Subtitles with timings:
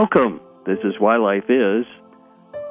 [0.00, 0.40] Welcome.
[0.64, 1.84] This is Why Life Is,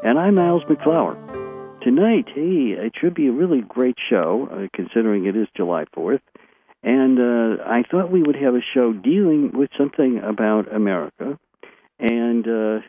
[0.02, 1.82] and I'm Niles MacFlouer.
[1.84, 6.22] Tonight, hey, it should be a really great show, uh, considering it is July 4th.
[6.84, 11.38] And uh, I thought we would have a show dealing with something about America.
[12.00, 12.80] And uh,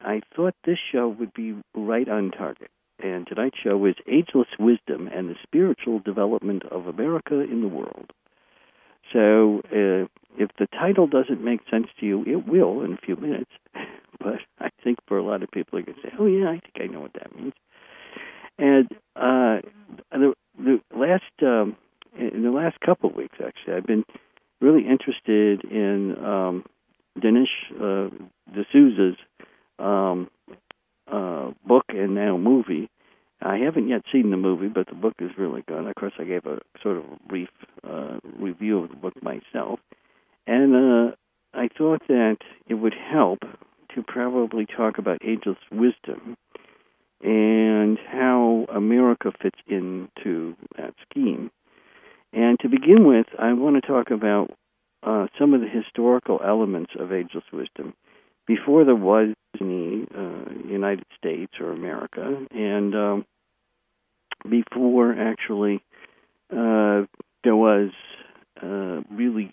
[0.00, 2.70] I thought this show would be right on target.
[2.98, 8.10] And tonight's show is Ageless Wisdom and the Spiritual Development of America in the World.
[9.12, 10.06] So uh,
[10.38, 13.50] if the title doesn't make sense to you, it will in a few minutes.
[14.18, 16.60] But I think for a lot of people, are going to say, "Oh yeah, I
[16.60, 17.54] think I know what that means."
[18.56, 19.66] And uh,
[20.12, 21.76] the, the last um,
[22.16, 24.04] in the last couple of weeks, actually, I've been
[24.60, 26.64] really interested in um,
[27.18, 28.10] Dinesh uh,
[28.52, 29.16] D'Souza's
[29.78, 30.30] um,
[31.10, 32.88] uh, book and now movie.
[33.44, 35.86] I haven't yet seen the movie, but the book is really good.
[35.86, 37.48] Of course, I gave a sort of brief
[37.82, 39.80] uh, review of the book myself,
[40.46, 41.14] and uh,
[41.54, 43.40] I thought that it would help
[43.94, 46.36] to probably talk about ageless wisdom
[47.22, 51.50] and how America fits into that scheme.
[52.32, 54.50] And to begin with, I want to talk about
[55.02, 57.94] uh, some of the historical elements of ageless wisdom
[58.46, 63.26] before there was any uh, United States or America, and um,
[64.48, 65.82] before actually
[66.50, 67.06] uh,
[67.44, 67.90] there was
[68.62, 69.52] uh, really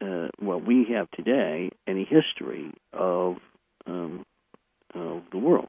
[0.00, 3.36] uh, what we have today any history of
[3.86, 4.24] um,
[4.94, 5.68] of the world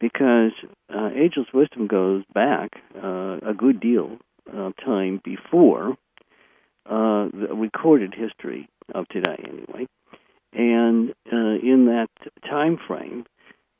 [0.00, 0.52] because
[0.94, 4.18] uh, ageless wisdom goes back uh, a good deal
[4.52, 5.96] of time before
[6.86, 9.86] uh, the recorded history of today, anyway.
[10.52, 12.08] And uh, in that
[12.48, 13.24] time frame,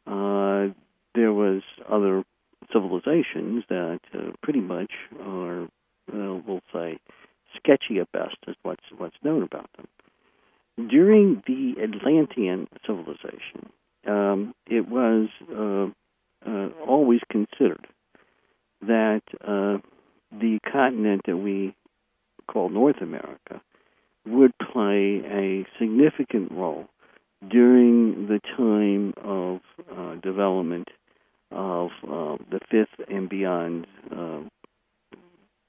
[0.07, 0.73] uh,
[1.15, 2.25] there was other
[2.73, 5.69] civilizations that uh, pretty much are,
[6.13, 6.99] we'll say,
[7.57, 10.89] sketchy at best, is what's what's known about them.
[10.89, 13.71] During the Atlantean civilization,
[14.07, 15.87] um, it was uh,
[16.49, 17.87] uh, always considered
[18.83, 19.79] that uh,
[20.33, 21.75] the continent that we
[22.47, 23.61] call North America
[24.27, 26.87] would play a significant role
[27.49, 29.61] during the time of
[29.97, 30.89] uh, development
[31.55, 34.41] of uh, the fifth and beyond, uh,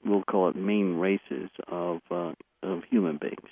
[0.04, 2.32] we'll call it main races of, uh,
[2.62, 3.50] of human beings.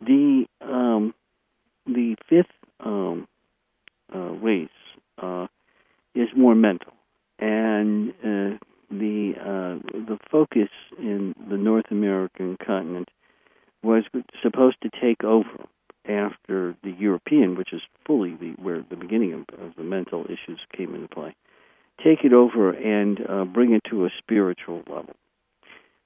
[0.00, 1.14] The um,
[1.86, 3.26] the fifth um,
[4.14, 4.68] uh, race
[5.22, 5.46] uh,
[6.14, 6.92] is more mental,
[7.38, 8.58] and uh,
[8.90, 13.08] the the focus in the North American continent
[13.82, 14.04] was
[14.42, 15.66] supposed to take over
[16.08, 20.60] after the European, which is fully the where the beginning of, of the mental issues
[20.76, 21.34] came into play,
[22.02, 25.14] take it over and uh, bring it to a spiritual level.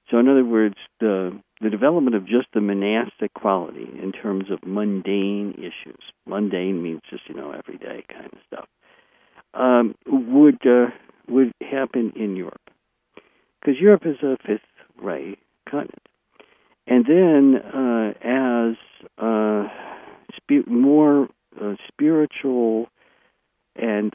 [0.09, 4.59] So, in other words, the the development of just the monastic quality in terms of
[4.65, 6.01] mundane issues.
[6.25, 8.67] Mundane means just you know everyday kind of stuff.
[9.53, 10.87] Um, would uh,
[11.29, 12.69] would happen in Europe
[13.59, 14.61] because Europe is a fifth
[15.01, 15.37] ray
[15.69, 16.07] continent,
[16.87, 18.75] and then uh, as
[19.17, 19.67] uh,
[20.67, 22.87] more uh, spiritual
[23.75, 24.13] and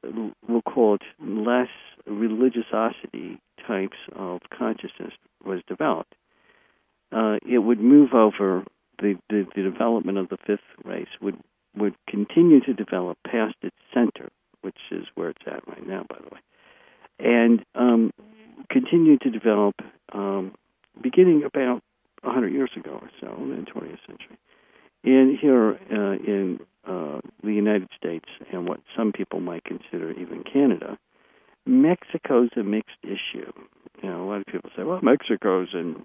[0.49, 1.69] we'll call it less
[2.07, 5.13] religiosity types of consciousness
[5.45, 6.15] was developed,
[7.13, 8.65] uh, it would move over
[9.01, 11.37] the, the, the development of the fifth race would
[11.77, 14.31] would continue to develop past its center,
[14.63, 16.41] which is where it's at right now, by the way,
[17.19, 18.11] and um,
[18.71, 19.75] continue to develop
[20.15, 20.55] um,
[21.03, 21.83] beginning about
[22.23, 24.39] 100 years ago or so in the 20th century.
[25.07, 30.43] In here uh, in uh, the United States and what some people might consider even
[30.43, 30.99] Canada,
[31.65, 33.53] Mexico's a mixed issue.
[34.03, 36.05] You know, a lot of people say, "Well, Mexico's in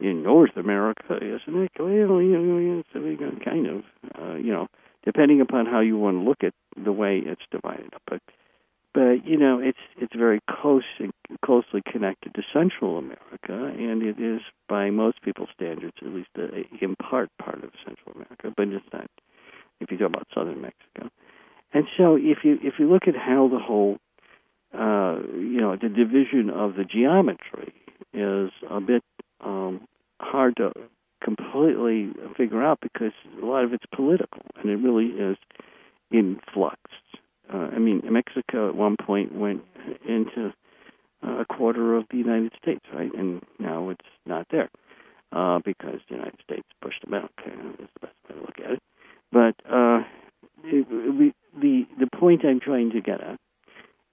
[0.00, 3.84] in North America, isn't it?" Well, you know, it's kind of,
[4.20, 4.66] uh, you know,
[5.04, 8.02] depending upon how you want to look at the way it's divided up.
[8.08, 8.22] But,
[8.96, 10.82] but you know, it's it's very close
[11.44, 14.40] closely connected to Central America, and it is,
[14.70, 18.86] by most people's standards, at least a, in part part of Central America, but it's
[18.94, 19.10] not.
[19.80, 21.10] If you talk about Southern Mexico,
[21.74, 23.98] and so if you if you look at how the whole
[24.72, 27.74] uh, you know, the division of the geometry
[28.14, 29.02] is a bit
[29.44, 29.86] um,
[30.20, 30.72] hard to
[31.22, 33.12] completely figure out because
[33.42, 35.36] a lot of it's political and it really is
[36.10, 36.78] in flux.
[37.52, 39.62] Uh, I mean, Mexico at one point went
[40.06, 40.52] into
[41.22, 43.12] a quarter of the United States, right?
[43.14, 44.68] And now it's not there
[45.32, 47.30] uh, because the United States pushed them out.
[47.44, 48.82] That's the best way to look at it.
[49.32, 50.02] But uh,
[50.64, 53.38] it, we, the the point I'm trying to get at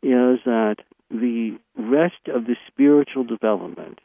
[0.02, 0.78] is that
[1.10, 4.00] the rest of the spiritual development,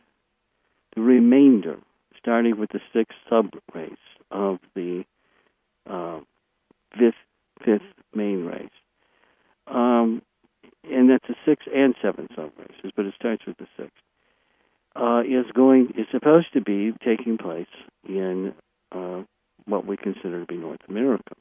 [0.95, 1.79] the remainder,
[2.19, 3.93] starting with the sixth sub race
[4.31, 5.05] of the
[5.89, 6.21] uh,
[6.99, 7.15] fifth
[7.65, 7.83] fifth
[8.15, 8.69] main race.
[9.71, 10.23] Um,
[10.85, 12.53] and that's a six and seven sub
[12.97, 13.93] but it starts with the sixth.
[14.97, 17.67] Uh, is going is supposed to be taking place
[18.09, 18.55] in
[18.93, 19.23] uh,
[19.67, 21.35] what we consider to be North America,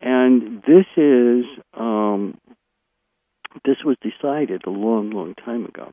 [0.00, 2.38] and this is um,
[3.64, 5.92] this was decided a long, long time ago.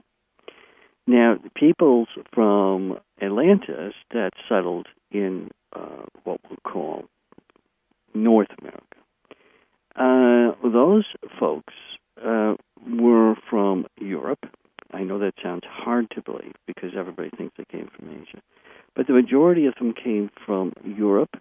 [1.05, 7.05] Now, the peoples from Atlantis that settled in uh, what we'll call
[8.13, 8.93] North America.
[9.95, 11.06] Uh, those
[11.40, 11.74] folks
[12.24, 12.56] uh,
[12.88, 14.45] were from Europe.
[14.92, 18.42] I know that sounds hard to believe because everybody thinks they came from Asia,
[18.95, 21.36] but the majority of them came from Europe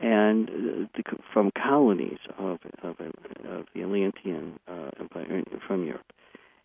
[0.00, 0.52] and uh,
[0.94, 1.02] the,
[1.32, 6.12] from colonies of, of, of the Atlantean uh, Empire from Europe.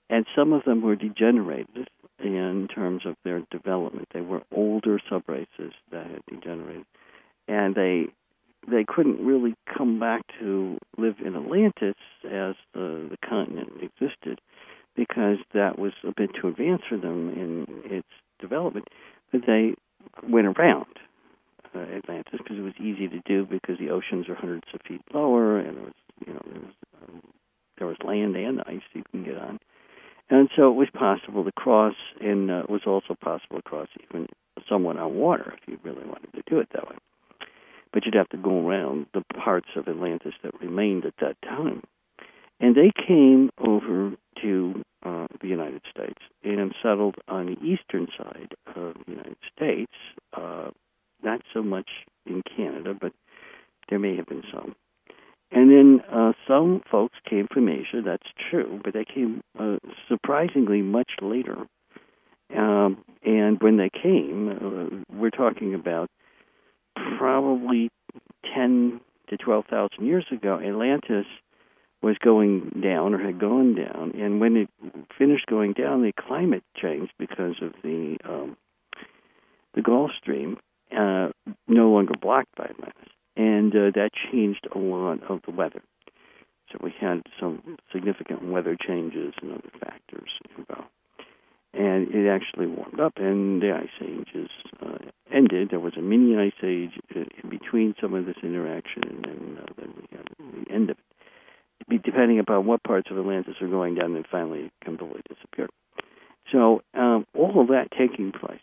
[0.09, 1.89] And some of them were degenerated
[2.19, 4.07] in terms of their development.
[4.13, 6.85] They were older subraces that had degenerated,
[7.47, 8.07] and they
[8.69, 11.95] they couldn't really come back to live in Atlantis
[12.25, 14.41] as the, the continent existed
[14.95, 18.07] because that was a bit too advanced for them in its
[18.39, 18.87] development.
[19.31, 19.75] But they
[20.27, 20.87] went around
[21.75, 25.01] uh, Atlantis because it was easy to do because the oceans are hundreds of feet
[25.13, 25.93] lower and it was
[26.25, 26.73] you know there was
[27.07, 27.21] um,
[27.77, 29.59] there was land and ice you can get on,
[30.31, 33.87] and so it was possible to cross, and uh, it was also possible to cross
[34.09, 34.25] even
[34.67, 36.95] somewhat on water if you really wanted to do it that way
[37.97, 41.81] but you'd have to go around the parts of Atlantis that remained at that time.
[42.59, 44.11] And they came over
[44.43, 49.91] to uh, the United States and settled on the eastern side of the United States,
[50.33, 50.69] uh,
[51.23, 51.89] not so much
[52.27, 53.13] in Canada, but
[53.89, 54.75] there may have been some.
[55.49, 59.77] And then uh, some folks came from Asia, that's true, but they came uh,
[60.07, 61.65] surprisingly much later.
[62.55, 66.11] Um, and when they came, uh, we're talking about
[67.17, 67.89] probably
[68.55, 71.25] 10 to 12,000 years ago, Atlantis
[72.01, 74.69] was going down or had gone down, and when it
[75.17, 78.55] finished going down, the climate changed because of the um,
[79.73, 80.57] the Gulf Stream
[80.95, 81.29] uh,
[81.67, 85.81] no longer blocked by Atlantis, and uh, that changed a lot of the weather.
[86.71, 90.91] So we had some significant weather changes and other factors involved
[91.73, 94.49] and it actually warmed up, and the ice age is
[94.81, 94.97] uh,
[95.31, 95.69] ended.
[95.69, 99.73] There was a mini ice age in between some of this interaction, and then, uh,
[99.77, 102.03] then we had the end of it.
[102.03, 105.69] Depending upon what parts of Atlantis are going down, then finally completely disappeared.
[106.51, 108.59] So um, all of that taking place.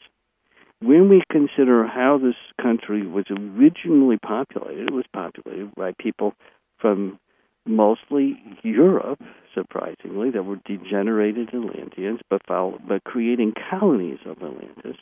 [0.80, 6.34] When we consider how this country was originally populated, it was populated by people
[6.78, 7.18] from
[7.66, 9.20] mostly Europe,
[9.54, 14.96] surprisingly, that were degenerated Atlanteans, but, but creating colonies of Atlantis.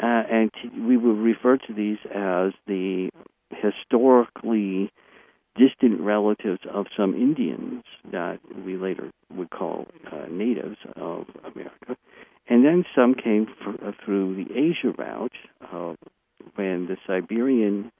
[0.00, 3.10] Uh, and t- we would refer to these as the
[3.50, 4.92] historically
[5.56, 7.82] distant relatives of some Indians
[8.12, 11.96] that we later would call uh, natives of America.
[12.48, 15.32] And then some came uh, through the Asia route
[15.72, 15.94] uh,
[16.54, 17.90] when the Siberian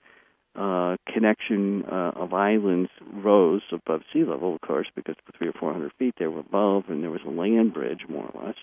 [0.57, 5.53] uh, connection uh, of islands rose above sea level, of course, because for three or
[5.53, 8.57] four hundred feet they were above, and there was a land bridge, more or less,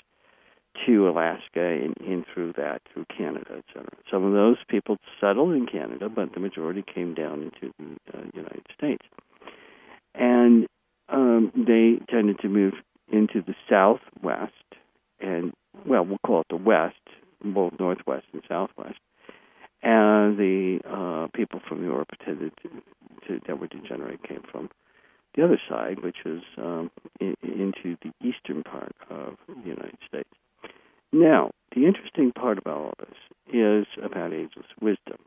[0.86, 3.98] to Alaska and in through that through Canada, et cetera.
[4.12, 8.24] Some of those people settled in Canada, but the majority came down into the uh,
[8.34, 9.06] United States,
[10.14, 10.68] and
[11.08, 12.74] um, they tended to move
[13.12, 14.54] into the southwest,
[15.20, 15.54] and
[15.86, 16.96] well, we'll call it the west,
[17.44, 18.98] both northwest and southwest
[19.84, 22.70] and the uh, people from Europe tended to,
[23.28, 24.70] to, that were degenerate came from
[25.36, 26.90] the other side, which is um,
[27.20, 30.30] in, into the eastern part of the United States.
[31.12, 35.18] Now, the interesting part about all this is about ageless wisdom.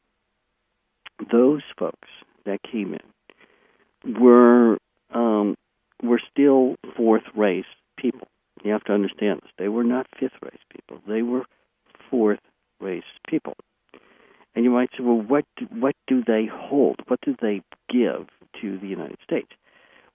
[1.31, 2.09] Those folks
[2.45, 4.79] that came in were
[5.13, 5.57] um,
[6.03, 7.65] were still fourth race
[7.99, 8.29] people.
[8.63, 9.51] You have to understand this.
[9.59, 11.03] They were not fifth race people.
[11.07, 11.45] They were
[12.11, 12.41] fourth
[12.81, 13.55] race people.
[14.59, 16.97] And you might say, well, what do, what do they hold?
[17.07, 18.27] What do they give
[18.61, 19.47] to the United States?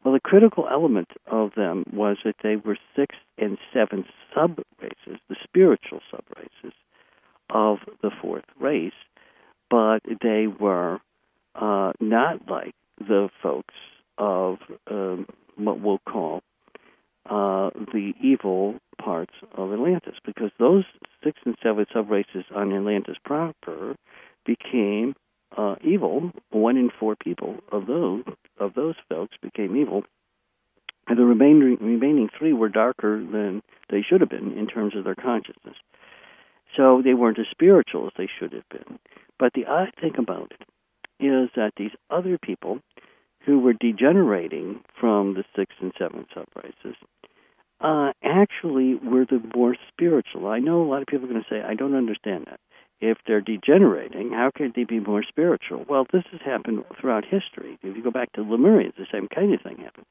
[0.04, 4.04] Well, the critical element of them was that they were six and seven
[4.36, 6.78] sub races, the spiritual sub races
[7.52, 8.92] of the fourth race,
[9.70, 11.00] but they were
[11.56, 13.76] uh, not like the folks
[14.18, 14.58] of
[14.92, 16.42] um, what we'll call
[17.30, 20.84] uh, the evil parts of Atlantis, because those
[21.24, 23.96] six and seven sub races on Atlantis proper
[24.46, 25.16] became
[25.58, 26.32] uh, evil.
[26.52, 28.24] One in four people of those
[28.60, 30.04] of those folks became evil,
[31.08, 35.04] and the remaining remaining three were darker than they should have been in terms of
[35.04, 35.76] their consciousness.
[36.76, 39.00] So they weren't as spiritual as they should have been.
[39.38, 40.66] But the odd thing about it
[41.24, 42.80] is that these other people
[43.46, 46.96] who were degenerating from the sixth and seventh subraces
[47.82, 50.48] uh, actually were the more spiritual.
[50.48, 52.60] I know a lot of people are going to say, I don't understand that.
[53.06, 55.84] If they're degenerating, how could they be more spiritual?
[55.90, 57.78] Well, this has happened throughout history.
[57.84, 60.06] If you go back to Lemurians, the same kind of thing happened.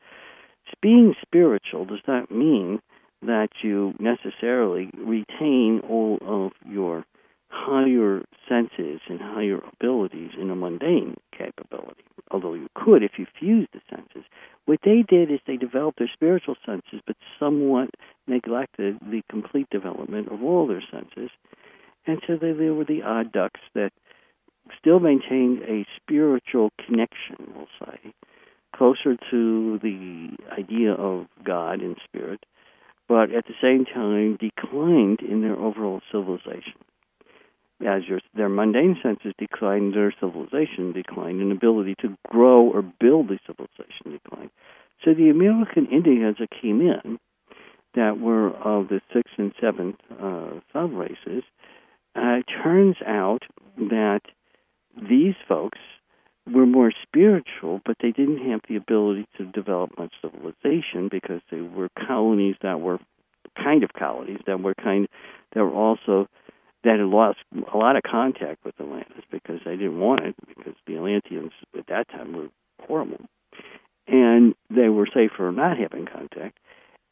[0.83, 2.83] Being spiritual does not mean
[3.23, 7.07] that you necessarily retain all of your
[7.49, 13.71] higher senses and higher abilities in a mundane capability, although you could if you fused
[13.73, 14.25] the senses.
[14.67, 17.89] What they did is they developed their spiritual senses, but somewhat
[18.27, 21.31] neglected the complete development of all their senses.
[22.07, 23.93] And so they, they were the odd ducks that
[24.79, 28.13] still maintained a spiritual connection, we'll say,
[28.75, 32.45] closer to the idea of God and spirit,
[33.09, 36.75] but at the same time declined in their overall civilization
[37.87, 43.29] as your, their mundane senses declined, their civilization declined, and ability to grow or build
[43.29, 44.51] the civilization declined.
[45.05, 47.19] So the American Indians that came in,
[47.95, 51.43] that were of the sixth and seventh uh, sub races,
[52.15, 53.43] uh, turns out
[53.77, 54.21] that
[54.97, 55.79] these folks
[56.51, 61.61] were more spiritual, but they didn't have the ability to develop much civilization because they
[61.61, 62.99] were colonies that were
[63.57, 65.09] kind of colonies that were kind
[65.55, 66.27] that were also
[66.85, 67.39] that had lost
[67.73, 71.87] a lot of contact with Atlantis because they didn't want it because the Atlanteans at
[71.87, 72.49] that time were
[72.87, 73.21] horrible,
[74.09, 76.59] and they were safer not having contact,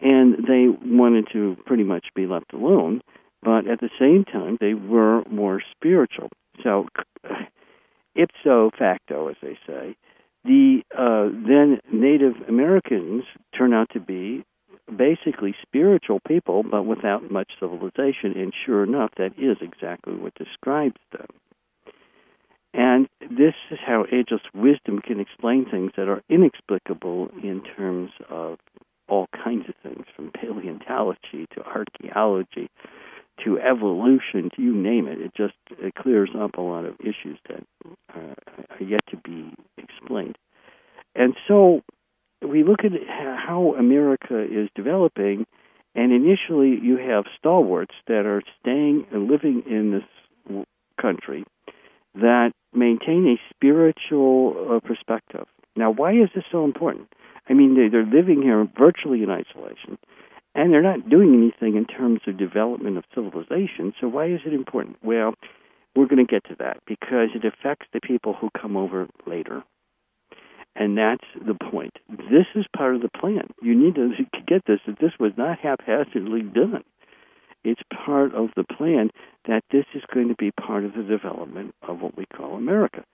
[0.01, 3.01] and they wanted to pretty much be left alone,
[3.43, 6.31] but at the same time they were more spiritual.
[6.63, 6.87] So,
[8.15, 9.97] ipso facto, as they say,
[10.45, 13.25] the uh, then Native Americans
[13.57, 14.45] turn out to be
[14.97, 18.33] basically spiritual people, but without much civilization.
[18.37, 21.29] And sure enough, that is exactly what describes them.
[22.73, 28.59] And this is how ageless wisdom can explain things that are inexplicable in terms of
[29.09, 32.71] all kinds of things, from paleontology to archaeology
[33.45, 35.21] to evolution, to you name it.
[35.21, 37.65] It just it clears up a lot of issues that
[38.15, 38.35] uh,
[38.71, 40.37] are yet to be explained.
[41.15, 41.83] And so
[42.43, 45.47] we look at how America is developing,
[45.95, 50.65] and initially you have stalwarts that are staying and living in this
[51.01, 51.45] country
[52.15, 55.47] that maintain a spiritual uh, perspective.
[55.77, 57.13] Now, why is this so important?
[57.49, 59.99] I mean, they, they're living here virtually in isolation,
[60.55, 63.93] and they're not doing anything in terms of development of civilization.
[64.01, 64.97] So, why is it important?
[65.03, 65.35] Well,
[65.95, 69.63] we're going to get to that because it affects the people who come over later.
[70.77, 71.95] And that's the point.
[72.09, 73.49] This is part of the plan.
[73.61, 74.11] You need to
[74.47, 76.85] get this that this was not haphazardly done.
[77.63, 79.11] It's part of the plan
[79.47, 83.05] that this is going to be part of the development of what we call America.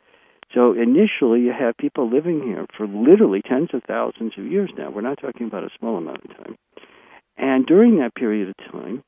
[0.54, 4.90] So initially, you have people living here for literally tens of thousands of years now.
[4.90, 6.56] We're not talking about a small amount of time.
[7.38, 9.02] And during that period of time,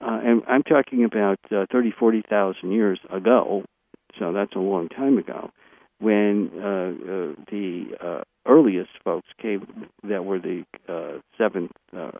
[0.00, 3.64] uh, and I'm talking about uh, 30, 40,000 years ago,
[4.18, 5.50] so that's a long time ago,
[5.98, 12.10] when uh, uh, the uh, earliest folks came, that were the uh, seventh uh,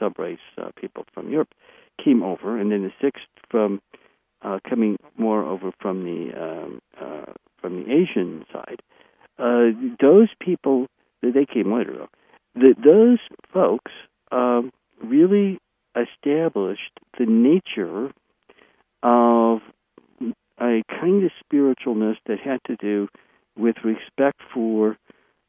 [0.00, 0.38] subrace
[0.76, 1.48] people from Europe,
[2.02, 3.80] came over, and then the sixth from
[4.68, 6.80] coming more over from the um,
[7.60, 8.82] from the Asian side.
[10.00, 10.86] Those people,
[11.22, 12.08] they came later though.
[12.54, 13.18] The, those
[13.52, 13.92] folks
[14.32, 15.58] um, really
[15.96, 18.10] established the nature
[19.02, 19.60] of
[20.60, 23.08] a kind of spiritualness that had to do
[23.56, 24.96] with respect for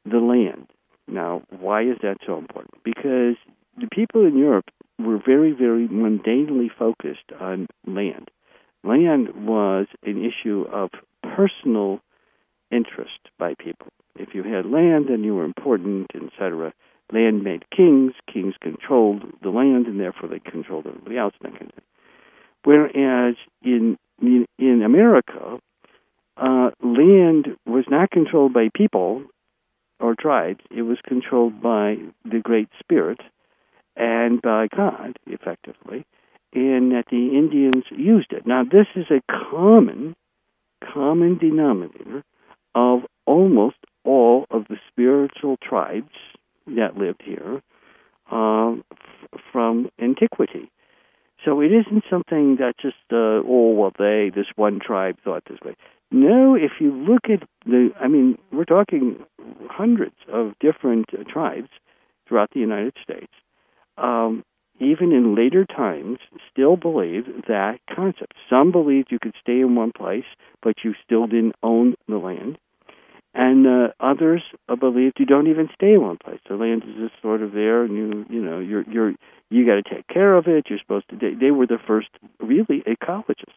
[0.05, 0.67] the land.
[1.07, 2.83] Now, why is that so important?
[2.83, 3.35] Because
[3.77, 8.29] the people in Europe were very, very mundanely focused on land.
[8.83, 10.89] Land was an issue of
[11.23, 11.99] personal
[12.71, 13.87] interest by people.
[14.15, 16.73] If you had land, then you were important, etc.
[17.11, 18.13] Land made kings.
[18.31, 21.33] Kings controlled the land, and therefore they controlled everybody else.
[22.63, 25.59] Whereas in in, in America,
[26.37, 29.23] uh, land was not controlled by people
[29.99, 30.61] or tribes.
[30.69, 33.19] It was controlled by the Great Spirit
[33.95, 36.05] and by God, effectively,
[36.53, 38.45] and that the Indians used it.
[38.45, 40.15] Now, this is a common,
[40.93, 42.23] common denominator
[42.73, 46.09] of almost all of the spiritual tribes
[46.67, 47.61] that lived here
[48.31, 50.71] uh, f- from antiquity.
[51.43, 55.59] So it isn't something that just, uh, oh, well, they, this one tribe thought this
[55.65, 55.75] way.
[56.11, 59.23] No, if you look at the, I mean, we're talking
[59.69, 61.69] hundreds of different uh, tribes
[62.27, 63.31] throughout the United States.
[63.97, 64.43] Um,
[64.79, 66.17] even in later times,
[66.51, 68.33] still believe that concept.
[68.49, 70.25] Some believed you could stay in one place,
[70.61, 72.57] but you still didn't own the land.
[73.33, 76.39] And uh, others uh, believed you don't even stay in one place.
[76.47, 79.13] The land is just sort of there, and you you know you're you're
[79.49, 80.65] you got to take care of it.
[80.69, 81.17] You're supposed to.
[81.17, 82.09] They, they were the first
[82.39, 83.53] really ecologists,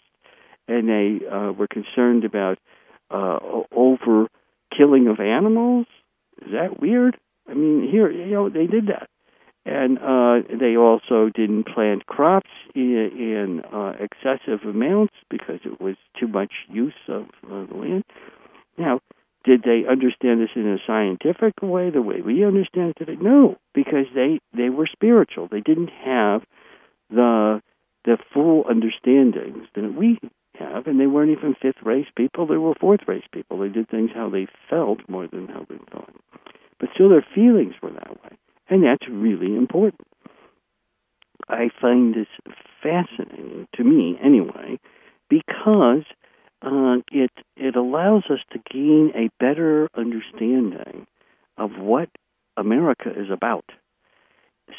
[0.68, 2.58] and they uh, were concerned about
[3.10, 3.38] uh,
[3.72, 4.28] over
[4.76, 5.86] killing of animals.
[6.44, 7.16] Is that weird?
[7.48, 9.08] I mean, here you know they did that,
[9.66, 15.96] and uh, they also didn't plant crops in, in uh, excessive amounts because it was
[16.18, 18.04] too much use of uh, the land.
[18.78, 19.00] Now,
[19.44, 23.16] did they understand this in a scientific way, the way we understand it today?
[23.20, 25.48] No, because they they were spiritual.
[25.48, 26.42] They didn't have
[27.10, 27.62] the
[28.04, 30.18] the full understandings that we
[30.58, 32.46] have, and they weren't even fifth race people.
[32.46, 33.58] They were fourth race people.
[33.58, 36.14] They did things how they felt more than how they thought.
[36.80, 38.36] But still, their feelings were that way,
[38.68, 40.06] and that's really important.
[41.48, 44.78] I find this fascinating to me, anyway,
[45.28, 46.04] because
[46.64, 51.06] uh, it it allows us to gain a better understanding
[51.56, 52.08] of what
[52.56, 53.64] America is about.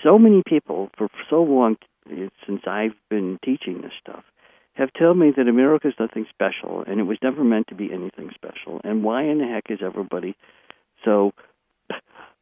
[0.03, 1.77] So many people, for so long
[2.45, 4.23] since I've been teaching this stuff,
[4.73, 7.91] have told me that America is nothing special and it was never meant to be
[7.91, 8.81] anything special.
[8.83, 10.35] And why in the heck is everybody
[11.03, 11.31] so,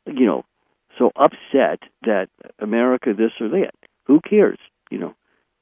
[0.07, 0.43] you know,
[0.97, 2.27] so upset that
[2.59, 3.73] America this or that?
[4.05, 4.59] Who cares?
[4.89, 5.15] You know,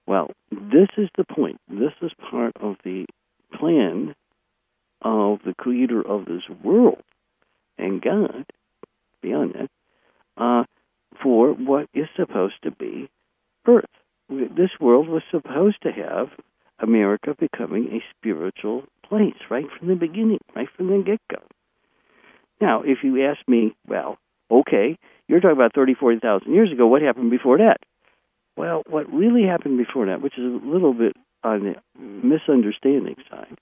[0.07, 1.59] well, this is the point.
[1.69, 3.05] This is part of the
[3.57, 4.15] plan
[5.01, 7.01] of the creator of this world
[7.77, 8.45] and God,
[9.21, 9.69] beyond that,
[10.37, 10.63] uh,
[11.21, 13.09] for what is supposed to be
[13.67, 13.85] Earth.
[14.29, 16.29] This world was supposed to have
[16.79, 21.43] America becoming a spiritual place right from the beginning, right from the get go.
[22.59, 24.17] Now, if you ask me, well,
[24.49, 24.97] okay,
[25.27, 27.77] you're talking about 30, 40,000 years ago, what happened before that?
[28.55, 33.57] Well, what really happened before that, which is a little bit on the misunderstanding side,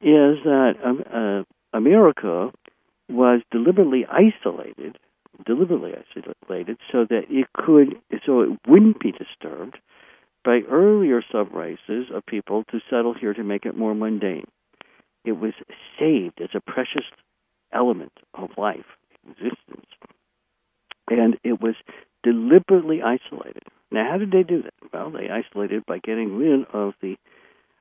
[0.00, 2.50] is that um, uh, America
[3.08, 4.98] was deliberately isolated,
[5.46, 9.78] deliberately isolated, so that it could, so it wouldn't be disturbed
[10.44, 14.46] by earlier subraces of people to settle here to make it more mundane.
[15.24, 15.52] It was
[15.98, 17.04] saved as a precious
[17.72, 18.84] element of life,
[19.30, 19.86] existence,
[21.08, 21.74] and it was
[22.22, 23.62] deliberately isolated.
[23.92, 24.74] Now, how did they do that?
[24.92, 27.16] Well, they isolated by getting rid of the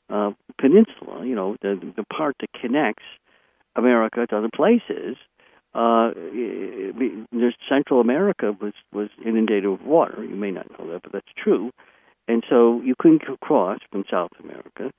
[0.10, 3.04] uh, peninsula, you know, the, the part that connects
[3.76, 5.16] America to other places.
[5.74, 6.12] Uh,
[7.32, 10.22] there's Central America was was inundated with water.
[10.22, 11.72] You may not know that, but that's true.
[12.28, 14.92] And so you couldn't cross from South America,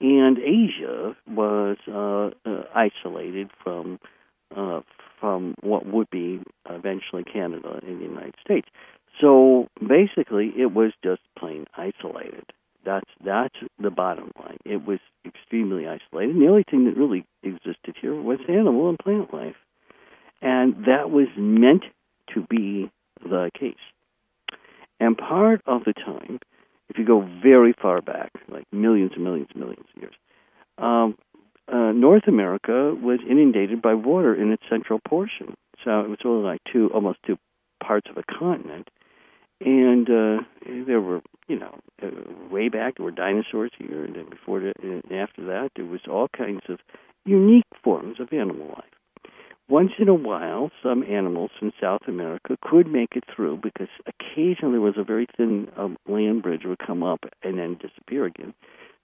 [0.00, 3.98] and Asia was uh, uh, isolated from
[4.56, 4.80] uh,
[5.18, 8.68] from what would be eventually Canada and the United States.
[9.20, 12.44] So basically, it was just plain isolated.
[12.84, 14.56] That's that's the bottom line.
[14.64, 16.34] It was extremely isolated.
[16.34, 19.56] And the only thing that really existed here was animal and plant life,
[20.40, 21.84] and that was meant
[22.34, 22.90] to be
[23.22, 23.74] the case.
[24.98, 26.40] And part of the time,
[26.88, 30.14] if you go very far back, like millions and millions and millions of years,
[30.78, 31.16] um,
[31.68, 35.54] uh, North America was inundated by water in its central portion.
[35.84, 37.38] So it was only like two, almost two
[37.82, 38.88] parts of a continent
[39.60, 40.42] and uh,
[40.86, 42.08] there were, you know, uh,
[42.50, 46.00] way back there were dinosaurs here, and then before that, and after that, there was
[46.08, 46.78] all kinds of
[47.24, 49.32] unique forms of animal life.
[49.68, 54.72] Once in a while, some animals from South America could make it through because occasionally
[54.72, 58.52] there was a very thin um, land bridge would come up and then disappear again.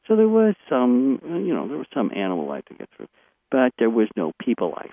[0.08, 3.06] So there was some, uh, you know, there was some animal life to get through,
[3.50, 4.90] but there was no people life.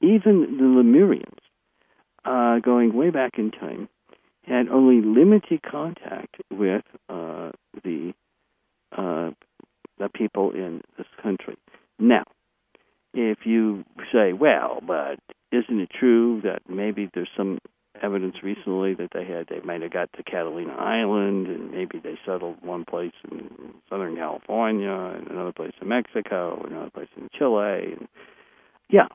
[0.00, 1.40] Even the Lemurians,
[2.24, 3.90] uh, going way back in time,
[4.46, 7.50] had only limited contact with uh,
[7.82, 8.12] the
[8.96, 9.30] uh,
[9.98, 11.56] the people in this country.
[11.98, 12.24] Now,
[13.14, 15.18] if you say, well, but
[15.52, 17.58] isn't it true that maybe there's some
[18.02, 22.18] evidence recently that they had they might have got to Catalina Island and maybe they
[22.26, 23.48] settled one place in
[23.88, 27.94] Southern California and another place in Mexico, another place in Chile.
[27.98, 28.08] And
[28.90, 29.08] yeah,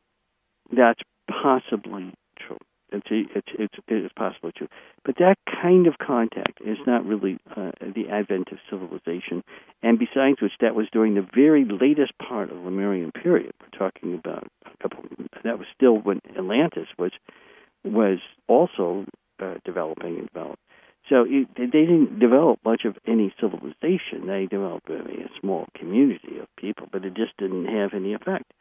[0.75, 2.13] that's possibly.
[2.91, 4.67] It's it's it's it's possibly true,
[5.05, 9.43] but that kind of contact is not really uh, the advent of civilization.
[9.81, 13.53] And besides which, that was during the very latest part of the Lemurian period.
[13.61, 15.03] We're talking about a couple.
[15.43, 17.11] That was still when Atlantis was
[17.83, 19.05] was also
[19.41, 20.61] uh, developing and developed.
[21.09, 24.27] So it, they didn't develop much of any civilization.
[24.27, 28.51] They developed a, a small community of people, but it just didn't have any effect.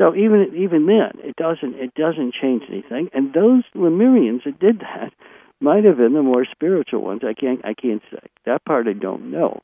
[0.00, 3.10] So even even then, it doesn't it doesn't change anything.
[3.12, 5.12] And those Lemurians that did that
[5.60, 7.20] might have been the more spiritual ones.
[7.22, 8.88] I can't I can't say that part.
[8.88, 9.60] I don't know,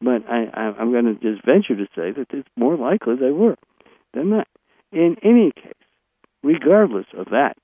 [0.00, 3.32] but I, I I'm going to just venture to say that it's more likely they
[3.32, 3.56] were
[4.14, 4.46] than that.
[4.92, 5.72] in any case,
[6.44, 7.56] regardless of that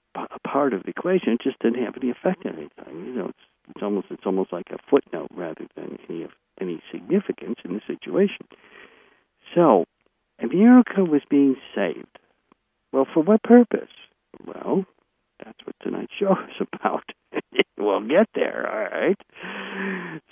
[0.44, 3.06] part of the equation, it just didn't have any effect on anything.
[3.06, 6.82] You know, it's, it's almost it's almost like a footnote rather than any of any
[6.90, 8.48] significance in the situation.
[9.54, 9.84] So,
[10.40, 12.18] America was being saved.
[12.92, 13.88] Well, for what purpose?
[14.46, 14.84] Well,
[15.44, 17.04] that's what tonight's show is about.
[17.78, 19.18] we'll get there, all right?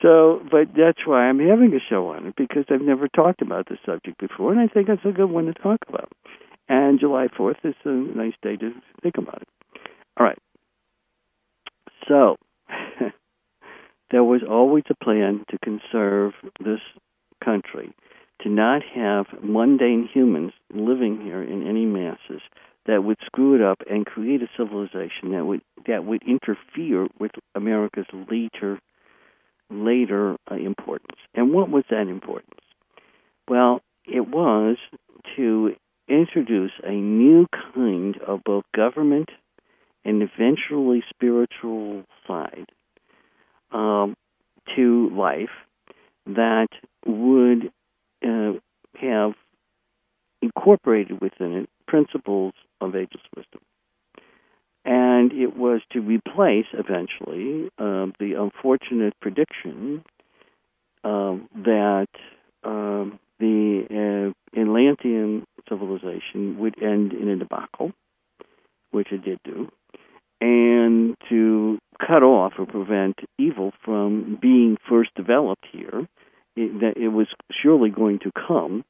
[0.02, 3.68] So, but that's why I'm having a show on it because I've never talked about
[3.68, 6.10] this subject before, and I think it's a good one to talk about.
[6.68, 9.48] And July 4th is a nice day to think about it.
[10.18, 10.38] All right.
[12.08, 12.36] So,
[14.10, 16.80] there was always a plan to conserve this
[17.44, 17.92] country,
[18.42, 22.42] to not have mundane humans living here in any masses
[22.86, 27.32] that would screw it up and create a civilization that would that would interfere with
[27.54, 28.78] America's later
[29.70, 31.18] later uh, importance.
[31.34, 32.60] And what was that importance?
[33.48, 34.76] Well, it was
[35.36, 35.74] to
[36.08, 39.30] introduce a new kind of both government
[40.04, 42.66] and eventually spiritual side
[43.72, 44.14] um,
[44.76, 45.50] to life
[46.26, 46.68] that
[47.04, 47.72] would
[48.24, 48.52] uh,
[49.00, 49.32] have
[50.42, 53.60] incorporated within it principles of ageless wisdom.
[54.84, 60.04] And it was to replace eventually uh, the unfortunate prediction
[61.02, 62.08] uh, that
[62.62, 67.92] um, the Atlantean civilization would end in a debacle,
[68.90, 69.68] which it did do,
[70.40, 76.06] and to cut off or prevent evil from being first developed here.
[76.56, 77.26] It, that it was
[77.62, 78.84] surely going to come,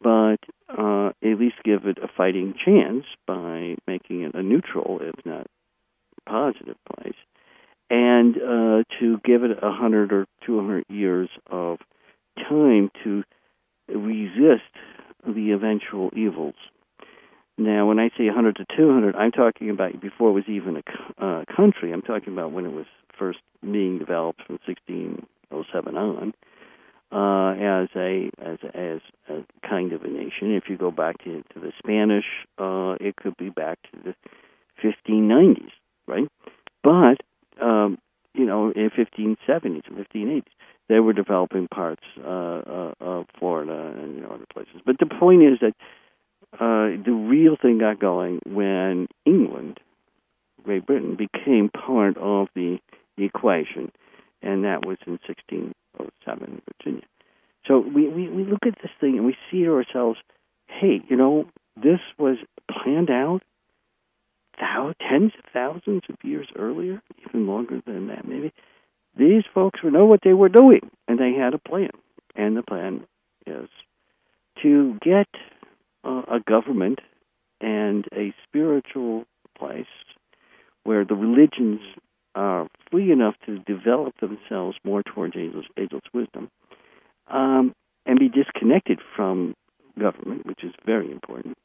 [0.00, 0.38] but
[0.68, 5.46] uh, at least give it a fighting chance by making it a neutral, if not
[6.28, 7.14] positive place,
[7.88, 11.78] and uh, to give it a hundred or two hundred years of
[12.36, 13.22] time to
[13.88, 14.72] resist
[15.24, 16.54] the eventual evils.
[17.58, 21.24] Now, when I say 100 to 200, I'm talking about before it was even a
[21.24, 21.90] uh, country.
[21.90, 22.84] I'm talking about when it was
[23.18, 26.34] first being developed from 1607 on
[27.12, 30.54] uh, as a as as a kind of a nation.
[30.54, 32.24] If you go back to, to the Spanish,
[32.58, 34.14] uh, it could be back to the
[34.82, 35.70] 1590s,
[36.06, 36.28] right?
[36.82, 37.18] But
[37.64, 37.98] um,
[38.34, 40.42] you know, in 1570s or 1580s,
[40.88, 44.80] they were developing parts uh, uh, of Florida and you know, other places.
[44.84, 45.74] But the point is that
[46.54, 49.80] uh, the real thing got going when England,
[50.62, 52.78] Great Britain, became part of the,
[53.18, 53.90] equation,
[54.42, 55.18] and that was in
[55.98, 57.06] 1607 in Virginia.
[57.66, 60.18] So we, we, we look at this thing and we see to ourselves,
[60.68, 62.36] hey, you know, this was
[62.70, 63.40] planned out
[64.58, 68.52] thou- tens of thousands of years earlier, even longer than that, maybe.
[69.16, 71.90] These folks know what they were doing, and they had a plan.
[72.34, 73.06] And the plan
[73.46, 73.68] is
[74.62, 75.28] to get
[76.04, 77.00] uh, a government
[77.60, 79.24] and a spiritual
[79.58, 79.86] place
[80.84, 81.80] where the religions
[82.36, 86.50] are free enough to develop themselves more towards ageless, ageless wisdom
[87.28, 89.54] um, and be disconnected from
[89.98, 91.56] government, which is very important,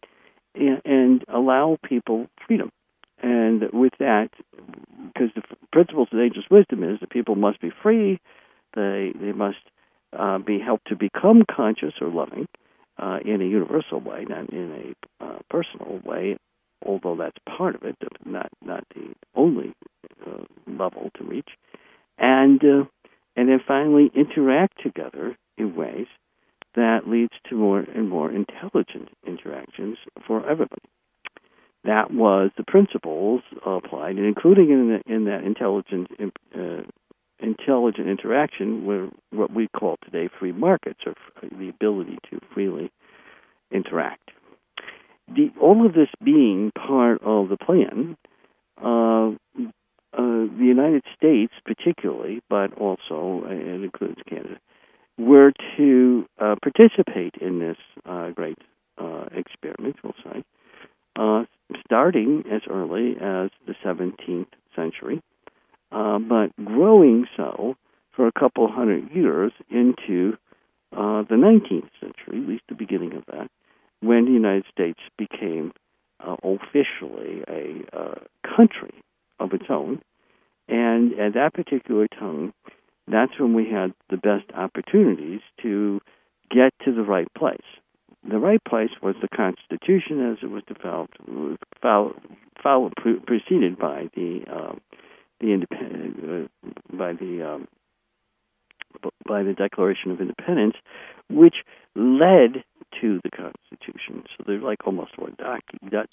[0.55, 2.69] and, and allow people freedom.
[3.21, 4.29] And with that,
[5.13, 8.19] because the principles of ageless wisdom is that people must be free,
[8.75, 9.59] they they must
[10.17, 12.47] uh, be helped to become conscious or loving
[12.97, 16.37] uh, in a universal way, not in a uh, personal way.
[16.85, 19.73] Although that's part of it, not not the only
[20.25, 21.49] uh, level to reach,
[22.17, 22.85] and uh,
[23.35, 26.07] and then finally interact together in ways
[26.75, 30.81] that leads to more and more intelligent interactions for everybody
[31.83, 36.09] that was the principles applied, and including in, the, in that intelligent
[36.55, 36.83] uh,
[37.39, 42.91] intelligent interaction were what we call today free markets, or the ability to freely
[43.71, 44.29] interact.
[45.35, 48.17] The, all of this being part of the plan,
[48.81, 49.31] uh,
[50.13, 54.59] uh, the United States, particularly, but also uh, it includes Canada,
[55.17, 58.57] were to uh, participate in this uh, great
[59.33, 60.43] experiment, we'll say,
[61.17, 61.43] uh,
[61.85, 65.21] starting as early as the 17th century,
[65.91, 67.75] uh, but growing so
[68.15, 70.37] for a couple hundred years into
[70.93, 73.49] uh, the 19th century, at least the beginning of that,
[74.01, 75.73] when the United States became
[76.19, 78.15] uh, officially a uh,
[78.55, 78.93] country
[79.39, 80.01] of its own.
[80.67, 82.53] And at that particular time,
[83.07, 85.99] that's when we had the best opportunities to
[86.49, 87.59] get to the right place
[88.29, 92.15] the right place was the Constitution as it was developed, was follow,
[92.61, 92.91] follow,
[93.25, 94.81] preceded by the um,
[95.39, 97.67] the independent uh, by the um,
[99.27, 100.75] by the Declaration of Independence,
[101.29, 101.55] which
[101.95, 104.23] led into the Constitution.
[104.37, 105.61] So they're like almost one doc,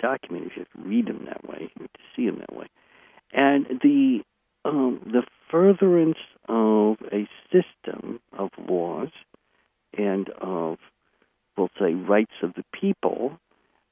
[0.00, 2.54] document if you have to read them that way, you have to see them that
[2.54, 2.66] way.
[3.32, 4.20] And the
[4.64, 9.10] um, the furtherance of a system of laws
[9.96, 10.78] and of,
[11.56, 13.38] we'll say, rights of the people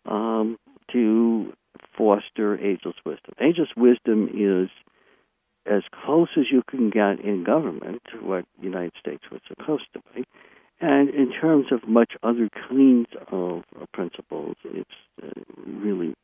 [0.05, 0.59] um,
[0.93, 1.53] to
[1.97, 3.35] foster ageless wisdom.
[3.41, 4.69] Ageless wisdom is
[5.67, 9.87] as close as you can get in government to what the United States was supposed
[9.95, 10.25] to be.
[10.81, 14.91] And in terms of much other kinds of uh, principles, it's
[15.23, 15.29] uh,
[15.67, 16.15] really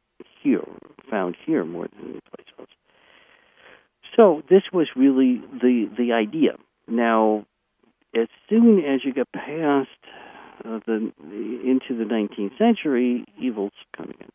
[0.43, 0.62] here,
[1.11, 2.69] found here more than anyplace else.
[4.15, 6.57] So this was really the the idea.
[6.87, 7.47] Now,
[8.15, 9.88] as soon as you get past
[10.65, 11.12] uh, the
[11.65, 14.29] into the 19th century, evil's coming in.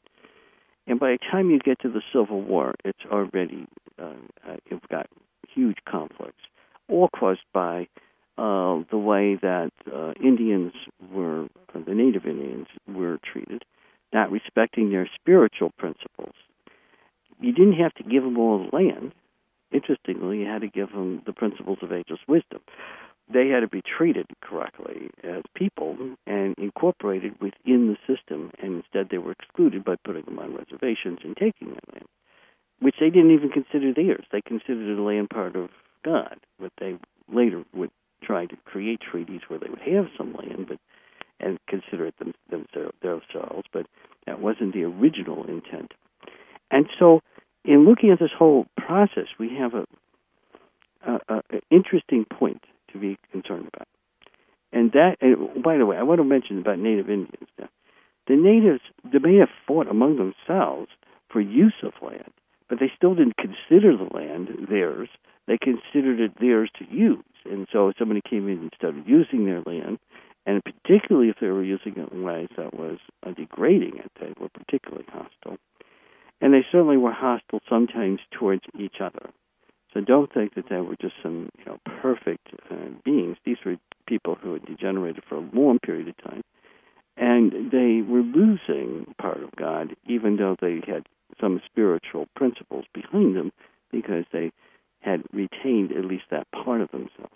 [0.88, 3.68] And by the time you get to the Civil War, it's already
[4.02, 4.14] uh,
[4.48, 5.08] uh, you've got
[5.54, 6.42] huge conflicts,
[6.90, 7.88] all caused by
[8.38, 10.73] uh, the way that uh, Indians
[11.12, 13.63] were, the Native Indians were treated,
[14.13, 16.34] not respecting their spiritual principles.
[17.39, 19.13] You didn't have to give them all the land.
[19.71, 22.62] Interestingly, you had to give them the principles of ageless wisdom
[23.32, 29.10] they had to be treated correctly as people and incorporated within the system, and instead
[29.10, 32.06] they were excluded by putting them on reservations and taking their land,
[32.80, 34.26] which they didn't even consider theirs.
[34.32, 35.69] They considered the land part of
[36.06, 36.97] God, but they
[37.32, 37.91] later would
[38.24, 40.80] try to create treaties where they would have some land, but
[41.40, 43.86] and consider it them, themselves, but
[44.26, 45.94] that wasn't the original intent.
[46.72, 47.22] And so,
[47.64, 49.86] in looking at this whole process, we have a
[51.70, 53.88] interesting point to be concerned about.
[54.74, 57.70] And that, and by the way, I want to mention about Native Indians now.
[58.28, 60.90] The natives, they may have fought among themselves
[61.32, 62.32] for use of land,
[62.68, 65.10] but they still didn't consider the land theirs.
[65.48, 67.24] They considered it theirs to use.
[67.50, 70.00] And so somebody came in and started using their land,
[70.46, 74.34] and particularly if they were using it in ways that was uh, degrading it, they
[74.40, 75.58] were particularly hostile.
[76.40, 79.30] And they certainly were hostile sometimes towards each other.
[79.94, 83.38] So don't think that they were just some you know perfect uh, beings.
[83.46, 86.44] These were people who had degenerated for a long period of time,
[87.16, 91.08] and they were losing part of God, even though they had
[91.42, 93.52] some spiritual principles behind them,
[93.92, 94.52] because they
[95.02, 97.36] had retained at least that part of themselves.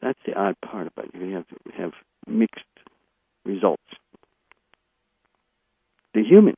[0.00, 1.20] That's the odd part about it.
[1.20, 1.92] You have have
[2.26, 2.64] mixed
[3.44, 3.82] results.
[6.14, 6.56] The humans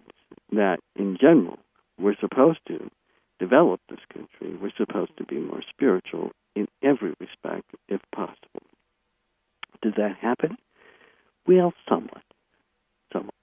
[0.52, 1.58] that, in general,
[1.98, 2.90] were supposed to
[3.38, 8.62] develop this country, we're supposed to be more spiritual in every respect, if possible.
[9.82, 10.56] Did that happen?
[11.46, 12.22] Well, somewhat.
[13.12, 13.34] Somewhat.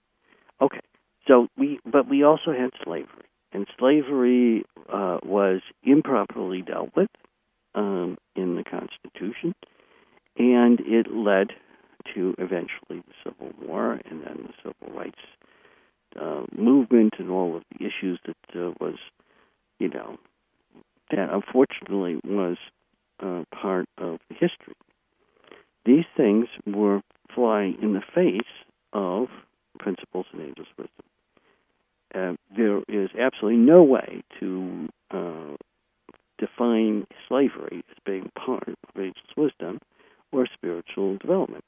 [0.62, 0.82] Okay.
[1.28, 7.10] So we, but we also had slavery, and slavery uh, was improperly dealt with
[7.76, 9.56] um, in the Constitution,
[10.38, 11.48] and it led
[12.14, 15.20] to eventually the Civil War and then the Civil Rights
[16.20, 18.96] uh, movement and all of the issues that uh, was
[19.80, 20.18] you know,
[21.12, 22.58] that unfortunately was
[23.20, 24.76] uh, part of history.
[25.86, 27.02] These things were
[27.34, 28.42] flying in the face
[28.94, 29.28] of
[29.80, 31.06] principles and ageless wisdom.
[32.16, 35.56] Uh, there is absolutely no way to uh,
[36.38, 39.80] define slavery as being part of ageless wisdom
[40.32, 41.64] or spiritual development.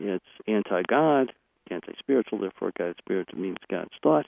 [0.00, 1.32] It's anti-God,
[1.70, 2.40] anti-spiritual.
[2.40, 4.26] Therefore, God's spirit means God's thought,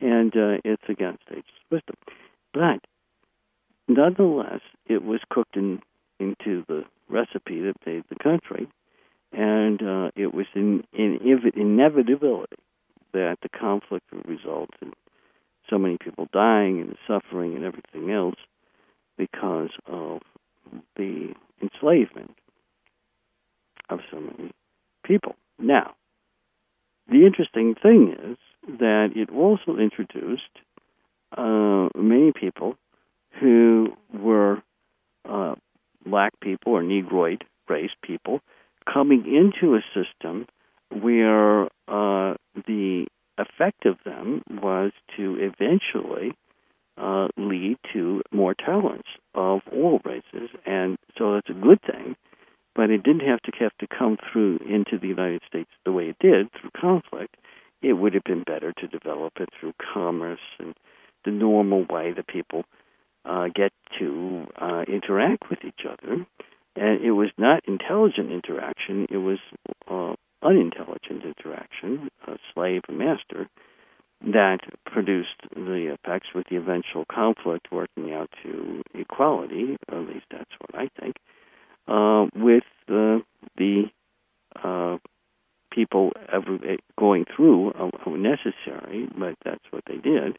[0.00, 1.96] and uh, it's against ageless wisdom.
[2.52, 2.80] But
[3.88, 5.80] nonetheless, it was cooked in,
[6.18, 8.68] into the recipe that made the country,
[9.32, 11.18] and uh, it was in, in
[11.54, 12.56] inevitability
[13.12, 14.92] that the conflict would result in
[15.68, 18.36] so many people dying and suffering and everything else
[19.16, 20.20] because of
[20.96, 22.36] the enslavement
[23.88, 24.52] of so many
[25.04, 25.34] people.
[25.58, 25.94] Now,
[27.08, 28.38] the interesting thing is
[28.78, 30.42] that it also introduced
[31.36, 32.76] uh, many people
[33.40, 34.62] who were
[35.28, 35.54] uh,
[36.04, 38.40] black people or Negroid race people
[38.92, 40.46] coming into a system
[40.90, 42.34] where uh,
[42.66, 43.06] the
[43.38, 46.32] effect of them was to eventually
[46.96, 52.16] uh, lead to more tolerance of all races, and so that's a good thing.
[52.74, 56.04] But it didn't have to have to come through into the United States the way
[56.04, 57.36] it did through conflict.
[57.82, 60.74] It would have been better to develop it through commerce and
[61.24, 62.64] the normal way that people
[63.24, 66.26] uh, get to uh, interact with each other.
[66.76, 69.38] And it was not intelligent interaction, it was
[69.88, 73.48] uh, unintelligent interaction, a slave and master,
[74.22, 80.50] that produced the effects with the eventual conflict working out to equality, at least that's
[80.60, 81.16] what I think,
[81.88, 83.18] uh, with uh,
[83.56, 83.84] the
[84.62, 84.98] uh,
[85.72, 86.58] people ever
[86.98, 90.38] going through a, a necessary, but that's what they did,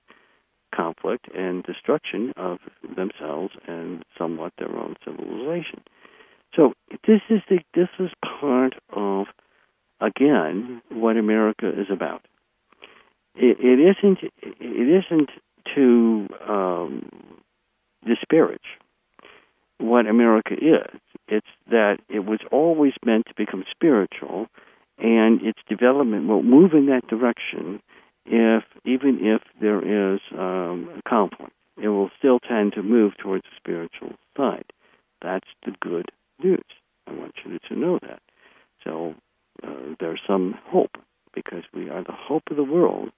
[0.75, 2.59] conflict and destruction of
[2.95, 5.81] themselves and somewhat their own civilization.
[6.55, 6.73] So
[7.07, 9.27] this is the, this is part of
[10.01, 12.25] again what America is about.
[13.35, 15.29] It, it isn't it isn't
[15.75, 17.09] to um,
[18.05, 18.59] disparage
[19.77, 20.99] what America is.
[21.27, 24.47] It's that it was always meant to become spiritual,
[24.97, 27.81] and its development will move in that direction.
[28.25, 33.55] If even if there is um, conflict, it will still tend to move towards the
[33.57, 34.65] spiritual side.
[35.21, 36.11] That's the good
[36.43, 36.63] news.
[37.07, 38.21] I want you to know that.
[38.83, 39.15] So
[39.65, 40.97] uh, there's some hope
[41.34, 43.10] because we are the hope of the world.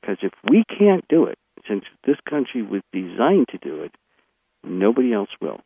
[0.00, 3.92] Because if we can't do it, since this country was designed to do it,
[4.64, 5.60] nobody else will.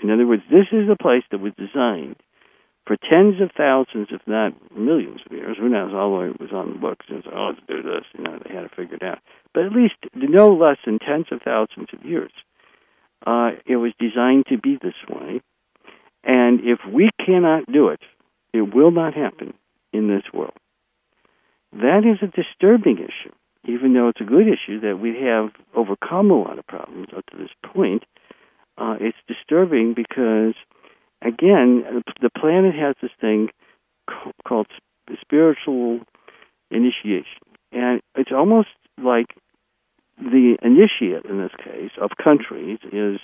[0.00, 2.16] In other words, this is a place that was designed
[2.86, 5.56] for tens of thousands, if not millions of years.
[5.58, 5.92] Who knows?
[5.94, 8.52] All it was on the books and said, "Oh, let's do this." You know, they
[8.52, 9.20] had it figured out.
[9.54, 12.32] But at least no less than tens of thousands of years,
[13.24, 15.40] uh, it was designed to be this way.
[16.24, 18.00] And if we cannot do it,
[18.52, 19.54] it will not happen
[19.92, 20.56] in this world.
[21.72, 23.34] That is a disturbing issue,
[23.64, 27.24] even though it's a good issue that we have overcome a lot of problems up
[27.26, 28.04] to this point
[28.78, 30.54] uh, it's disturbing because,
[31.20, 33.48] again, the planet has this thing
[34.46, 34.66] called
[35.20, 36.00] spiritual
[36.70, 38.68] initiation, and it's almost
[39.02, 39.26] like
[40.18, 43.20] the initiate in this case of countries is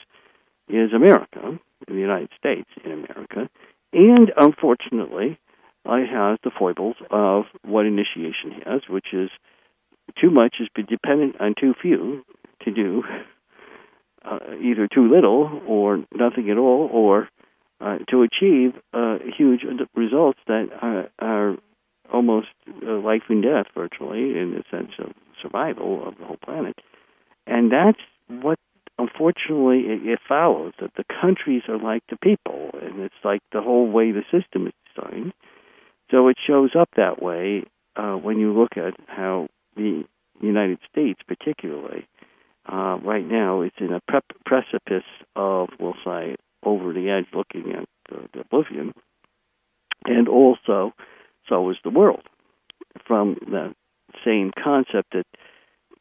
[0.68, 3.48] is America, the United States in America,
[3.92, 5.38] and unfortunately,
[5.84, 9.30] it has the foibles of what initiation has, which is
[10.20, 12.24] too much is dependent on too few
[12.64, 13.02] to do
[14.24, 17.28] uh, either too little or nothing at all, or
[17.80, 19.62] uh, to achieve uh, huge
[19.94, 21.56] results that are, are
[22.12, 22.48] almost
[22.86, 26.76] uh, life and death, virtually, in the sense of survival of the whole planet.
[27.46, 28.00] And that's
[28.42, 28.58] what,
[28.98, 33.62] unfortunately, it, it follows that the countries are like the people, and it's like the
[33.62, 35.32] whole way the system is designed.
[36.10, 37.64] So it shows up that way
[37.96, 40.04] uh, when you look at how the
[40.40, 42.06] United States, particularly,
[42.70, 44.00] uh, right now it's in a
[44.44, 48.92] precipice of, we'll say, over the edge looking at the oblivion.
[50.04, 50.92] And also,
[51.48, 52.22] so is the world
[53.06, 53.74] from the
[54.24, 55.26] same concept that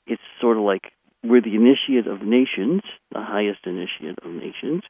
[0.05, 0.91] it's sort of like
[1.27, 4.83] we're the initiate of nations, the highest initiate of nations.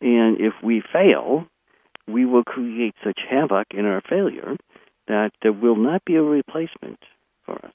[0.00, 1.46] And if we fail,
[2.06, 4.56] we will create such havoc in our failure
[5.08, 6.98] that there will not be a replacement
[7.44, 7.72] for us,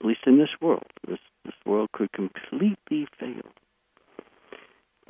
[0.00, 0.86] at least in this world.
[1.06, 3.52] This this world could completely fail.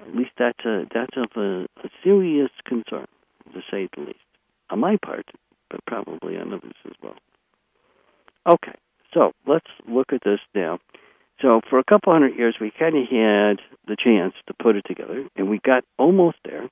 [0.00, 3.06] At least that's a that's of a, a serious concern,
[3.52, 4.18] to say the least,
[4.70, 5.26] on my part,
[5.70, 7.16] but probably on others as well.
[8.46, 8.74] Okay,
[9.12, 10.78] so let's look at this now.
[11.40, 14.84] So for a couple hundred years, we kind of had the chance to put it
[14.86, 16.68] together, and we got almost there.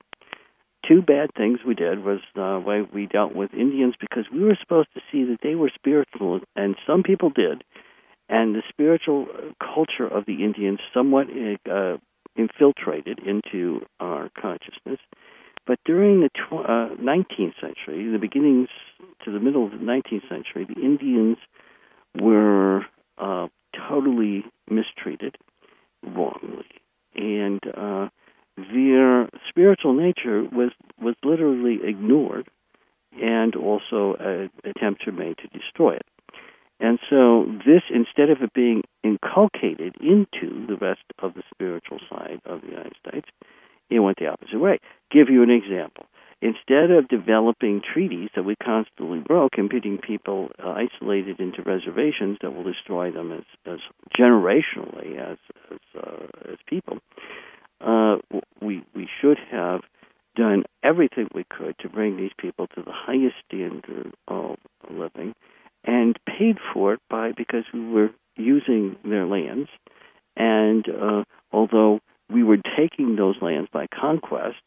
[0.87, 4.57] Two bad things we did was the way we dealt with Indians because we were
[4.59, 7.63] supposed to see that they were spiritual, and some people did,
[8.29, 9.27] and the spiritual
[9.59, 11.27] culture of the Indians somewhat
[11.69, 11.97] uh,
[12.35, 14.99] infiltrated into our consciousness.
[15.65, 18.67] But during the tw- uh, 19th century, the beginnings
[19.23, 21.37] to the middle of the 19th century, the Indians
[22.19, 22.85] were
[23.17, 25.37] uh, totally mistreated
[26.03, 26.65] wrongly,
[27.15, 28.09] and uh,
[28.57, 30.71] their spiritual nature was
[31.01, 32.47] was literally ignored,
[33.21, 36.05] and also uh, attempts were made to destroy it.
[36.79, 42.41] And so, this, instead of it being inculcated into the rest of the spiritual side
[42.45, 43.27] of the United States,
[43.89, 44.79] it went the opposite way.
[45.11, 46.05] Give you an example.
[46.43, 52.37] Instead of developing treaties that we constantly broke and putting people uh, isolated into reservations
[52.41, 53.79] that will destroy them as, as
[54.19, 55.37] generationally as
[55.71, 56.97] as, uh, as people,
[57.79, 58.17] uh,
[58.61, 59.83] we we should have
[60.35, 64.57] done everything we could to bring these people to the highest standard of
[64.89, 65.33] living
[65.85, 69.69] and paid for it by because we were using their lands,
[70.35, 71.23] and uh,
[71.53, 74.59] although we were taking those lands by conquest,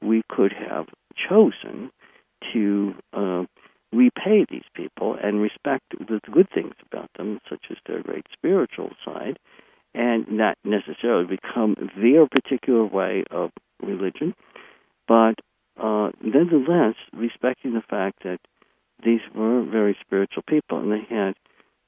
[0.00, 0.86] we could have
[1.28, 1.90] chosen
[2.52, 3.44] to uh,
[3.92, 8.90] repay these people and respect the good things about them, such as their great spiritual
[9.04, 9.38] side,
[9.94, 13.50] and not necessarily become their particular way of
[13.82, 14.34] religion,
[15.08, 15.34] but
[15.80, 18.38] uh, nonetheless respecting the fact that
[19.04, 21.34] these were very spiritual people, and they had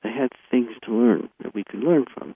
[0.03, 2.35] they had things to learn that we could learn from,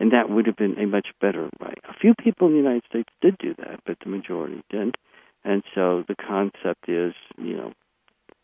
[0.00, 1.74] and that would have been a much better way.
[1.88, 4.96] A few people in the United States did do that, but the majority didn't,
[5.44, 7.72] and so the concept is, you know,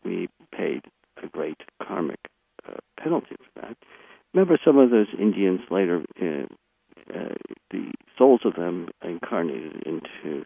[0.03, 0.83] we paid
[1.21, 2.19] a great karmic
[2.67, 3.77] uh, penalty for that.
[4.33, 6.45] Remember, some of those Indians later, uh,
[7.13, 7.35] uh,
[7.71, 10.45] the souls of them incarnated into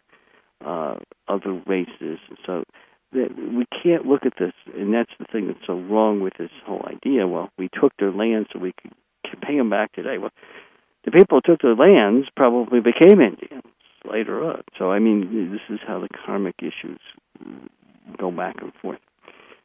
[0.66, 0.95] uh,
[1.28, 2.20] other races.
[2.45, 2.64] So
[3.12, 6.49] that we can't look at this, and that's the thing that's so wrong with this
[6.66, 7.28] whole idea.
[7.28, 10.18] Well, we took their land so we could pay them back today.
[10.18, 10.32] Well,
[11.03, 13.64] the people who took their lands probably became Indians
[14.12, 14.64] later on.
[14.78, 16.99] So, I mean, this is how the karmic issues
[17.39, 17.49] uh,
[18.18, 18.99] go back and forth.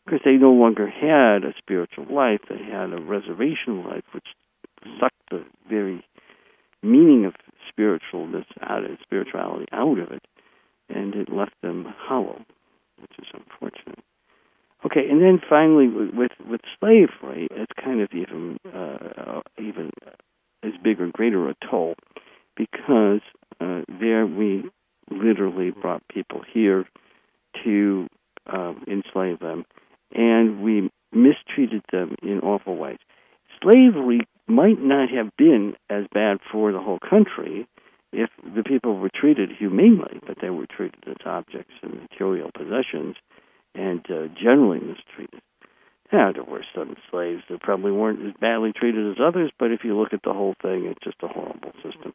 [0.05, 4.27] Because they no longer had a spiritual life, they had a reservation life, which
[4.99, 6.05] sucked the very
[6.83, 7.35] meaning of
[7.71, 10.23] spiritualness out of spirituality out of it,
[10.89, 12.41] and it left them hollow,
[13.01, 14.03] which is unfortunate.
[14.85, 19.91] Okay, and then finally with with slavery, it's kind of even uh, uh even
[20.63, 21.95] as big or greater a toll
[22.57, 23.21] because
[23.61, 24.65] uh, there we
[25.11, 26.85] literally brought people here
[27.65, 28.09] to
[28.47, 29.65] um, enslave them,
[30.13, 32.99] and we mistreated them in awful ways.
[33.63, 37.67] Slavery might not have been as bad for the whole country
[38.13, 43.17] if the people were treated humanely, but they were treated as objects and material possessions
[43.75, 45.41] and uh, generally mistreated.
[46.13, 49.85] Now, there were some slaves that probably weren't as badly treated as others, but if
[49.85, 52.13] you look at the whole thing, it's just a horrible system.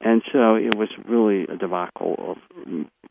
[0.00, 2.36] And so it was really a debacle of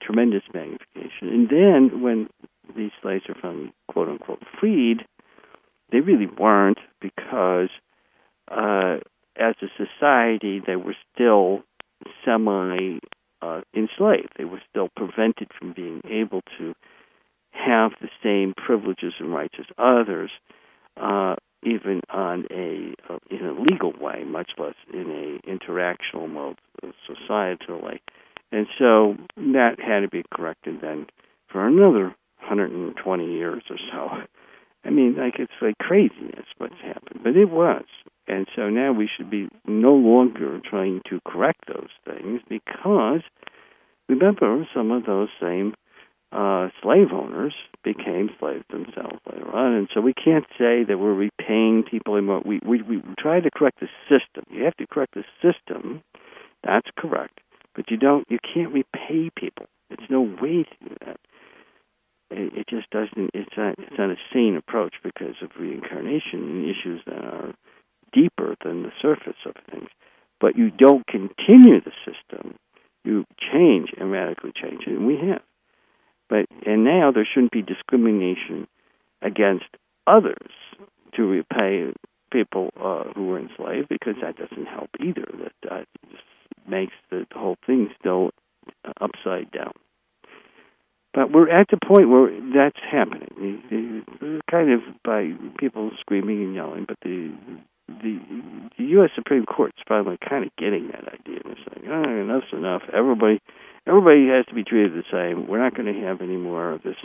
[0.02, 1.28] tremendous magnification.
[1.28, 2.30] And then when
[2.76, 5.00] these slaves are finally, quote unquote, freed,
[5.92, 7.70] they really weren't because
[8.50, 8.98] uh,
[9.38, 11.64] as a society, they were still
[12.24, 13.00] semi
[13.42, 14.34] uh, enslaved.
[14.38, 16.74] They were still prevented from being able to
[17.52, 20.32] have the same privileges and rights as others,
[20.96, 26.60] uh, even on a uh, in a legal way, much less in a interactional mode,
[26.84, 28.02] uh, societal way.
[28.52, 31.08] And so that had to be corrected then
[31.52, 34.10] for another 120 years or so.
[34.86, 37.84] I mean, like it's like craziness what's happened, but it was.
[38.28, 43.22] And so now we should be no longer trying to correct those things because
[44.08, 45.74] remember some of those same
[46.32, 47.54] uh, slave owners
[47.84, 52.42] became slaves themselves later on, and so we can't say that we're repaying people anymore.
[52.46, 54.44] We we we try to correct the system.
[54.50, 56.04] You have to correct the system.
[56.64, 57.40] That's correct,
[57.76, 58.26] but you don't.
[58.30, 59.68] You can't repay people.
[59.90, 61.18] There's no way to do that.
[62.30, 63.32] It, it just doesn't.
[63.34, 63.76] It's not.
[63.80, 67.54] It's not a sane approach because of reincarnation and issues that are
[68.12, 69.90] deeper than the surface of things.
[70.42, 72.56] But you don't continue the system.
[73.06, 75.42] You change and radically change it, and we have.
[76.30, 78.68] But and now there shouldn't be discrimination
[79.22, 79.66] against
[80.06, 80.52] others
[81.16, 81.94] to repay
[82.32, 85.26] people uh, who were enslaved because that doesn't help either.
[85.40, 86.24] That uh, just
[86.68, 88.32] makes the, whole thing still
[89.00, 89.72] upside down.
[91.14, 94.04] But we're at the point where that's happening.
[94.52, 97.34] Kind of by people screaming and yelling, but the
[97.88, 98.20] the,
[98.78, 99.12] the U.S.
[99.16, 102.82] Supreme Court's finally kind of getting that idea and saying, "Oh, enough's enough.
[102.94, 103.40] Everybody
[103.88, 105.48] everybody has to be treated the same.
[105.48, 106.98] We're not going to have any more of this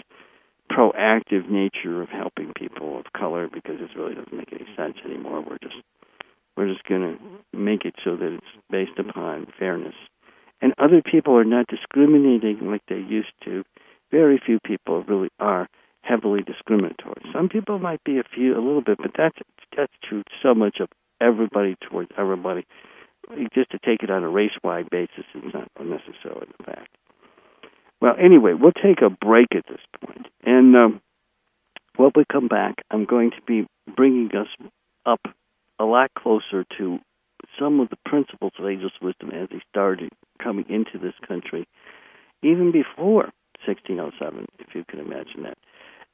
[0.71, 5.41] proactive nature of helping people of color because it really doesn't make any sense anymore.
[5.41, 5.77] We're just
[6.57, 9.95] we're just going to make it so that it's based upon fairness.
[10.61, 13.65] And other people are not discriminating like they used to.
[14.11, 15.69] Very few people really are
[16.03, 17.23] heavily discriminatory.
[17.33, 19.39] Some people might be a few, a little bit, but that's
[19.77, 20.89] that's true so much of
[21.21, 22.67] everybody towards everybody
[23.55, 26.89] just to take it on a race-wide basis is not necessarily the fact.
[28.01, 31.01] Well, anyway, we'll take a break at this point, and um,
[31.97, 33.67] when we come back, I'm going to be
[33.97, 34.49] bringing us
[35.07, 35.21] up
[35.79, 36.99] a lot closer to
[37.59, 40.11] some of the principles of ageless wisdom as they started
[40.43, 41.67] coming into this country,
[42.43, 43.31] even before
[43.67, 45.59] 1607, if you can imagine that.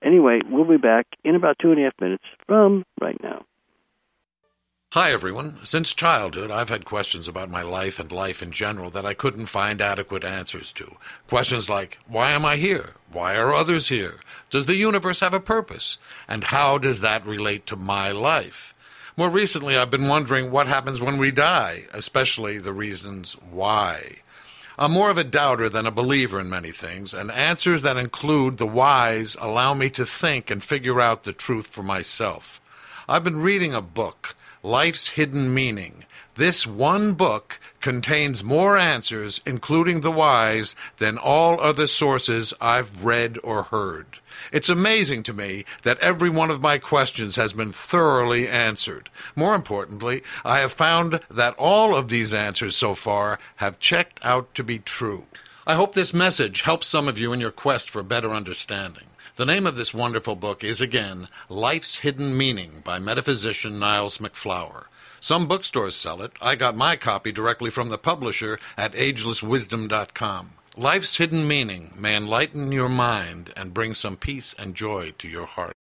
[0.02, 3.44] Anyway, we'll be back in about two and a half minutes from right now.
[4.92, 5.58] Hi, everyone.
[5.64, 9.44] Since childhood, I've had questions about my life and life in general that I couldn't
[9.44, 10.96] find adequate answers to.
[11.28, 12.94] Questions like, why am I here?
[13.12, 14.20] Why are others here?
[14.48, 15.98] Does the universe have a purpose?
[16.26, 18.72] And how does that relate to my life?
[19.14, 24.20] More recently, I've been wondering what happens when we die, especially the reasons why.
[24.78, 28.56] I'm more of a doubter than a believer in many things, and answers that include
[28.56, 32.58] the whys allow me to think and figure out the truth for myself.
[33.06, 36.04] I've been reading a book Life's Hidden Meaning.
[36.36, 43.38] This one book contains more answers, including the whys, than all other sources I've read
[43.42, 44.06] or heard.
[44.52, 49.10] It's amazing to me that every one of my questions has been thoroughly answered.
[49.34, 54.54] More importantly, I have found that all of these answers so far have checked out
[54.54, 55.26] to be true.
[55.66, 59.04] I hope this message helps some of you in your quest for better understanding.
[59.38, 64.86] The name of this wonderful book is again Life's Hidden Meaning by metaphysician Niles MacFlouer.
[65.20, 66.32] Some bookstores sell it.
[66.40, 70.50] I got my copy directly from the publisher at agelesswisdom.com.
[70.76, 75.46] Life's hidden meaning may enlighten your mind and bring some peace and joy to your
[75.46, 75.76] heart.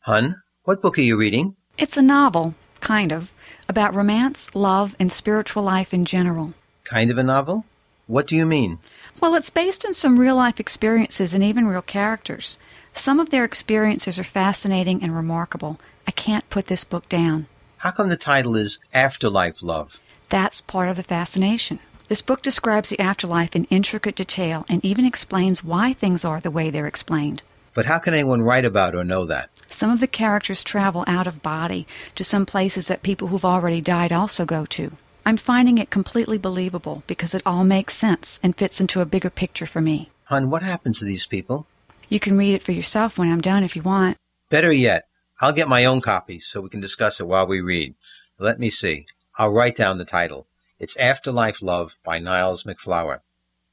[0.00, 1.54] Hun, what book are you reading?
[1.78, 3.32] It's a novel, kind of,
[3.68, 6.54] about romance, love, and spiritual life in general.
[6.82, 7.66] Kind of a novel?
[8.08, 8.80] What do you mean?
[9.22, 12.58] Well, it's based on some real life experiences and even real characters.
[12.92, 15.78] Some of their experiences are fascinating and remarkable.
[16.08, 17.46] I can't put this book down.
[17.76, 20.00] How come the title is Afterlife Love?
[20.28, 21.78] That's part of the fascination.
[22.08, 26.50] This book describes the afterlife in intricate detail and even explains why things are the
[26.50, 27.42] way they're explained.
[27.74, 29.50] But how can anyone write about or know that?
[29.68, 33.80] Some of the characters travel out of body to some places that people who've already
[33.80, 34.90] died also go to.
[35.24, 39.30] I'm finding it completely believable because it all makes sense and fits into a bigger
[39.30, 40.10] picture for me.
[40.24, 41.66] Hun, what happens to these people?
[42.08, 44.16] You can read it for yourself when I'm done if you want.
[44.50, 45.06] Better yet,
[45.40, 47.94] I'll get my own copy so we can discuss it while we read.
[48.38, 49.06] Let me see.
[49.38, 50.46] I'll write down the title.
[50.78, 53.20] It's Afterlife Love by Niles MacFlouer.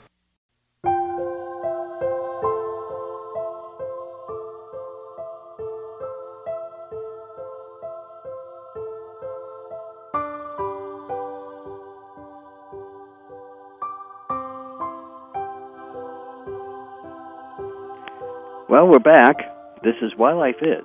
[18.69, 19.37] Well, we're back.
[19.83, 20.85] This is Why Life Is.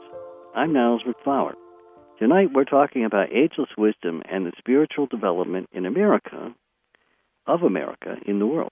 [0.55, 1.51] I'm Niles MacFlouer.
[2.17, 6.55] Tonight we're talking about ageless wisdom and the spiritual development in America,
[7.45, 8.71] of America, in the world.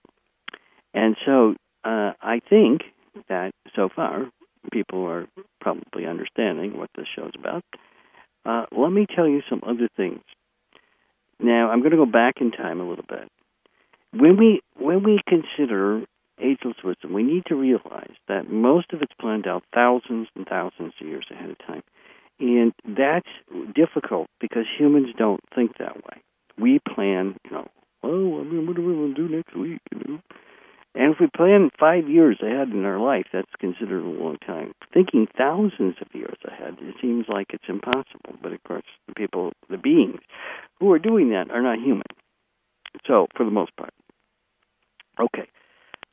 [0.94, 2.84] And so uh, I think
[3.28, 4.30] that so far
[4.72, 5.26] people are
[5.60, 7.62] probably understanding what this show's about.
[8.46, 10.22] Uh, let me tell you some other things.
[11.38, 13.30] Now I'm going to go back in time a little bit.
[14.14, 16.06] When we when we consider
[16.40, 20.94] ageless wisdom, we need to realize that most of it's planned out thousands and thousands
[21.00, 21.82] of years ahead of time.
[22.40, 23.28] And that's
[23.74, 26.22] difficult because humans don't think that way.
[26.58, 27.68] We plan, you know,
[28.02, 29.80] oh, I mean, what are we going to do next week?
[29.92, 30.20] You know?
[30.96, 34.72] And if we plan five years ahead in our life, that's considered a long time.
[34.92, 38.38] Thinking thousands of years ahead, it seems like it's impossible.
[38.40, 40.20] But of course, the people, the beings
[40.78, 42.06] who are doing that are not human.
[43.06, 43.92] So, for the most part.
[45.18, 45.48] Okay.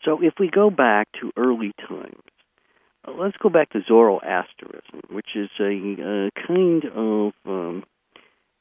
[0.04, 2.22] So if we go back to early times,
[3.08, 7.84] uh, let's go back to Zoroastrianism, which is a, a kind of, um,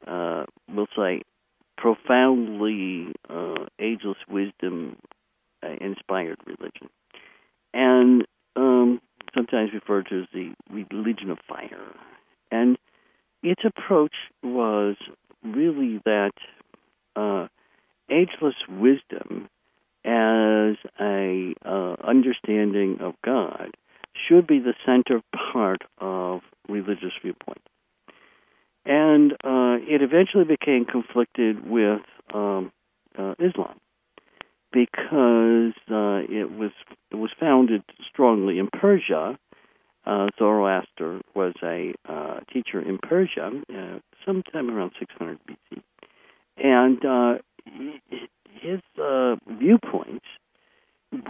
[0.06, 1.22] uh, we'll say,
[1.76, 4.96] profoundly uh, ageless wisdom
[5.62, 6.88] uh, inspired religion,
[7.72, 8.26] and
[8.56, 9.00] um,
[9.34, 11.94] sometimes referred to as the religion of fire.
[12.50, 12.76] And
[13.42, 14.96] its approach was
[15.42, 16.32] really that
[17.16, 17.48] uh,
[18.10, 19.48] ageless wisdom
[20.04, 23.76] as a uh, understanding of God
[24.28, 25.22] should be the center
[25.52, 27.62] part of religious viewpoint.
[28.84, 32.00] And uh, it eventually became conflicted with
[32.32, 32.72] um,
[33.18, 33.78] uh, Islam
[34.72, 36.70] because uh, it was
[37.10, 39.38] it was founded strongly in Persia.
[40.06, 43.50] Uh, Zoroaster was a uh, teacher in Persia
[44.24, 45.82] sometime around 600 BC,
[46.56, 47.40] and
[48.60, 50.26] his uh, viewpoints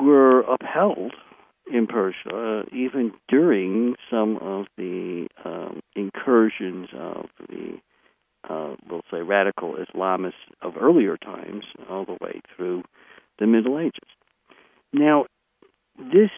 [0.01, 1.13] were upheld
[1.73, 7.79] in Persia, uh, even during some of the um, incursions of the,
[8.49, 12.83] uh, we'll say, radical Islamists of earlier times, all the way through
[13.39, 14.09] the Middle Ages.
[14.93, 15.27] Now,
[15.97, 16.31] this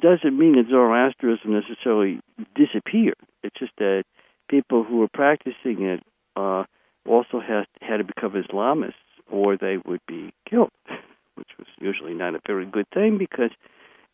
[0.00, 2.20] doesn't mean that Zoroastrianism necessarily
[2.54, 3.16] disappeared.
[3.42, 4.04] It's just that
[4.48, 6.02] people who were practicing it
[6.36, 6.64] uh,
[7.06, 8.94] also has, had to become Islamists
[9.30, 10.70] or they would be killed,
[11.34, 13.50] which was usually not a very good thing because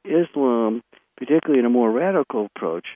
[0.04, 0.82] Islam,
[1.16, 2.86] particularly in a more radical approach,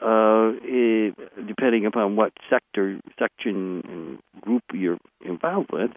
[0.00, 1.14] uh, it,
[1.46, 5.90] depending upon what sector, section, and group you're involved with,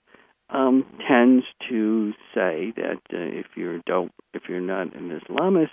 [0.49, 5.69] um, tends to say that uh, if you don't, if you're not an Islamist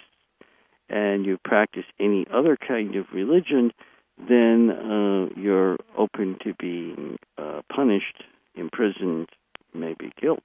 [0.88, 3.72] and you practice any other kind of religion,
[4.18, 8.22] then uh, you're open to being uh, punished,
[8.54, 9.28] imprisoned,
[9.74, 10.40] may be killed.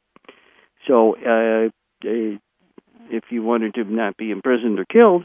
[0.88, 1.70] So, uh,
[2.08, 2.38] uh,
[3.10, 5.24] if you wanted to not be imprisoned or killed,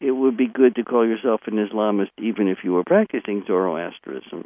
[0.00, 4.44] it would be good to call yourself an Islamist, even if you were practicing Zoroastrianism,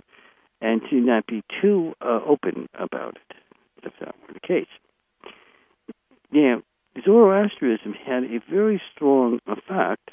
[0.60, 3.36] and to not be too uh, open about it,
[3.82, 4.68] if that were the case.
[6.30, 6.62] Now,
[7.04, 10.10] Zoroastrianism had a very strong effect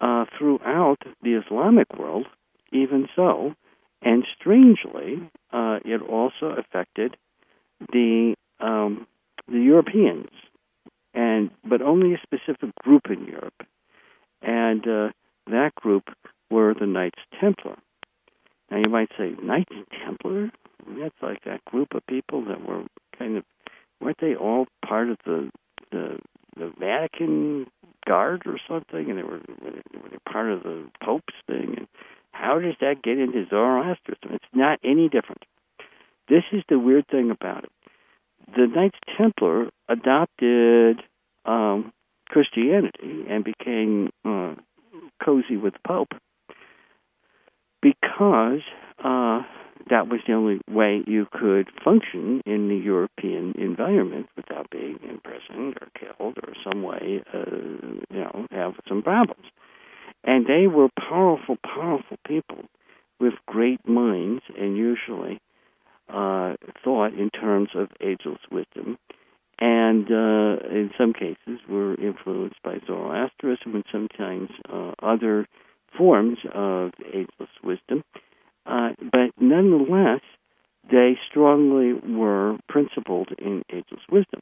[0.00, 2.26] uh, throughout the Islamic world,
[2.72, 3.54] even so,
[4.02, 7.16] and strangely, uh, it also affected
[7.92, 9.06] the um,
[9.48, 10.28] the Europeans,
[11.14, 13.66] and but only a specific group in Europe,
[14.42, 15.08] and uh,
[15.46, 16.04] that group
[16.50, 17.76] were the Knights Templar.
[18.70, 19.74] Now you might say Knights
[20.04, 20.50] Templar.
[20.98, 22.84] That's like that group of people that were
[23.18, 23.44] kind of
[24.00, 25.50] weren't they all part of the
[25.90, 26.18] the,
[26.56, 27.66] the Vatican
[28.06, 31.74] guard or something, and they were were they part of the Pope's thing?
[31.76, 31.88] And
[32.32, 34.34] how does that get into Zoroastrianism?
[34.34, 35.44] It's not any different.
[36.30, 37.70] This is the weird thing about it.
[38.54, 41.02] The Knights Templar adopted
[41.44, 41.92] um,
[42.28, 44.54] Christianity and became uh,
[45.24, 46.12] cozy with the Pope
[47.82, 48.60] because
[49.00, 49.42] uh,
[49.88, 55.78] that was the only way you could function in the European environment without being imprisoned
[55.80, 57.56] or killed or some way, uh,
[58.08, 59.46] you know, have some problems.
[60.22, 62.66] And they were powerful, powerful people
[63.18, 65.40] with great minds and usually
[66.12, 68.98] uh, thought in terms of ageless wisdom,
[69.60, 75.46] and uh, in some cases were influenced by Zoroastrianism and sometimes uh, other
[75.96, 78.02] forms of ageless wisdom.
[78.66, 80.22] Uh, but nonetheless,
[80.90, 84.40] they strongly were principled in ageless wisdom.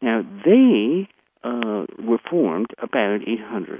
[0.00, 1.08] Now, they
[1.42, 3.75] uh, were formed about 800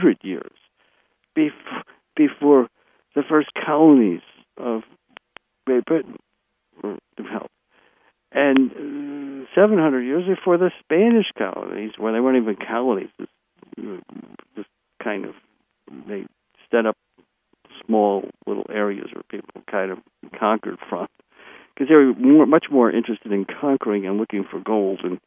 [0.00, 0.52] 800 years
[1.34, 1.82] before
[2.16, 2.68] before
[3.14, 4.20] the first colonies
[4.56, 4.82] of
[5.66, 6.16] Great Britain
[6.82, 7.54] were developed,
[8.32, 13.32] and uh, 700 years before the Spanish colonies, where they weren't even colonies, just,
[14.56, 14.68] just
[15.02, 15.34] kind of
[16.08, 16.26] they
[16.70, 16.96] set up
[17.86, 19.98] small little areas where people kind of
[20.38, 21.06] conquered from,
[21.74, 25.18] because they were more, much more interested in conquering and looking for gold and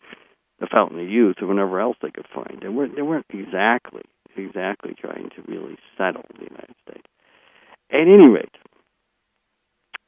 [0.60, 2.62] the Fountain of Youth or whatever else they could find.
[2.62, 4.04] They weren't they weren't exactly
[4.36, 7.08] exactly trying to really settle the United States.
[7.92, 8.56] At any rate,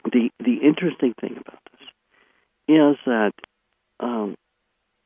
[0.03, 1.87] the the interesting thing about this
[2.67, 3.33] is that
[3.99, 4.35] um,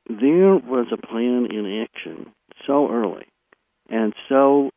[0.07, 2.31] there was a plan in action
[2.65, 3.27] so early
[3.89, 4.71] and so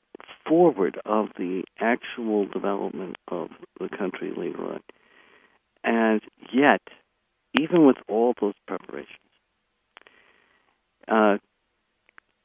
[0.47, 3.49] forward of the actual development of
[3.81, 4.81] the country later on.
[5.85, 6.21] And
[6.53, 6.81] yet,
[7.59, 9.09] even with all those preparations,
[11.09, 11.39] uh,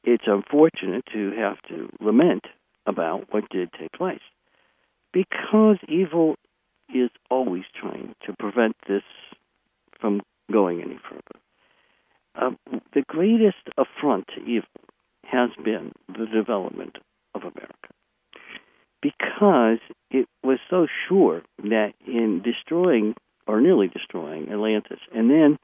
[0.08, 2.44] it's unfortunate to have to lament
[2.86, 4.22] about what did take place
[5.12, 6.36] because evil
[6.94, 9.02] is always trying to prevent this
[10.00, 11.20] from going any further.
[12.34, 14.68] Uh, the greatest affront to evil
[15.24, 16.96] has been the development
[17.34, 17.90] of America
[19.02, 19.78] because
[20.10, 23.14] it was so sure that in destroying
[23.46, 25.58] or nearly destroying Atlantis and then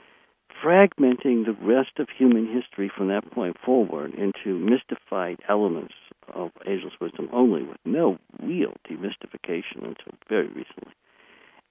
[0.63, 5.95] fragmenting the rest of human history from that point forward into mystified elements
[6.33, 10.93] of ageless wisdom only with no real demystification until very recently.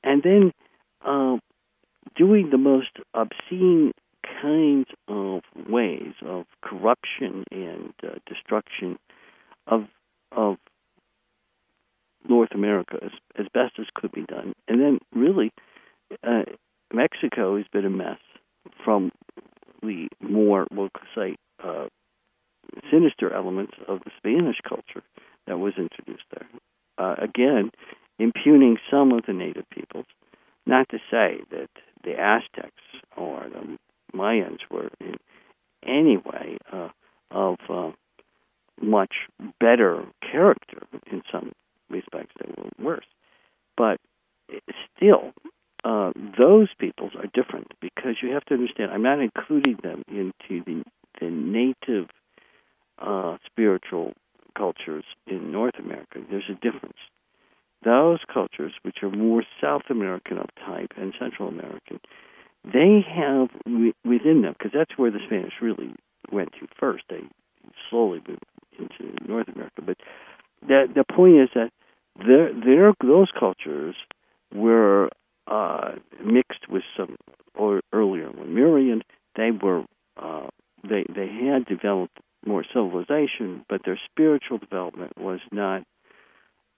[0.03, 0.51] And then
[1.05, 1.37] uh,
[2.15, 3.91] doing the most obscene
[4.41, 8.97] kinds of ways of corruption and uh, destruction
[9.67, 9.85] of
[10.31, 10.57] of
[12.27, 14.53] North America as, as best as could be done.
[14.67, 15.51] And then really,
[16.25, 16.43] uh,
[16.91, 18.17] Mexico has been a mess
[18.83, 19.11] from
[19.81, 21.87] the more, we'll say, uh,
[22.91, 25.03] sinister elements of the Spanish culture
[25.47, 26.47] that was introduced there.
[26.97, 27.71] Uh, again,
[28.19, 30.05] impugning some of the native peoples.
[30.65, 31.69] Not to say that
[32.03, 32.71] the Aztecs
[33.17, 33.77] or the
[34.17, 35.15] Mayans were in
[35.85, 36.89] any way uh,
[37.31, 37.91] of uh,
[38.81, 39.13] much
[39.59, 40.87] better character.
[41.11, 41.51] In some
[41.89, 43.05] respects, they were worse.
[43.75, 43.99] But
[44.95, 45.33] still,
[45.83, 48.91] uh, those peoples are different because you have to understand.
[48.91, 50.83] I'm not including them into the
[51.19, 52.09] the native
[52.99, 54.13] uh, spiritual
[54.57, 56.19] cultures in North America.
[56.29, 56.97] There's a difference.
[57.83, 61.99] Those cultures, which are more South American of type and Central American,
[62.63, 63.49] they have
[64.05, 65.93] within them, because that's where the Spanish really
[66.31, 67.03] went to first.
[67.09, 67.21] They
[67.89, 68.45] slowly moved
[68.79, 69.81] into North America.
[69.85, 69.97] But
[70.65, 71.71] the the point is that
[72.25, 73.95] their, their those cultures
[74.53, 75.09] were
[75.47, 77.17] uh, mixed with some
[77.91, 79.03] earlier Lemurian.
[79.35, 79.83] They were
[80.17, 80.47] uh,
[80.83, 85.83] they they had developed more civilization, but their spiritual development was not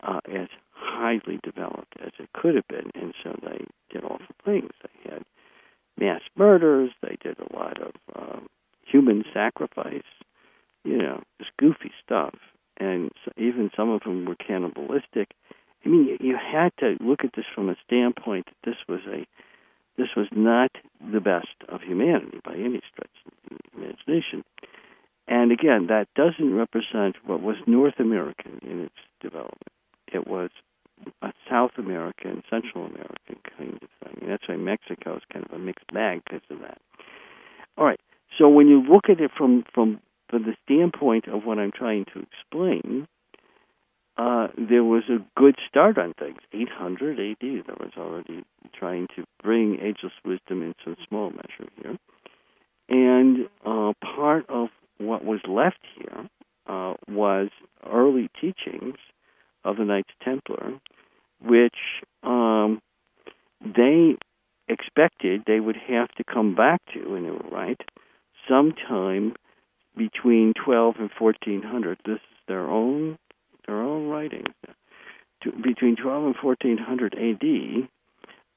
[0.03, 4.71] uh, as highly developed as it could have been, and so they did awful things.
[4.83, 5.23] They had
[5.97, 6.91] mass murders.
[7.01, 8.47] They did a lot of um,
[8.85, 10.03] human sacrifice.
[10.83, 12.35] You know, just goofy stuff,
[12.77, 15.31] and so even some of them were cannibalistic.
[15.85, 19.25] I mean, you had to look at this from a standpoint that this was a
[19.97, 24.43] this was not the best of humanity by any stretch of the imagination.
[25.27, 29.71] And again, that doesn't represent what was North American in its development.
[30.11, 30.49] It was
[31.21, 34.17] a South American, Central American kind of thing.
[34.21, 36.79] And that's why Mexico is kind of a mixed bag because of that.
[37.77, 37.99] All right.
[38.37, 42.05] So when you look at it from, from, from the standpoint of what I'm trying
[42.13, 43.07] to explain,
[44.17, 46.37] uh, there was a good start on things.
[46.53, 48.43] 800 AD, there was already
[48.73, 51.97] trying to bring ageless wisdom in some small measure here.
[52.87, 56.29] And uh, part of what was left here
[56.67, 57.49] uh, was
[57.85, 58.95] early teachings
[59.63, 60.79] of the Knights Templar,
[61.43, 61.75] which
[62.23, 62.81] um,
[63.61, 64.15] they
[64.67, 67.79] expected they would have to come back to, and they were right,
[68.47, 69.33] sometime
[69.97, 71.99] between 12 and 1400.
[72.05, 73.17] This is their own
[73.67, 74.53] their own writings,
[75.43, 77.89] to, between 12 and 1400 AD,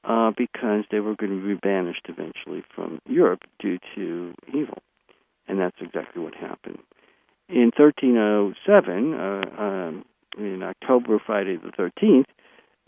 [0.03, 4.77] uh, because they were going to be banished eventually from Europe due to evil.
[5.47, 6.79] And that's exactly what happened.
[7.49, 10.05] In 1307, uh, um,
[10.37, 12.25] in October, Friday the 13th,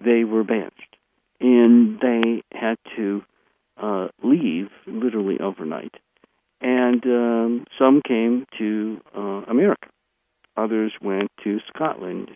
[0.03, 0.95] they were banished.
[1.39, 3.24] And they had to
[3.82, 5.95] uh, leave literally overnight.
[6.61, 9.20] And um, some came to uh,
[11.82, 12.29] Scotland.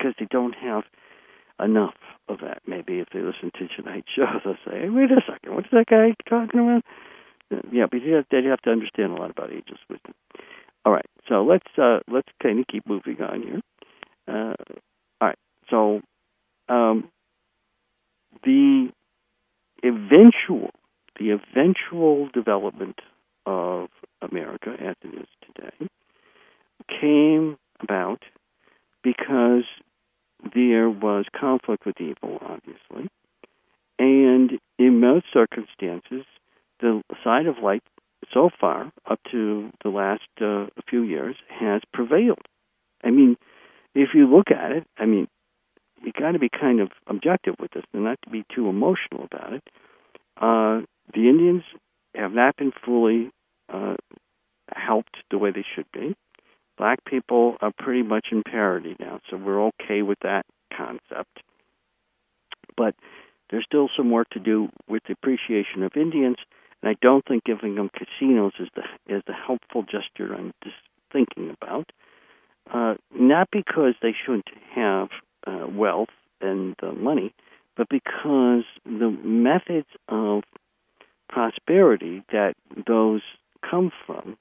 [0.00, 0.84] Because they don't have
[1.62, 1.94] enough
[2.28, 2.62] of that.
[2.66, 5.86] Maybe if they listen to tonight's show, they'll say, hey, "Wait a second, what's that
[5.86, 6.84] guy talking about?"
[7.72, 10.14] Yeah, but they have to understand a lot about ageless wisdom.
[10.84, 13.60] All right, so let's uh, let's kind of keep moving on here.
[14.28, 14.54] Uh,
[15.20, 15.38] all right,
[15.68, 16.00] so
[16.68, 17.10] um,
[18.44, 18.88] the
[19.84, 20.70] eventual
[21.18, 23.00] the eventual development
[23.44, 23.88] of
[24.22, 25.88] America as it is today
[27.00, 28.22] came about
[29.02, 29.64] because
[30.54, 33.10] there was conflict with evil, obviously,
[33.98, 36.24] and in most circumstances,
[36.80, 37.82] the side of light
[38.32, 42.46] so far, up to the last uh, few years, has prevailed.
[43.02, 43.36] I mean,
[43.94, 45.28] if you look at it, I mean,
[46.02, 49.24] you got to be kind of objective with this and not to be too emotional
[49.24, 49.62] about it.
[50.36, 51.62] Uh, the Indians
[52.14, 53.30] have not been fully
[53.72, 53.96] uh,
[54.74, 56.14] helped the way they should be.
[56.80, 61.42] Black people are pretty much in parity now, so we're okay with that concept.
[62.74, 62.94] But
[63.50, 66.38] there's still some work to do with the appreciation of Indians
[66.82, 70.76] and I don't think giving them casinos is the is the helpful gesture I'm just
[71.12, 71.90] thinking about.
[72.72, 75.08] Uh, not because they shouldn't have
[75.46, 76.08] uh, wealth
[76.40, 77.34] and uh, money,
[77.76, 80.44] but because the methods of
[81.28, 82.54] prosperity that
[82.86, 83.22] those
[83.68, 84.36] come from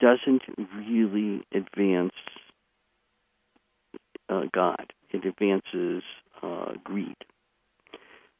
[0.00, 0.42] doesn't
[0.74, 2.14] really advance
[4.28, 4.92] uh, God.
[5.10, 6.02] It advances
[6.42, 7.16] uh, greed.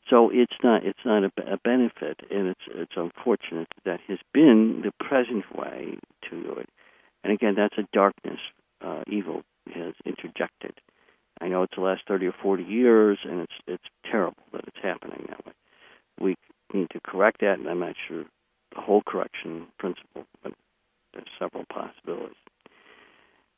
[0.08, 4.82] So it's not it's not a, a benefit, and it's it's unfortunate that has been
[4.84, 5.98] the present way
[6.28, 6.68] to do it.
[7.22, 8.40] And again, that's a darkness
[8.80, 9.42] uh, evil
[9.72, 10.80] has interjected.
[11.40, 14.82] I know it's the last thirty or forty years, and it's it's terrible that it's
[14.82, 15.52] happening that way.
[16.20, 16.34] We
[16.74, 18.24] need to correct that, and I'm not sure
[18.74, 20.54] the whole correction principle, but
[21.12, 22.36] there's several possibilities.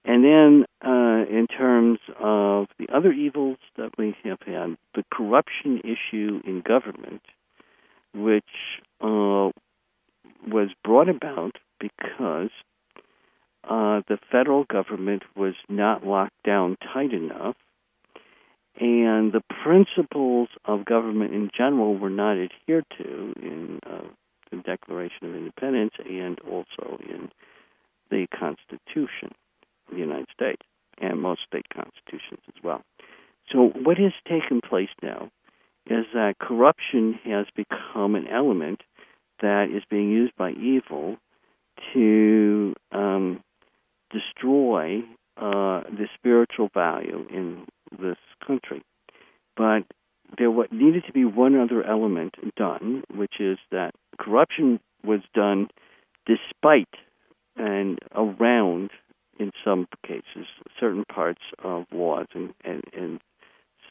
[0.05, 5.81] And then, uh, in terms of the other evils that we have had, the corruption
[5.85, 7.23] issue in government,
[8.13, 8.45] which
[9.01, 9.51] uh,
[10.47, 12.51] was brought about because
[13.65, 17.55] uh, the federal government was not locked down tight enough,
[18.81, 24.09] and the principles of government in general were not adhered to in uh,
[24.59, 27.31] the Declaration of Independence and also in
[28.11, 29.33] the Constitution
[29.89, 30.63] of the United States
[31.01, 32.83] and most state constitutions as well.
[33.51, 35.31] So, what has taken place now
[35.87, 38.83] is that corruption has become an element
[39.41, 41.17] that is being used by evil
[41.93, 43.43] to um,
[44.11, 45.01] destroy
[45.37, 47.67] uh, the spiritual value in
[48.01, 48.83] this country.
[49.57, 49.83] But
[50.39, 55.69] there what needed to be one other element done, which is that corruption was done
[56.27, 56.89] despite
[57.57, 58.91] and around
[59.39, 60.47] in some cases,
[60.79, 63.21] certain parts of laws and, and, and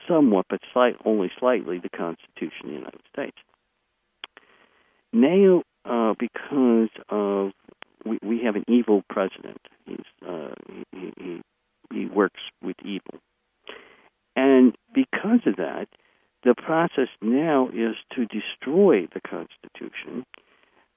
[0.08, 3.38] somewhat, but slight, only slightly, the Constitution of the United States.
[5.14, 7.52] Now, uh, because of
[8.06, 10.54] we, we have an evil president, he's uh,
[10.92, 11.42] he, he
[11.92, 13.20] he works with evil,
[14.36, 15.88] and because of that,
[16.44, 20.26] the process now is to destroy the Constitution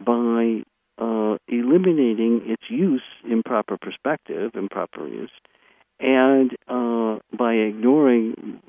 [0.05, 0.63] by
[0.99, 5.31] uh, eliminating its use in proper perspective and proper use,
[6.01, 8.61] and uh, by ignoring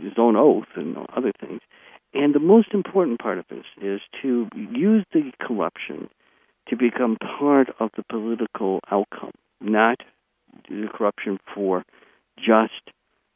[0.00, 1.60] his own oath and other things.
[2.14, 6.08] And the most important part of this is to use the corruption
[6.68, 9.98] to become part of the political outcome, not
[10.68, 11.84] the corruption for
[12.36, 12.90] just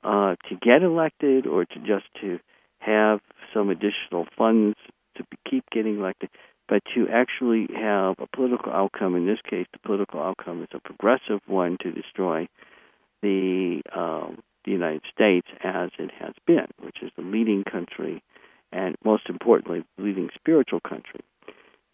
[0.06, 2.38] uh, to get elected or to just to
[2.78, 3.18] have
[3.52, 4.76] some additional funds
[5.16, 6.30] to keep getting elected,
[6.68, 10.80] but to actually have a political outcome, in this case, the political outcome is a
[10.80, 12.46] progressive one to destroy
[13.22, 18.22] the, um, the United States as it has been, which is the leading country
[18.70, 21.20] and, most importantly, the leading spiritual country.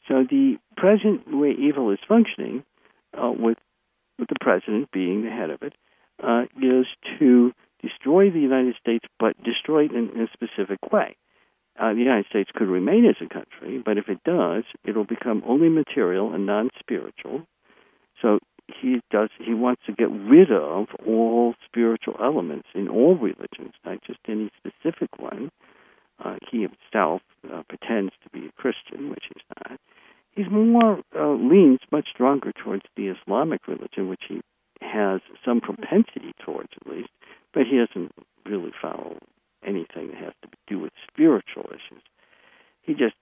[0.09, 2.65] So the present way evil is functioning,
[3.17, 3.59] uh, with
[4.19, 5.73] with the president being the head of it,
[6.23, 6.87] uh, is
[7.19, 7.53] to
[7.83, 11.17] destroy the United States, but destroy it in, in a specific way.
[11.79, 15.43] uh, the United States could remain as a country, but if it does, it'll become
[15.47, 17.47] only material and non-spiritual.
[18.21, 18.39] So
[18.81, 19.31] he does.
[19.39, 24.51] He wants to get rid of all spiritual elements in all religions, not just any
[24.57, 25.51] specific one.
[26.23, 27.23] Uh, he himself
[27.53, 29.81] uh, pretends to be a Christian, which he's not.
[30.37, 34.41] He's more uh, leans much stronger towards the Islamic religion, which he
[34.81, 37.09] has some propensity towards, at least,
[37.53, 38.13] but he doesn't
[38.47, 39.19] really follow
[39.65, 42.03] anything that has to do with spiritual issues.
[42.83, 43.15] He just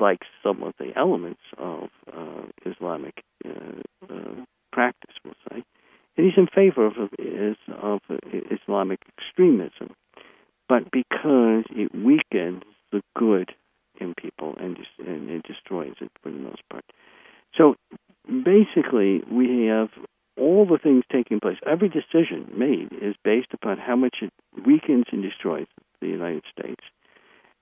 [0.00, 5.62] likes some of the elements of uh, Islamic uh, uh, practice, we'll say,
[6.16, 8.00] and he's in favor of, is, of
[8.50, 9.94] Islamic extremism,
[10.68, 13.52] but because it weakens the good
[14.00, 16.84] in people and, and it destroys it for the most part.
[17.56, 17.76] So
[18.26, 19.88] basically, we have
[20.36, 21.58] all the things taking place.
[21.66, 24.32] Every decision made is based upon how much it
[24.66, 25.66] weakens and destroys
[26.00, 26.82] the United States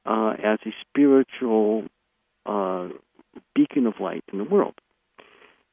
[0.07, 1.85] uh, as a spiritual
[2.47, 2.89] uh,
[3.55, 4.75] beacon of light in the world.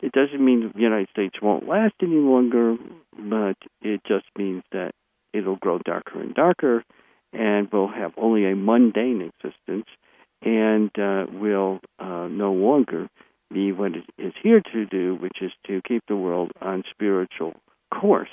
[0.01, 2.77] It doesn't mean the United States won't last any longer,
[3.17, 4.93] but it just means that
[5.33, 6.83] it'll grow darker and darker,
[7.33, 9.87] and we'll have only a mundane existence,
[10.41, 13.09] and uh, will uh, no longer
[13.51, 17.53] be what it is here to do, which is to keep the world on spiritual
[17.93, 18.29] course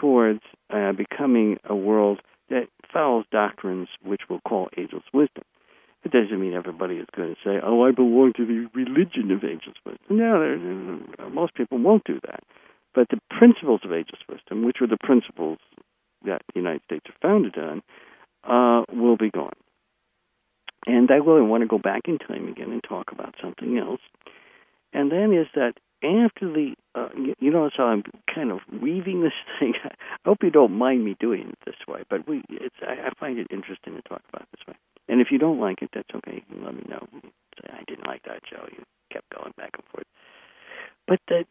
[0.00, 2.20] towards uh, becoming a world
[2.50, 5.44] that follows doctrines which we'll call ageless wisdom.
[6.04, 9.42] It doesn't mean everybody is going to say, "Oh, I belong to the religion of
[9.42, 12.44] ageless wisdom." No, most people won't do that.
[12.94, 15.58] But the principles of ageless wisdom, which were the principles
[16.24, 17.82] that the United States are founded on,
[18.44, 19.52] uh, will be gone.
[20.86, 24.00] And I really want to go back in time again and talk about something else.
[24.92, 27.08] And then is that after the, uh,
[27.40, 29.74] you notice how I'm kind of weaving this thing.
[29.84, 29.90] I
[30.24, 33.38] hope you don't mind me doing it this way, but we, it's, I, I find
[33.38, 34.74] it interesting to talk about this way.
[35.08, 36.42] And if you don't like it, that's okay.
[36.48, 37.06] You can let me know.
[37.22, 38.66] Say I didn't like that show.
[38.70, 40.06] You kept going back and forth.
[41.06, 41.44] But the,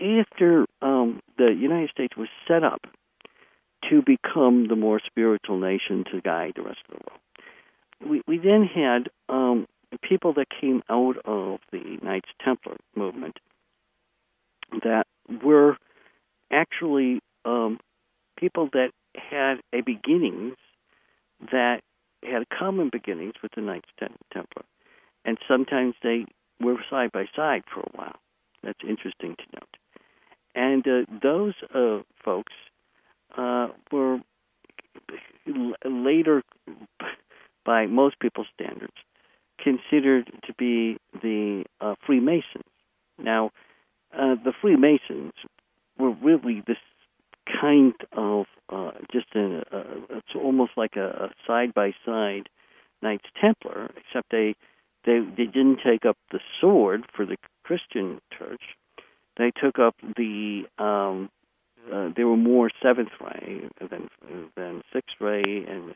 [0.00, 2.86] after um, the United States was set up
[3.90, 7.20] to become the more spiritual nation to guide the rest of the world,
[8.08, 9.66] we, we then had um,
[10.02, 13.38] people that came out of the Knights Templar movement
[14.82, 15.06] that
[15.42, 15.76] were
[16.50, 17.78] actually um,
[18.38, 20.56] people that had a beginnings
[21.52, 21.80] that
[22.22, 23.88] had common beginnings with the Knights
[24.32, 24.64] Templar,
[25.24, 26.24] and sometimes they
[26.60, 28.16] were side by side for a while.
[28.62, 29.76] That's interesting to note.
[30.54, 32.52] And uh, those uh, folks
[33.36, 34.20] uh, were
[35.84, 36.42] later
[37.64, 38.94] by most people's standards,
[39.62, 42.64] considered to be the uh, Freemasons.
[43.18, 43.50] Now,
[44.12, 45.32] uh, the Freemasons
[45.98, 46.78] were really this
[47.60, 52.48] kind of uh, just a, a, it's almost like a side by side
[53.02, 54.54] Knights Templar, except they,
[55.04, 58.62] they they didn't take up the sword for the Christian Church.
[59.36, 61.28] They took up the um,
[61.92, 64.08] uh, they were more Seventh Ray than
[64.56, 65.94] than Sixth Ray and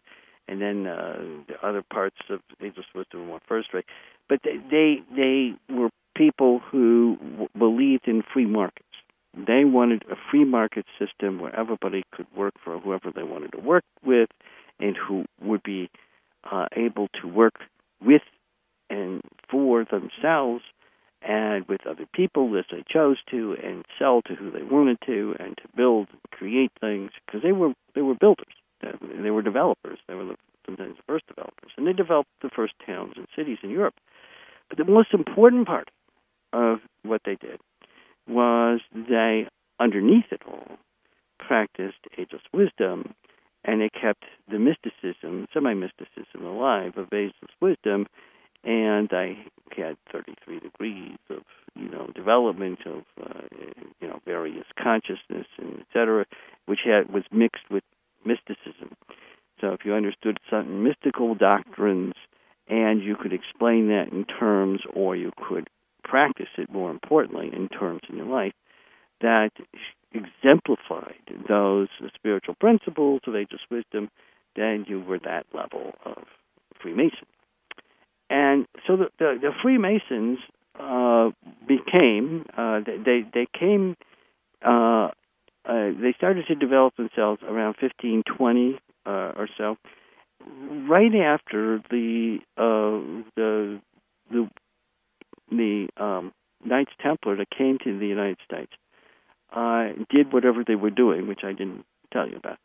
[0.48, 3.84] and then uh, the other parts of Ageless Wisdom were first rate.
[4.28, 8.84] But they, they they were people who w- believed in free markets.
[9.34, 13.60] They wanted a free market system where everybody could work for whoever they wanted to
[13.60, 14.28] work with,
[14.80, 15.90] and who would be
[16.50, 17.54] uh, able to work
[18.04, 18.22] with
[18.90, 19.20] and
[19.50, 20.62] for themselves
[21.20, 25.34] and with other people as they chose to, and sell to who they wanted to,
[25.40, 28.46] and to build, and create things because they were they were builders.
[28.80, 29.98] They were developers.
[30.06, 30.34] They were
[30.66, 33.94] sometimes the first developers, and they developed the first towns and cities in Europe.
[34.68, 35.90] But the most important part
[36.52, 37.60] of what they did
[38.28, 39.46] was they,
[39.80, 40.76] underneath it all,
[41.38, 43.14] practiced ageless wisdom,
[43.64, 48.06] and they kept the mysticism, semi-mysticism alive of ageless wisdom.
[48.64, 49.38] And I
[49.76, 51.42] had 33 degrees of,
[51.76, 53.42] you know, development of, uh,
[54.00, 56.26] you know, various consciousness and et cetera,
[56.66, 57.84] which had was mixed with
[58.24, 58.94] mysticism.
[59.60, 62.14] So if you understood certain mystical doctrines
[62.68, 65.68] and you could explain that in terms, or you could
[66.04, 68.52] practice it more importantly in terms in your life,
[69.20, 69.50] that
[70.12, 71.14] exemplified
[71.48, 74.08] those spiritual principles of ageless wisdom,
[74.56, 76.24] then you were that level of
[76.80, 77.26] Freemason.
[78.30, 80.38] And so the, the, the Freemasons
[80.78, 81.30] uh,
[81.66, 83.96] became, uh, they, they came
[84.64, 85.08] uh,
[85.68, 89.76] uh, they started to develop themselves around 1520 uh, or so,
[90.88, 93.80] right after the uh, the
[94.30, 94.48] the
[95.50, 96.32] the um,
[96.64, 98.72] Knights Templar that came to the United States
[99.52, 102.58] uh, did whatever they were doing, which I didn't tell you about.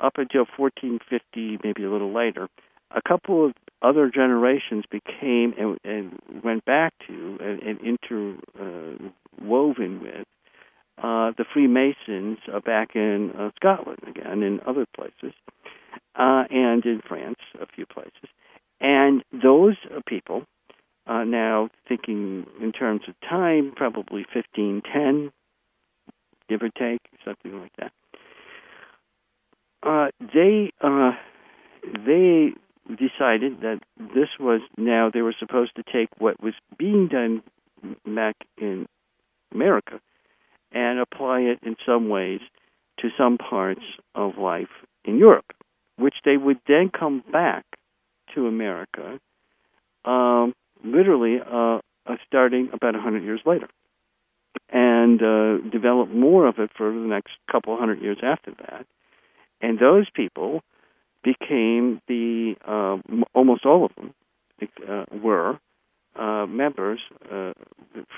[0.00, 2.48] Up until 1450, maybe a little later,
[2.90, 3.52] a couple of
[3.82, 8.40] other generations became and, and went back to and, and interwoven
[9.98, 10.26] uh, with
[11.02, 15.34] uh, the Freemasons uh, back in uh, Scotland again, in other places,
[16.14, 18.28] uh, and in France, a few places.
[18.78, 19.76] And those
[20.06, 20.42] people,
[21.06, 25.32] uh, now thinking in terms of time, probably 1510,
[26.50, 27.92] give or take, something like that.
[29.82, 31.12] Uh, they uh,
[32.04, 32.52] they
[32.86, 37.42] decided that this was now they were supposed to take what was being done
[38.04, 38.84] back in
[39.54, 40.02] America
[40.76, 42.40] and apply it in some ways
[43.00, 43.80] to some parts
[44.14, 44.68] of life
[45.06, 45.46] in Europe,
[45.96, 47.64] which they would then come back
[48.34, 49.18] to America,
[50.04, 50.52] um,
[50.84, 53.68] literally uh, uh, starting about 100 years later,
[54.68, 58.86] and uh, develop more of it for the next couple hundred years after that.
[59.62, 60.60] And those people
[61.24, 62.98] became the uh,
[63.34, 64.12] almost all of them
[64.86, 65.58] uh, were
[66.14, 67.00] uh, members,
[67.32, 67.52] uh,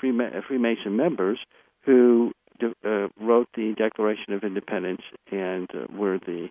[0.01, 1.39] Freema- Freemason members,
[1.85, 2.31] who
[2.63, 6.49] uh, wrote the Declaration of Independence and uh, were the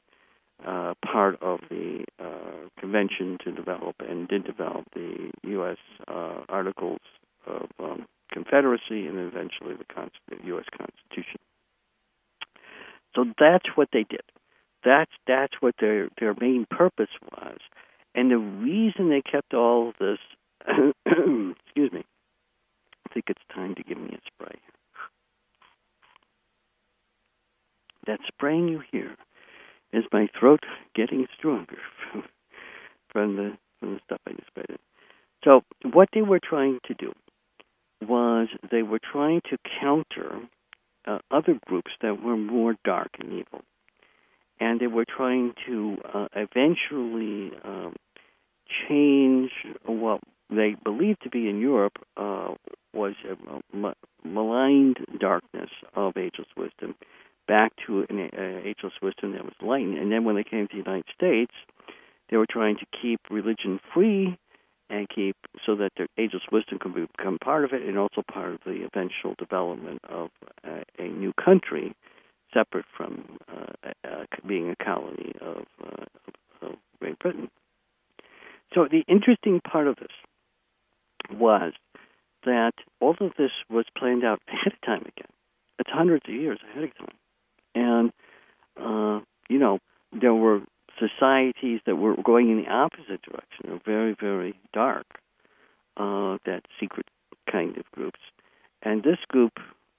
[0.67, 5.77] uh, part of the uh, convention to develop and did develop the U.S.
[6.09, 7.01] Uh, Articles
[7.47, 10.65] of um, Confederacy and eventually the, Const- the U.S.
[10.77, 11.39] Constitution.
[13.15, 14.23] So that's what they did.
[14.85, 17.59] That's that's what their their main purpose was,
[18.15, 20.19] and the reason they kept all of this.
[21.07, 22.05] excuse me.
[23.09, 24.57] I think it's time to give me a spray.
[28.09, 29.15] That spraying you hear
[29.93, 30.65] is my throat
[30.97, 31.79] getting stronger
[32.13, 32.25] from,
[33.13, 34.79] from the from the stuff I just sprayed in.
[35.45, 35.61] So
[35.93, 37.13] what they were trying to do
[38.05, 40.41] was they were trying to counter
[41.07, 43.63] uh, other groups that were more dark and evil
[44.61, 47.95] and they were trying to uh, eventually um,
[48.89, 49.51] change
[49.85, 50.21] what
[50.51, 52.55] they believed to be in Europe uh,
[52.95, 56.95] was a maligned darkness of ageless wisdom
[57.49, 59.83] back to an uh, ageless wisdom that was light.
[59.83, 61.53] And then when they came to the United States,
[62.31, 64.39] they were trying to keep religion free
[64.91, 68.53] and keep so that their ageless wisdom could become part of it and also part
[68.53, 70.31] of the eventual development of
[70.65, 71.95] uh, a new country
[72.55, 77.51] separate from uh, uh, being a colony of, uh, of Great Britain.
[78.75, 80.09] So the interesting part of this
[81.33, 81.73] was
[82.45, 85.31] that all of this was planned out ahead of time again.
[85.79, 87.17] It's hundreds of years ahead of time.
[87.75, 88.13] And,
[88.77, 89.79] uh, you know,
[90.13, 90.63] there were
[90.99, 95.07] societies that were going in the opposite direction, very, very dark,
[95.97, 97.07] uh, that secret
[97.51, 98.21] kind of groups.
[98.83, 99.53] And this group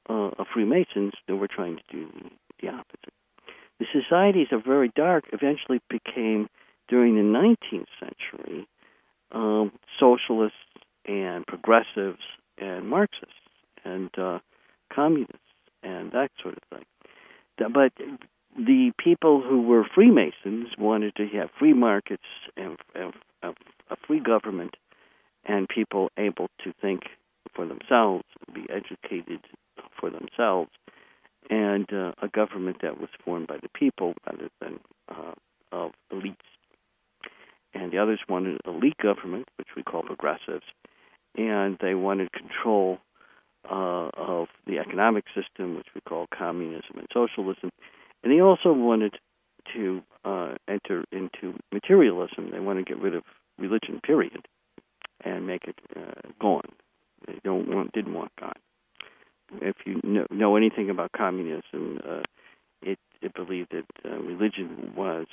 [0.10, 2.08] uh, of Freemasons that were trying to do
[2.62, 3.14] the opposite.
[3.80, 6.50] The societies are very dark eventually became,
[6.88, 8.68] during the 19th century,
[9.32, 10.58] um, socialists
[11.06, 12.20] and progressives
[12.58, 13.34] and Marxists
[13.86, 14.40] and uh,
[14.94, 15.38] communists
[15.84, 16.86] and that sort of thing.
[17.60, 17.94] But
[18.58, 22.24] the people who were Freemasons wanted to have free markets
[22.56, 23.14] and, and
[23.44, 24.76] a free government
[25.46, 27.04] and people able to think
[27.54, 28.24] for themselves,
[28.54, 29.42] be educated
[30.00, 30.70] for themselves,
[31.50, 34.80] and uh, a government that was formed by the people rather than
[35.10, 35.34] uh,
[35.72, 36.36] of elites.
[37.74, 40.66] And the others wanted an elite government, which we call progressives,
[41.36, 43.00] and they wanted control
[43.70, 47.72] uh, of the economic system, which we call communism and socialism.
[48.24, 49.16] And they also wanted
[49.74, 52.52] to uh, enter into materialism.
[52.52, 53.24] They want to get rid of
[53.58, 54.48] religion, period,
[55.24, 56.70] and make it uh, gone.
[57.28, 58.56] They don't want, didn't want God
[59.62, 62.22] if you know, know anything about communism, uh,
[62.82, 65.26] it, it believed that uh, religion was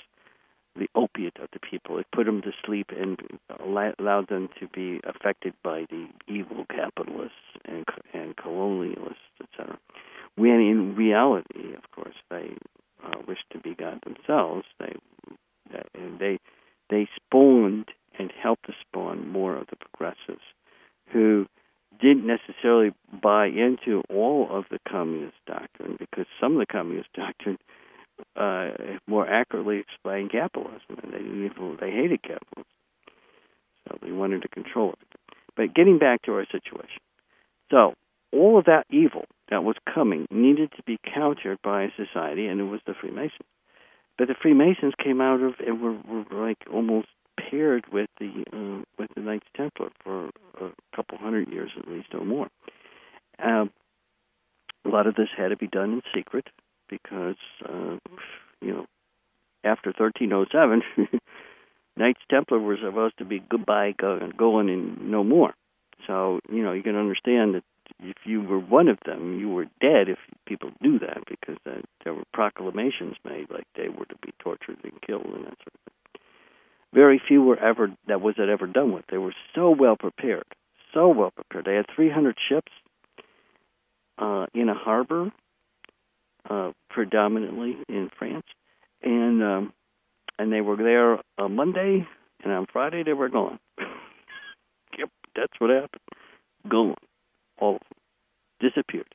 [0.79, 1.99] the opiate of the people.
[1.99, 3.19] It put them to sleep and
[3.59, 7.35] allowed them to be affected by the evil capitalists
[7.65, 9.79] and, and colonialists, etc.
[10.37, 12.57] When in reality, of course, they
[13.05, 14.65] uh, wish to be God themselves.
[14.79, 14.95] They
[15.95, 16.39] and they
[16.91, 17.87] they spawned
[18.19, 20.45] and helped to spawn more of the progressives,
[21.13, 21.47] who
[22.01, 22.93] didn't necessarily
[23.23, 27.59] buy into all of the communist doctrine because some of the communist doctrine
[28.37, 28.71] uh,
[29.07, 31.49] more accurately explain capitalism, they
[31.81, 32.65] they hated capitalism,
[33.87, 35.19] so they wanted to control it.
[35.57, 37.01] But getting back to our situation,
[37.71, 37.95] so
[38.33, 42.61] all of that evil that was coming needed to be countered by a society, and
[42.61, 43.49] it was the Freemasons.
[44.19, 48.83] But the Freemasons came out of and were, were like almost paired with the uh,
[48.99, 50.31] with the Knights Templar for
[50.61, 52.49] a couple hundred years at least or more.
[53.43, 53.71] Um,
[54.85, 56.49] a lot of this had to be done in secret
[56.89, 57.97] because uh,
[58.61, 58.87] you know
[59.65, 60.83] after 1307,
[61.97, 65.55] Knights Templar were supposed to be goodbye, go, going, and no more.
[66.07, 67.65] So you know you can understand that
[68.01, 71.81] if you were one of them, you were dead if people knew that because uh,
[72.05, 75.75] there were proclamations made like they were to be tortured and killed and that sort
[75.75, 76.21] of thing.
[76.93, 79.05] Very few were ever that was it ever done with.
[79.11, 80.47] They were so well prepared,
[80.93, 81.65] so well prepared.
[81.65, 82.73] They had 300 ships
[84.19, 85.31] uh, in a harbor,
[86.97, 88.47] predominantly in France,
[89.03, 89.73] and um,
[90.39, 92.09] and they were there on Monday,
[92.43, 93.59] and on Friday they were gone.
[94.99, 96.01] yep, that's what happened.
[96.67, 96.95] Gone
[97.59, 99.15] all of them disappeared.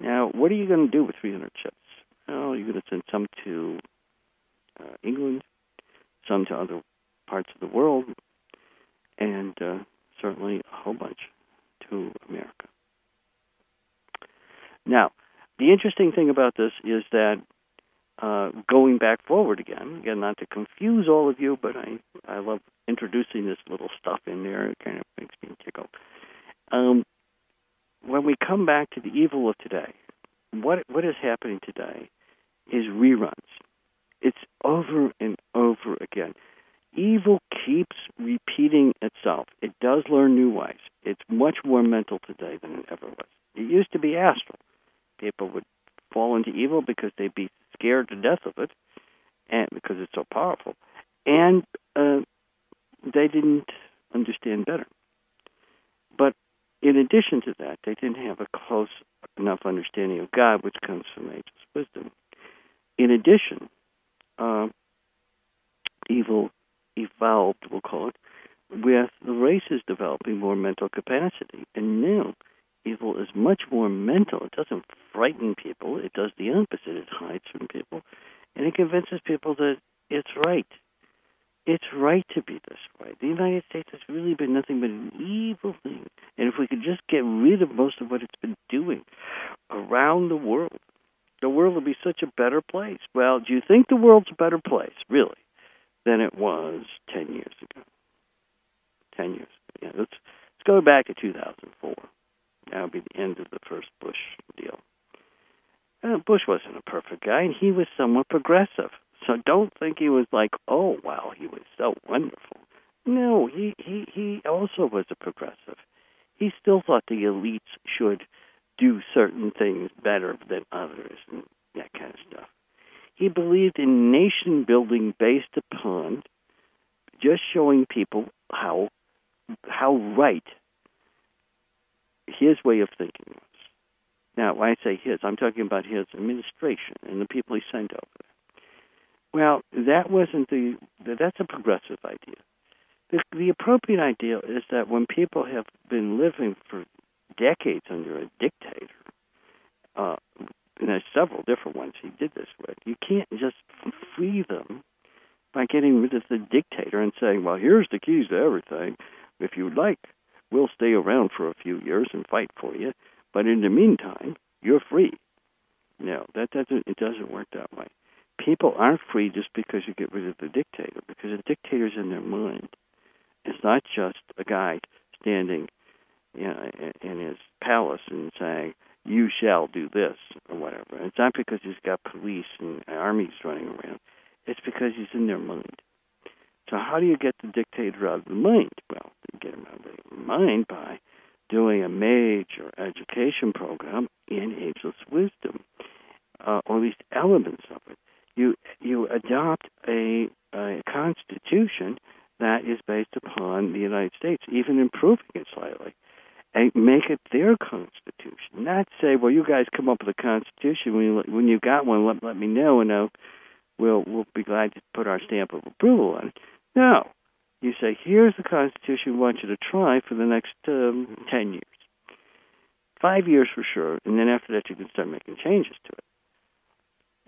[0.00, 1.76] Now, what are you going to do with 300 ships?
[2.26, 3.78] Well, you're going to send some to
[4.80, 5.42] uh, England,
[6.28, 6.80] some to other
[7.28, 8.06] parts of the world,
[9.18, 9.78] and uh,
[10.20, 11.18] certainly a whole bunch
[11.88, 12.66] to America.
[14.86, 15.12] Now,
[15.58, 17.36] the interesting thing about this is that
[18.20, 22.38] uh, going back forward again, again, not to confuse all of you, but I, I
[22.38, 24.70] love introducing this little stuff in there.
[24.70, 25.86] It kind of makes me tickle.
[26.70, 27.04] Um,
[28.04, 29.92] when we come back to the evil of today,
[30.52, 32.10] what what is happening today
[32.70, 33.32] is reruns.
[34.20, 36.34] It's over and over again.
[36.94, 39.46] Evil keeps repeating itself.
[39.62, 40.78] It does learn new ways.
[41.02, 43.26] It's much more mental today than it ever was.
[43.54, 44.51] It used to be astral.
[45.38, 45.64] People would
[46.12, 48.70] fall into evil because they'd be scared to death of it,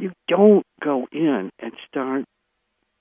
[0.05, 2.27] You don't go in and start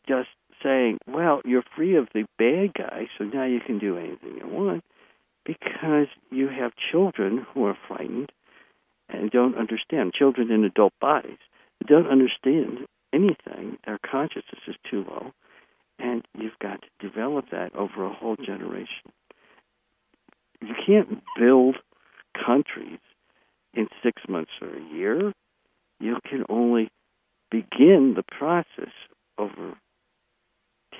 [0.07, 0.29] just
[0.63, 4.47] saying, well, you're free of the bad guy, so now you can do anything you
[4.47, 4.85] want,
[5.43, 8.31] because you have children who are frightened
[9.09, 10.13] and don't understand.
[10.13, 11.39] Children in adult bodies
[11.85, 13.79] don't understand anything.
[13.85, 15.33] Their consciousness is too low,
[15.99, 19.11] and you've got to develop that over a whole generation.
[20.61, 21.75] You can't build
[22.45, 22.99] countries
[23.73, 25.33] in six months or a year
[26.03, 26.89] you can only
[27.49, 28.91] begin the process
[29.37, 29.75] over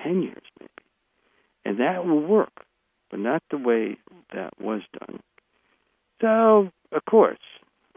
[0.02, 0.70] 10 years maybe.
[1.64, 2.64] And that will work,
[3.10, 3.96] but not the way
[4.34, 5.20] that was done.
[6.20, 7.38] So, of course,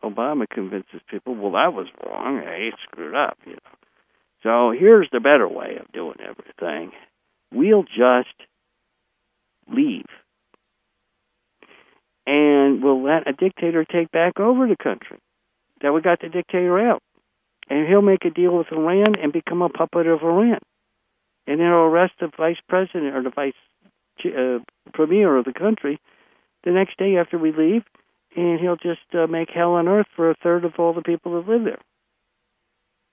[0.03, 2.41] Obama convinces people, well, that was wrong.
[2.41, 3.57] He screwed up, you know.
[4.43, 6.91] So here's the better way of doing everything.
[7.51, 8.35] We'll just
[9.73, 10.05] leave.
[12.25, 15.19] And we'll let a dictator take back over the country.
[15.81, 17.01] That we got the dictator out.
[17.69, 20.59] And he'll make a deal with Iran and become a puppet of Iran.
[21.45, 23.53] And then he'll arrest the vice president or the vice
[24.25, 24.59] uh,
[24.93, 25.99] premier of the country
[26.63, 27.83] the next day after we leave,
[28.35, 31.33] and he'll just uh, make hell on earth for a third of all the people
[31.35, 31.79] that live there.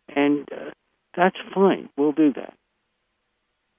[0.09, 0.71] And uh,
[1.17, 1.89] that's fine.
[1.97, 2.55] We'll do that.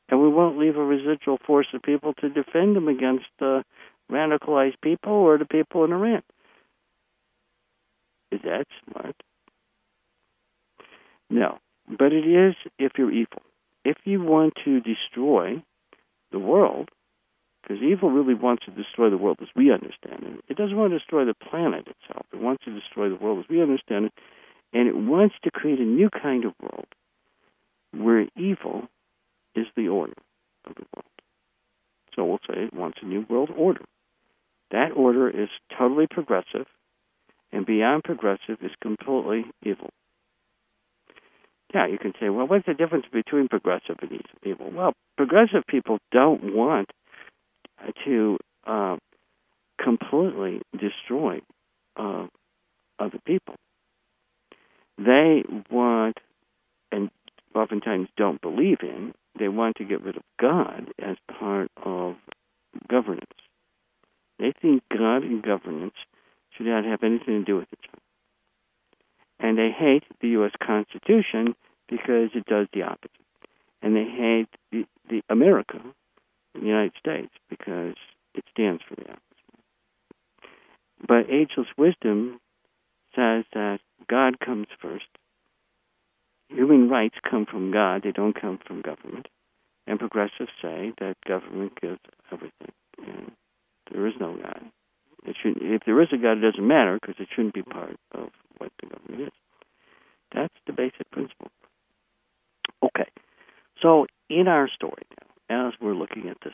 [0.09, 3.63] And we won't leave a residual force of people to defend them against uh,
[4.11, 6.21] radicalized people or the people in Iran.
[8.35, 9.15] Is that smart?
[11.29, 11.59] No.
[11.87, 13.41] But it is if you're evil.
[13.85, 15.63] If you want to destroy
[16.31, 16.89] the world,
[17.61, 20.43] because evil really wants to destroy the world as we understand it.
[20.49, 22.25] It doesn't want to destroy the planet itself.
[22.33, 24.13] It wants to destroy the world as we understand it,
[24.73, 26.87] and it wants to create a new kind of world
[27.91, 28.83] where evil
[29.55, 30.13] is the order
[30.65, 31.05] of the world.
[32.15, 33.85] So we'll say it wants a new world order.
[34.71, 36.67] That order is totally progressive,
[37.51, 39.89] and beyond progressive is completely evil.
[41.73, 44.71] Now, you can say, well, what's the difference between progressive and evil?
[44.71, 46.89] Well, progressive people don't want
[48.05, 48.95] to uh,
[49.83, 51.41] completely destroy
[51.97, 52.27] uh,
[52.99, 53.55] other people.
[54.97, 56.17] They want,
[56.91, 57.09] and
[57.53, 62.15] oftentimes don't believe in, they want to get rid of God as part of
[62.89, 63.25] governance.
[64.39, 65.95] They think God and governance
[66.55, 68.01] should not have anything to do with each other.
[69.39, 70.51] And they hate the U.S.
[70.65, 71.55] Constitution
[71.89, 73.11] because it does the opposite.
[73.81, 75.79] And they hate the, the America,
[76.53, 77.95] the United States, because
[78.33, 79.21] it stands for the opposite.
[81.07, 82.39] But ageless wisdom
[83.15, 83.79] says that
[84.09, 85.05] God comes first.
[86.49, 89.27] Human rights come from God, they don't come from government.
[89.87, 91.99] And progressives say that government gives
[92.31, 92.71] everything.
[93.05, 93.31] And
[93.91, 94.71] there is no God.
[95.25, 97.97] It should if there is a God, it doesn't matter because it shouldn't be part
[98.11, 99.33] of what the government is.
[100.33, 101.49] That's the basic principle.
[102.83, 103.09] Okay.
[103.81, 105.03] So, in our story
[105.49, 106.53] now, as we're looking at this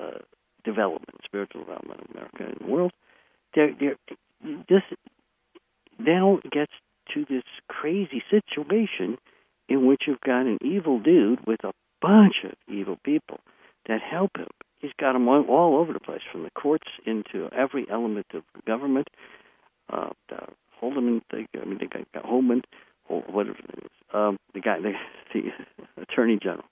[0.00, 0.18] uh,
[0.64, 2.92] development, spiritual development of America and the world,
[3.54, 3.96] there, there,
[4.68, 4.82] this
[5.98, 6.72] now gets
[7.14, 9.18] to this crazy situation
[9.68, 13.38] in which you've got an evil dude with a bunch of evil people
[13.86, 14.48] that help him.
[14.80, 19.08] He's got them all, over the place, from the courts into every element of government.
[19.92, 20.10] Uh,
[20.80, 22.62] Holdeman, I mean, they got Holman,
[23.06, 23.90] whatever it is.
[24.14, 24.92] Um, the guy, the,
[25.34, 26.64] the Attorney General,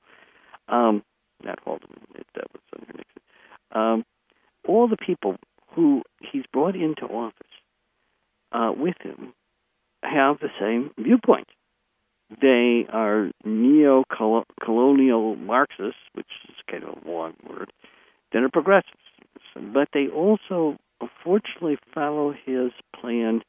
[0.68, 1.02] um,
[1.44, 3.22] not Haldeman, it, that was under Nixon.
[3.72, 4.04] Um,
[4.66, 5.36] all the people
[5.74, 7.34] who he's brought into office
[8.52, 9.34] uh, with him
[10.02, 11.48] have the same viewpoint.
[12.40, 17.72] They are neo-colonial Marxists, which is kind of a long word,
[18.32, 18.94] that are progressives.
[19.54, 23.42] But they also, unfortunately, follow his plan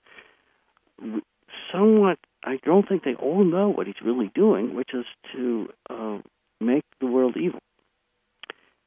[1.71, 2.19] somewhat.
[2.43, 6.17] I don't think they all know what he's really doing, which is to uh,
[6.59, 7.59] make the world evil.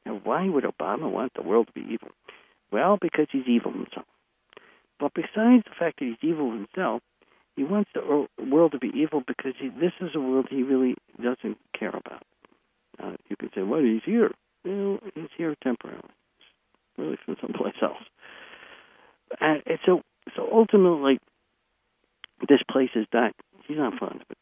[0.05, 2.09] Now, why would Obama want the world to be evil?
[2.71, 4.05] Well, because he's evil himself.
[4.99, 7.01] But besides the fact that he's evil himself,
[7.55, 10.95] he wants the world to be evil because he, this is a world he really
[11.17, 12.23] doesn't care about.
[13.01, 14.31] Uh, you could say, well, he's here.
[14.65, 16.09] Well, he's here temporarily.
[16.97, 18.03] Really from someplace else.
[19.39, 20.01] And, so,
[20.35, 21.19] so ultimately,
[22.47, 23.33] this place is not.
[23.67, 24.37] He's not fond of it.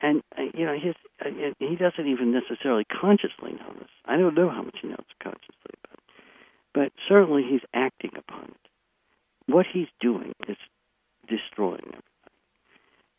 [0.00, 0.94] And uh, you know, his
[1.24, 3.88] uh, he doesn't even necessarily consciously know this.
[4.04, 6.04] I don't know how much he knows consciously about it,
[6.74, 8.70] but certainly he's acting upon it.
[9.52, 10.56] What he's doing is
[11.28, 12.02] destroying everything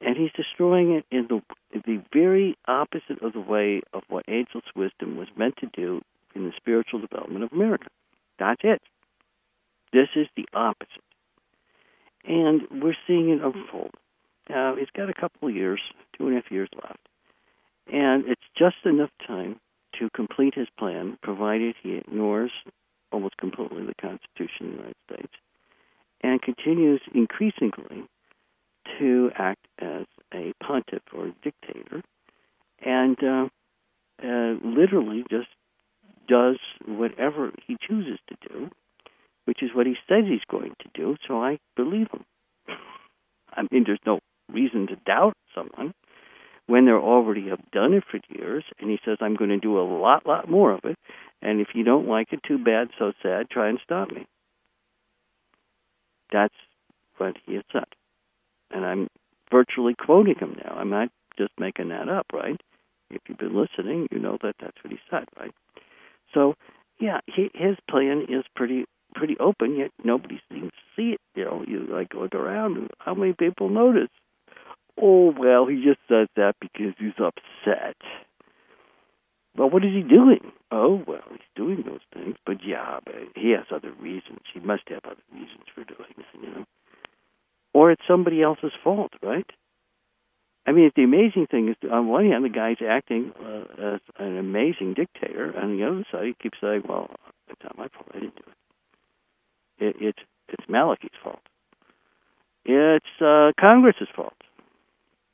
[0.02, 1.42] and he's destroying it in the
[1.86, 6.17] the very opposite of the way of what Ageless wisdom was meant to do in
[6.58, 7.88] spiritual development of America.
[8.40, 8.82] That's it.
[9.94, 11.04] This is the opposite,
[12.26, 13.92] and we're seeing it unfold.
[14.50, 15.80] Now he's got a couple of years,
[16.18, 17.08] two and a half years left,
[17.92, 19.60] and it's just enough time
[20.00, 22.52] to complete his plan, provided he ignores
[23.12, 25.34] almost completely the Constitution of the United States
[26.22, 28.04] and continues increasingly
[29.00, 32.02] to act as a pontiff or dictator,
[32.84, 33.48] and uh,
[34.24, 35.48] uh, literally just
[36.28, 38.70] does whatever he chooses to do,
[39.46, 41.16] which is what he says he's going to do.
[41.28, 42.26] So I believe him.
[43.52, 44.20] I mean, there's no
[44.52, 45.94] reason to doubt someone,
[46.68, 48.64] when they already have done it for years.
[48.80, 50.98] And he says, I'm going to do a lot, lot more of it.
[51.42, 54.26] And if you don't like it, too bad, so sad, try and stop me.
[56.32, 56.54] That's
[57.18, 57.86] what he has said.
[58.70, 59.08] And I'm
[59.50, 60.76] virtually quoting him now.
[60.76, 62.60] I'm not just making that up, right?
[63.10, 65.54] If you've been listening, you know that that's what he said, right?
[66.34, 66.56] So,
[67.00, 68.86] yeah, he, his plan is pretty
[69.16, 71.22] pretty open, yet nobody seems to see it.
[71.36, 74.10] You know, you like look around, how many people notice?
[75.02, 77.98] Oh, well, he just says that because he's upset.
[79.56, 80.52] Well, what is he doing?
[80.72, 84.42] Oh, well, he's doing those things, but yeah, but he has other reasons.
[84.54, 86.66] He must have other reasons for doing that, you know.
[87.74, 89.50] Or it's somebody else's fault, right?
[90.68, 94.38] I mean, the amazing thing is, on one hand, the guy's acting uh, as an
[94.38, 95.46] amazing dictator.
[95.46, 97.10] And on the other side, he keeps saying, "Well,
[97.48, 98.08] it's not my fault.
[98.14, 98.44] I didn't do
[99.80, 99.86] it.
[99.86, 100.20] it it's
[100.50, 101.40] it's Malachi's fault.
[102.66, 104.36] It's uh, Congress's fault.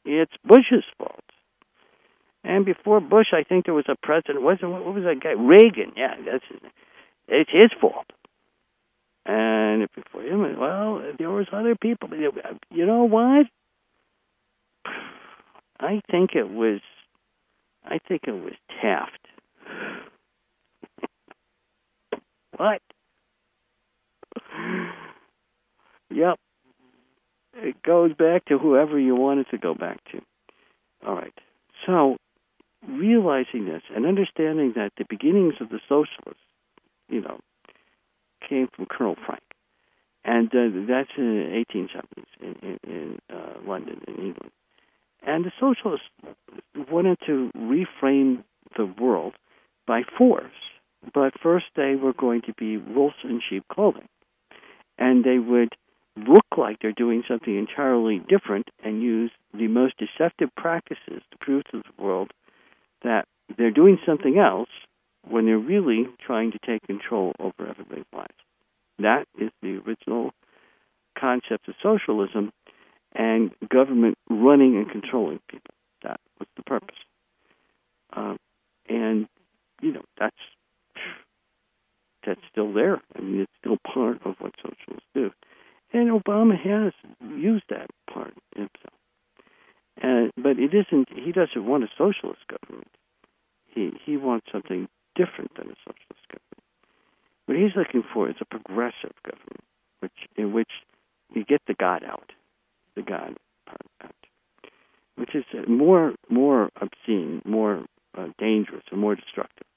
[0.05, 1.23] It's Bush's fault.
[2.43, 4.43] And before Bush, I think there was a president.
[4.43, 5.31] Wasn't what was that guy?
[5.31, 5.93] Reagan.
[5.97, 6.60] Yeah, that's his.
[7.27, 8.05] It's his fault.
[9.26, 12.10] And before him, well, there was other people.
[12.69, 13.47] You know what?
[15.84, 16.80] I think it was.
[17.84, 19.19] I think it was Taft.
[22.57, 22.81] what?
[26.10, 26.39] Yep.
[27.55, 30.22] It goes back to whoever you want it to go back to.
[31.05, 31.34] All right.
[31.85, 32.15] So,
[32.88, 36.43] realizing this and understanding that the beginnings of the socialists,
[37.10, 37.39] you know,
[38.47, 39.43] came from Colonel Frank.
[40.23, 44.51] And uh, that's in the 1870s in, in, in uh, London, in England.
[45.26, 46.08] And the socialists
[46.91, 48.44] wanted to reframe
[48.78, 49.34] the world
[49.88, 50.52] by force.
[51.14, 54.08] But first, they were going to be wolves in sheep clothing.
[54.98, 55.74] And they would
[56.16, 61.64] look like they're doing something entirely different and use the most deceptive practices to prove
[61.66, 62.32] to the world
[63.04, 63.28] that
[63.58, 64.70] they're doing something else
[65.28, 68.34] when they're really trying to take control over everybody's lives.
[69.00, 70.34] That is the original
[71.20, 72.52] concept of socialism
[73.14, 75.73] and government running and controlling people.
[76.03, 76.98] That was the purpose.
[78.14, 78.38] Um,
[78.90, 79.27] and,
[79.81, 80.35] you know, that's
[82.26, 83.02] that's still there.
[83.15, 85.31] I mean, it's still part of what socialists do.
[85.91, 88.94] And Obama has used that part himself.
[90.02, 91.10] And, but it isn't.
[91.14, 92.90] He doesn't want a socialist government.
[93.68, 96.64] He he wants something different than a socialist government.
[97.45, 99.64] What he's looking for is a progressive government,
[99.99, 100.72] which in which
[101.34, 102.31] you get the God out,
[102.95, 103.36] the God
[104.02, 104.14] out,
[105.15, 107.86] which is more more obscene, more
[108.18, 109.68] uh, dangerous, and more destructive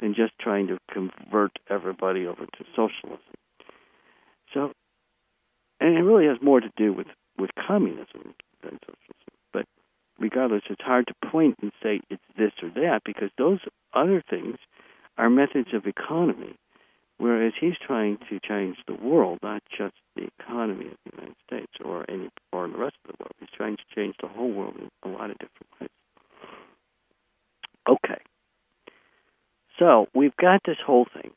[0.00, 3.34] than just trying to convert everybody over to socialism.
[4.54, 4.72] So
[5.80, 7.06] and it really has more to do with
[7.38, 9.32] with communism than socialism.
[9.52, 9.66] But
[10.18, 13.60] regardless, it's hard to point and say it's this or that because those
[13.94, 14.56] other things
[15.16, 16.56] are methods of economy,
[17.18, 21.72] whereas he's trying to change the world, not just the economy of the United States
[21.84, 23.34] or any or the rest of the world.
[23.38, 25.90] He's trying to change the whole world in a lot of different ways.
[27.88, 28.20] Okay.
[29.78, 31.32] So we've got this whole thing.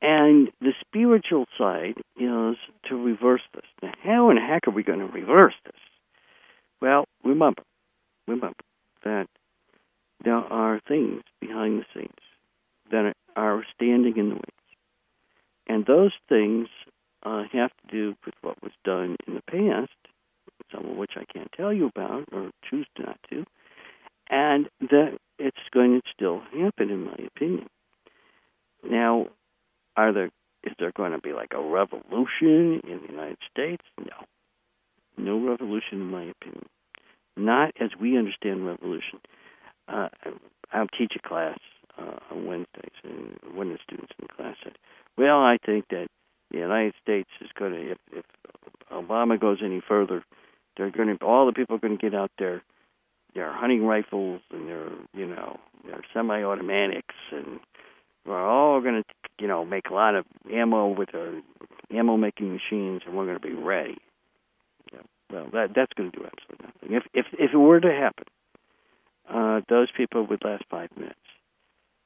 [0.00, 2.56] And the spiritual side is
[2.88, 3.64] to reverse this.
[3.82, 5.74] Now, how in the heck are we going to reverse this?
[6.80, 7.62] Well, remember,
[8.26, 8.56] remember
[9.04, 9.28] that
[10.24, 12.10] there are things behind the scenes
[12.90, 14.61] that are standing in the wings.
[15.72, 16.68] And those things
[17.22, 19.96] uh, have to do with what was done in the past,
[20.70, 23.46] some of which I can't tell you about or choose not to,
[24.28, 27.68] and that it's going to still happen, in my opinion.
[28.84, 29.28] Now,
[29.96, 30.30] are there
[30.62, 33.82] is there going to be like a revolution in the United States?
[33.98, 34.26] No.
[35.16, 36.66] No revolution, in my opinion.
[37.34, 39.20] Not as we understand revolution.
[39.88, 40.08] Uh,
[40.70, 41.58] I'll teach a class
[41.98, 44.76] uh, on Wednesdays, and one of the students in the class said,
[45.16, 46.06] "Well, I think that
[46.50, 48.24] the United States is going to, if, if
[48.92, 50.22] Obama goes any further,
[50.76, 52.62] they're going to, all the people are going to get out there,
[53.34, 57.60] their hunting rifles and their, you know, their semi-automatics and
[58.24, 59.08] we're all going to,
[59.40, 61.40] you know, make a lot of ammo with our
[61.92, 63.96] ammo making machines, and we're going to be ready.
[64.92, 65.00] Yeah.
[65.32, 66.96] Well, that that's going to do absolutely nothing.
[66.96, 68.24] If if if it were to happen,
[69.28, 71.18] uh, those people would last five minutes,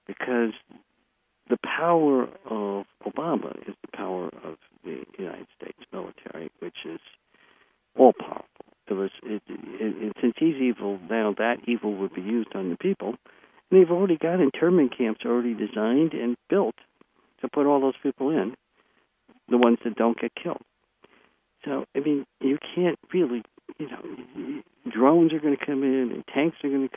[0.07, 0.53] because
[1.49, 7.01] the power of Obama is the power of the United States military, which is
[7.97, 8.45] all powerful.
[8.89, 12.77] It was it, it, since he's evil now, that evil would be used on the
[12.77, 13.17] people
[13.71, 16.77] and they've already got internment camps already designed and built
[17.41, 18.55] to put all those people in,
[19.49, 20.63] the ones that don't get killed.
[21.65, 23.43] So, I mean, you can't really,
[23.79, 26.97] you know, drones are going to come in and tanks are going to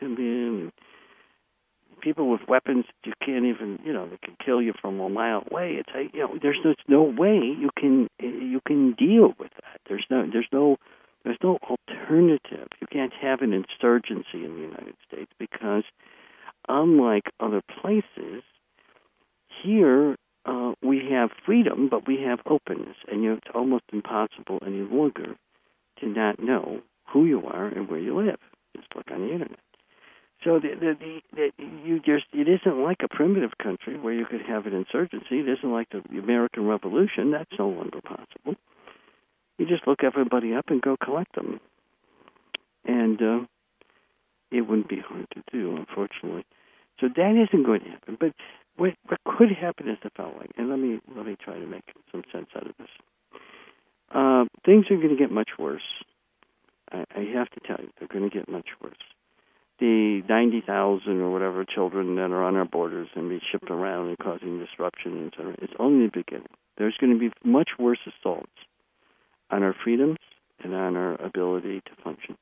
[3.94, 5.74] know that can kill you from a mile away.
[5.80, 9.82] It's a, you know there's there's no way you can you can deal with that.
[9.88, 10.78] There's no there's no
[11.24, 12.68] there's no alternative.
[12.80, 15.84] You can't have an insurgency in the United States because
[16.68, 18.44] unlike other places,
[19.64, 20.16] here
[20.46, 24.82] uh, we have freedom, but we have openness, and you know, it's almost impossible any
[24.82, 25.36] longer
[26.00, 26.82] to not know
[27.12, 28.40] who you are and where you live.
[28.76, 29.60] Just look on the internet.
[30.44, 31.22] So the, the, the,
[31.58, 35.40] the, you just it isn't like a primitive country where you could have an insurgency.
[35.40, 37.32] It isn't like the American Revolution.
[37.32, 38.56] That's no longer possible.
[39.58, 41.60] You just look everybody up and go collect them,
[42.86, 43.40] and uh,
[44.50, 46.46] it wouldn't be hard to do, unfortunately.
[47.02, 48.18] So that isn't going to happen.
[48.18, 48.34] But
[48.78, 51.84] what what could happen is the following, and let me let me try to make
[52.14, 52.88] some sense out of this.
[54.10, 55.82] Uh, things are going to get much worse.
[56.90, 58.96] I, I have to tell you, they're going to get much worse
[59.80, 64.18] the 90,000 or whatever children that are on our borders and be shipped around and
[64.18, 66.48] causing disruption, et cetera, it's only the beginning.
[66.78, 68.52] There's going to be much worse assaults
[69.50, 70.18] on our freedoms
[70.64, 72.38] and on our ability to function.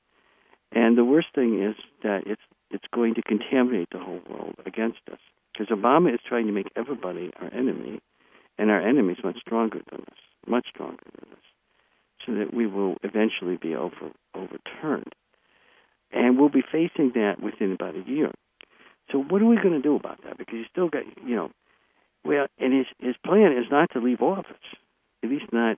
[0.72, 4.99] And the worst thing is that it's it's going to contaminate the whole world against
[5.11, 5.19] us.
[5.53, 8.01] Because Obama is trying to make everybody our enemy,
[8.57, 11.43] and our enemy is much stronger than us, much stronger than us,
[12.26, 15.14] so that we will eventually be over overturned.
[16.11, 18.31] And we'll be facing that within about a year.
[19.11, 20.38] So what are we going to do about that?
[20.38, 21.51] Because he's still got, you know,
[22.23, 24.55] well, and his his plan is not to leave office,
[25.23, 25.77] at least not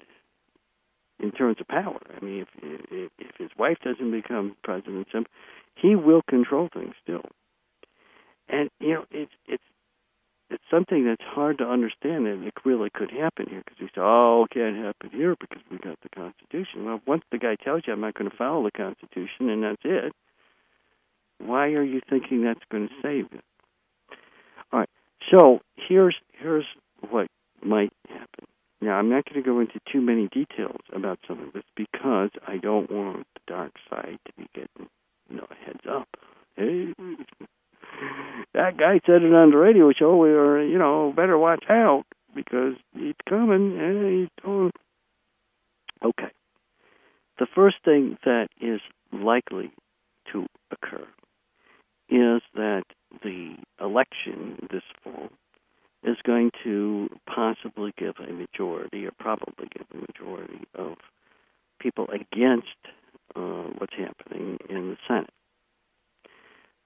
[1.19, 1.99] in terms of power.
[2.15, 2.47] I mean, if
[2.91, 5.07] if, if his wife doesn't become president,
[5.75, 7.25] he will control things still.
[8.47, 9.63] And you know, it's it's
[10.49, 14.01] it's something that's hard to understand and it really could happen here because we say,
[14.01, 16.85] oh, it can't happen here because we got the Constitution.
[16.85, 19.81] Well, once the guy tells you I'm not going to follow the Constitution and that's
[19.83, 20.13] it,
[21.39, 23.39] why are you thinking that's going to save you?
[24.71, 24.89] All right.
[25.31, 26.65] So here's here's
[27.09, 27.27] what
[27.63, 28.45] might happen.
[28.81, 32.31] Now I'm not going to go into too many details about some of this because
[32.47, 34.89] I don't want the dark side to be getting
[35.29, 36.07] you know a heads up.
[36.55, 36.93] Hey,
[38.53, 40.17] that guy said it on the radio show.
[40.17, 43.79] We are, you know, better watch out because he's coming.
[43.79, 44.71] And he's going.
[46.03, 46.31] Okay.
[47.39, 48.81] The first thing that is
[49.13, 49.71] likely
[50.33, 51.07] to occur
[52.09, 52.83] is that
[53.23, 55.29] the election this fall
[56.03, 60.95] is going to possibly give a majority, or probably give a majority of
[61.79, 62.67] people against
[63.35, 65.29] uh, what's happening in the Senate.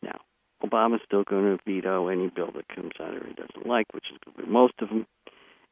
[0.01, 0.19] Now,
[0.65, 4.05] Obama's still going to veto any bill that comes out or he doesn't like, which
[4.11, 5.05] is going to be most of them.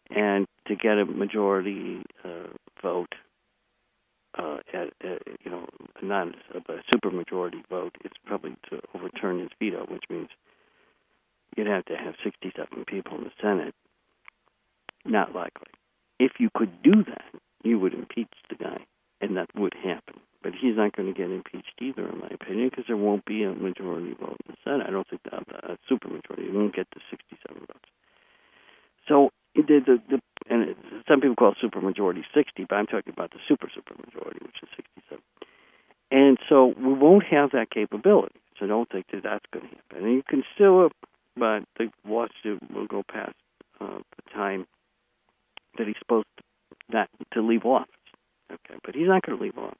[0.09, 2.47] And to get a majority uh,
[2.81, 3.15] vote,
[4.37, 5.67] uh, at, at, you know,
[6.01, 10.29] not a, a supermajority vote, it's probably to overturn his veto, which means
[11.55, 13.75] you'd have to have 67 people in the Senate.
[15.05, 15.67] Not likely.
[16.19, 18.85] If you could do that, you would impeach the guy,
[19.19, 22.69] and that would happen but he's not going to get impeached either, in my opinion,
[22.69, 24.87] because there won't be a majority vote in the Senate.
[24.87, 26.49] I don't think that a super majority.
[26.49, 27.89] He won't get the 67 votes.
[29.07, 30.77] So the the, the and it,
[31.07, 34.57] some people call super majority 60, but I'm talking about the super super majority, which
[34.63, 35.21] is 67.
[36.11, 38.35] And so we won't have that capability.
[38.59, 40.05] So I don't think that that's going to happen.
[40.05, 40.89] And you can still,
[41.37, 43.35] but the lawsuit will go past
[43.79, 44.67] uh, the time
[45.77, 46.27] that he's supposed
[46.91, 47.89] to, to leave office.
[48.51, 49.77] Okay, but he's not going to leave office.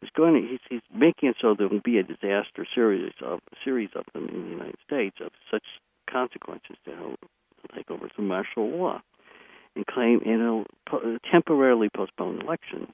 [0.00, 3.40] He's going to, he's, he's making it so there will be a disaster series of
[3.64, 5.64] series of them in the United States of such
[6.10, 9.02] consequences that he'll, he'll take over some martial law
[9.76, 12.92] and claim and he'll po- temporarily postpone elections.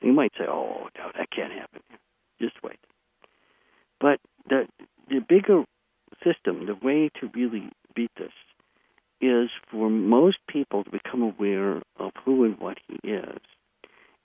[0.00, 1.80] And you might say, "Oh, no, that can't happen."
[2.40, 2.78] Just wait.
[4.00, 4.66] But the
[5.08, 5.64] the bigger
[6.22, 8.32] system, the way to really beat this,
[9.20, 13.38] is for most people to become aware of who and what he is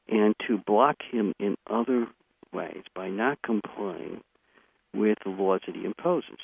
[0.09, 2.07] and to block him in other
[2.51, 4.21] ways by not complying
[4.93, 6.39] with the laws that he imposes.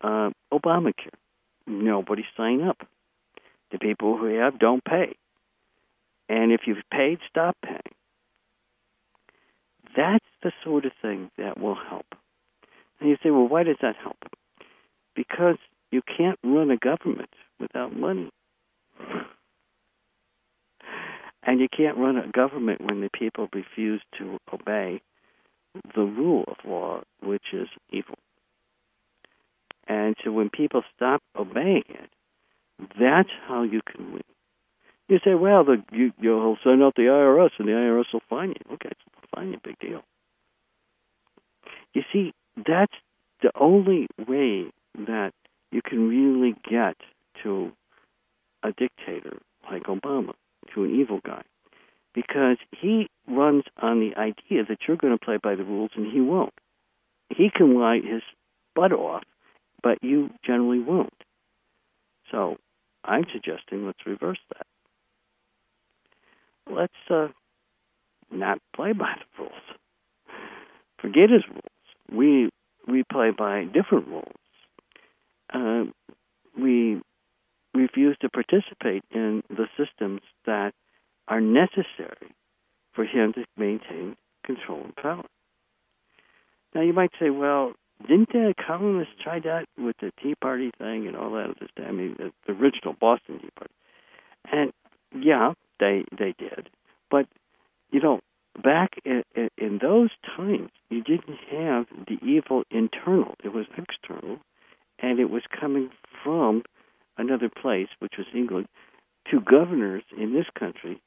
[0.00, 1.14] Uh, Obamacare,
[1.66, 2.86] nobody sign up.
[3.72, 5.16] The people who have don't pay.
[6.28, 7.80] And if you've paid, stop paying.
[9.96, 12.06] That's the sort of thing that will help.
[13.00, 14.18] And you say, well, why does that help?
[15.14, 15.56] Because
[15.90, 17.30] you can't run a government
[17.60, 18.30] without money.
[21.46, 25.02] And you can't run a government when the people refuse to obey
[25.94, 28.16] the rule of law, which is evil.
[29.86, 32.10] And so when people stop obeying it,
[32.98, 34.22] that's how you can win.
[35.08, 38.50] You say, well, the, you, you'll send out the IRS and the IRS will fine
[38.50, 38.74] you.
[38.74, 38.90] Okay,
[39.34, 40.02] fine you, big deal.
[41.92, 42.94] You see, that's
[43.42, 44.70] the only way
[45.06, 45.32] that
[45.70, 46.96] you can really get
[47.42, 47.72] to
[48.62, 49.38] a dictator
[49.70, 50.32] like Obama,
[50.74, 51.42] to an evil guy,
[52.14, 56.10] because he runs on the idea that you're going to play by the rules and
[56.10, 56.54] he won't.
[57.30, 58.22] He can lie his
[58.74, 59.22] butt off,
[59.82, 61.12] but you generally won't.
[62.30, 62.56] So
[63.04, 64.66] I'm suggesting let's reverse that.
[66.70, 67.28] Let's uh,
[68.30, 69.52] not play by the rules.
[71.00, 72.10] Forget his rules.
[72.10, 72.50] We
[72.86, 74.32] we play by different rules.
[75.52, 75.84] Uh,
[76.58, 77.00] we
[77.74, 80.72] refuse to participate in the systems that
[81.28, 82.34] are necessary
[82.92, 85.24] for him to maintain control and power.
[86.74, 87.72] Now you might say, well,
[88.02, 91.68] didn't the colonists try that with the Tea Party thing and all that at this
[91.76, 91.86] time?
[91.88, 93.72] I mean, the, the original Boston Tea Party.
[94.50, 94.72] And
[95.14, 96.68] yeah, they they did,
[97.10, 97.26] but
[97.90, 98.20] you know,
[98.62, 99.22] back in,
[99.56, 104.38] in those times, you didn't have the evil internal; it was external,
[104.98, 105.90] and it was coming
[106.22, 106.62] from
[107.16, 108.66] another place, which was England,
[109.30, 111.00] to governors in this country,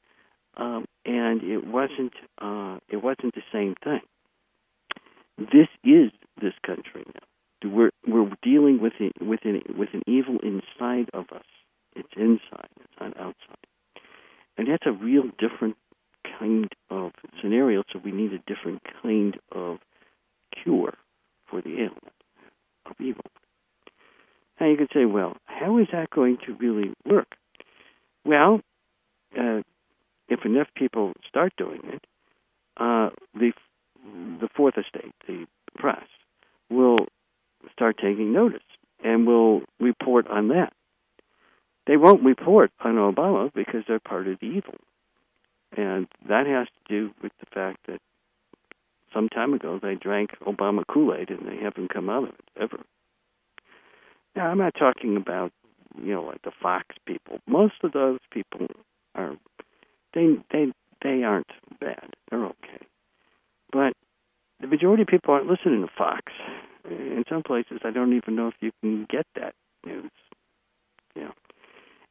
[0.56, 4.00] um, and it wasn't uh, it wasn't the same thing.
[5.38, 6.10] This is
[6.40, 7.70] this country now.
[7.70, 11.44] We're we're dealing with it, with an, with an evil inside of us.
[11.94, 12.68] It's inside.
[12.80, 13.66] It's not outside,
[14.56, 15.76] and that's a real different
[16.38, 17.82] kind of scenario.
[17.92, 19.78] So we need a different kind of
[20.62, 20.94] cure
[21.48, 22.18] for the ailment
[22.86, 23.24] of evil.
[24.60, 27.36] Now you could say, well, how is that going to really work?
[28.24, 28.60] Well,
[29.38, 29.62] uh,
[30.28, 32.04] if enough people start doing it,
[32.76, 33.52] uh, the
[34.40, 36.06] the fourth estate, the press,
[36.70, 36.96] will
[37.72, 38.62] start taking notice
[39.02, 40.72] and will report on that.
[41.86, 44.74] They won't report on Obama because they're part of the evil.
[45.76, 48.00] And that has to do with the fact that
[49.12, 52.50] some time ago they drank Obama Kool Aid and they haven't come out of it
[52.60, 52.80] ever.
[54.36, 55.52] Now, I'm not talking about,
[56.00, 57.38] you know, like the Fox people.
[57.46, 58.66] Most of those people
[59.14, 59.36] are,
[60.14, 60.72] they, they,
[61.02, 61.50] they aren't
[61.80, 62.10] bad.
[62.30, 62.86] They're okay.
[63.72, 63.94] But
[64.60, 66.32] the majority of people aren't listening to Fox.
[66.88, 70.10] In some places, I don't even know if you can get that news.
[71.14, 71.32] Know,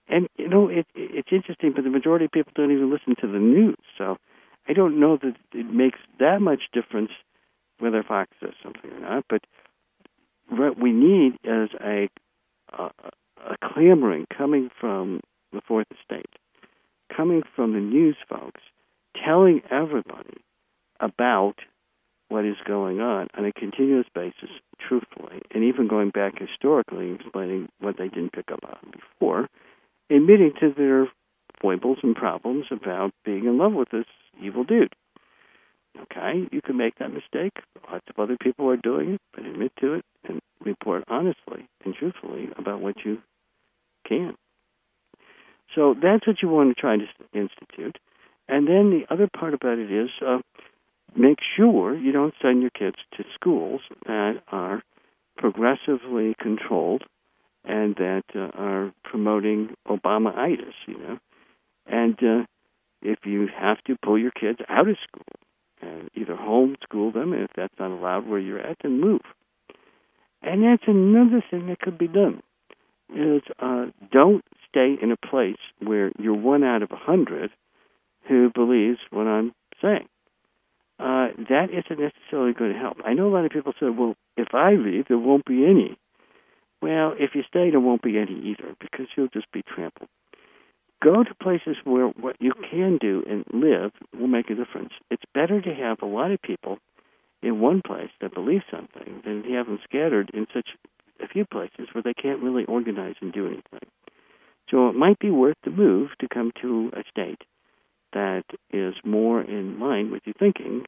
[0.09, 3.27] and you know it, it's interesting, but the majority of people don't even listen to
[3.27, 3.77] the news.
[3.97, 4.17] So
[4.67, 7.11] I don't know that it makes that much difference
[7.79, 9.25] whether Fox says something or not.
[9.29, 9.45] But
[10.49, 12.09] what we need is a
[12.73, 12.89] a,
[13.45, 15.21] a clamoring coming from
[15.53, 16.29] the Fourth Estate,
[17.15, 18.61] coming from the news folks,
[19.23, 20.37] telling everybody
[20.99, 21.55] about
[22.29, 24.49] what is going on on a continuous basis,
[24.85, 29.47] truthfully, and even going back historically, explaining what they didn't pick up on before,
[30.09, 31.07] admitting to their
[31.61, 34.05] foibles and problems about being in love with this
[34.41, 34.93] evil dude.
[36.03, 37.53] Okay, you can make that mistake.
[37.91, 41.95] Lots of other people are doing it, but admit to it and report honestly and
[41.95, 43.19] truthfully about what you
[44.07, 44.35] can.
[45.75, 47.97] So that's what you want to try to institute.
[48.47, 50.39] And then the other part about it is uh,
[51.15, 54.81] make sure you don't send your kids to schools that are
[55.37, 57.03] progressively controlled
[57.65, 61.19] and that uh, are promoting Obama-itis, you know.
[61.85, 62.45] And uh,
[63.01, 65.25] if you have to pull your kids out of school
[65.81, 69.21] and either homeschool them, and if that's not allowed where you're at, then move.
[70.41, 72.41] And that's another thing that could be done
[73.09, 77.51] is uh, don't stay in a place where you're one out of a hundred
[78.27, 80.07] who believes what I'm saying
[80.99, 82.97] uh, that isn't necessarily going to help.
[83.05, 85.97] I know a lot of people say, well, if I leave, there won't be any.
[86.81, 90.09] Well, if you stay, there won't be any either because you'll just be trampled.
[91.03, 94.93] Go to places where what you can do and live will make a difference.
[95.11, 96.79] It's better to have a lot of people
[97.43, 100.69] in one place that believe something than to have them scattered in such
[101.23, 103.89] a few places where they can't really organize and do anything.
[104.69, 107.41] So it might be worth the move to come to a state
[108.13, 110.85] that is more in line with your thinking,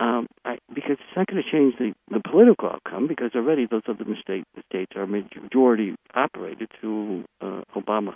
[0.00, 3.82] um, I, because it's not going to change the, the political outcome, because already those
[3.88, 8.14] other state, states are majority operated through uh, Obama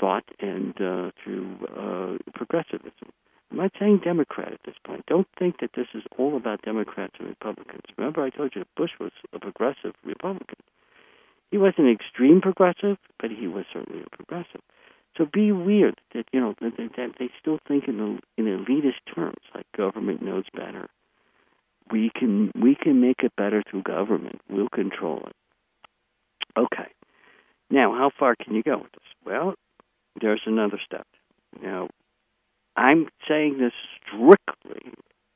[0.00, 3.12] thought and uh, through uh, progressivism.
[3.50, 5.06] I'm not saying Democrat at this point.
[5.06, 7.82] Don't think that this is all about Democrats and Republicans.
[7.96, 10.58] Remember, I told you that Bush was a progressive Republican.
[11.50, 14.60] He wasn't an extreme progressive, but he was certainly a progressive.
[15.16, 19.14] So be weird that you know that, that they still think in the, in elitist
[19.14, 20.88] terms, like government knows better.
[21.92, 24.40] We can we can make it better through government.
[24.50, 25.36] We'll control it.
[26.58, 26.88] Okay.
[27.70, 29.02] Now, how far can you go with this?
[29.24, 29.54] Well,
[30.20, 31.06] there's another step.
[31.62, 31.88] Now,
[32.76, 33.72] I'm saying this
[34.02, 34.92] strictly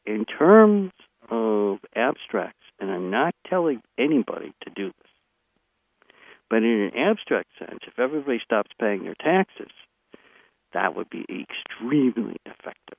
[0.07, 0.93] in terms
[1.31, 5.11] of abstracts, and I'm not telling anybody to do this.
[6.51, 9.71] But in an abstract sense, if everybody stops paying their taxes,
[10.73, 12.99] that would be extremely effective.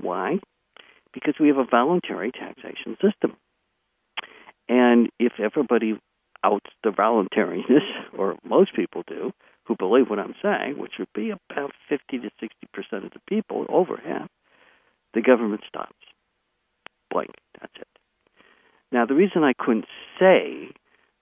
[0.00, 0.38] Why?
[1.12, 3.36] Because we have a voluntary taxation system.
[4.68, 5.98] And if everybody
[6.44, 7.82] outs the voluntariness,
[8.18, 9.32] or most people do,
[9.68, 13.20] who believe what I'm saying, which would be about 50 to 60 percent of the
[13.28, 14.30] people, over half,
[15.12, 15.92] the government stops.
[17.10, 17.30] Blank.
[17.60, 17.88] That's it.
[18.90, 19.84] Now, the reason I couldn't
[20.18, 20.70] say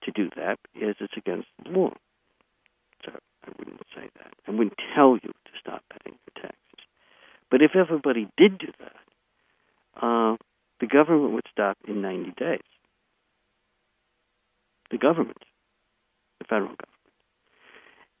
[0.03, 1.91] to do that is it's against the law.
[3.05, 3.11] So
[3.45, 4.33] I wouldn't say that.
[4.47, 6.87] I wouldn't tell you to stop paying your taxes.
[7.51, 10.37] But if everybody did do that, uh,
[10.79, 12.59] the government would stop in 90 days.
[14.89, 15.43] The government,
[16.39, 16.96] the federal government.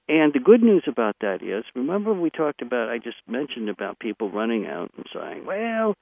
[0.09, 3.99] And the good news about that is, remember we talked about, I just mentioned about
[3.99, 5.95] people running out and saying, well,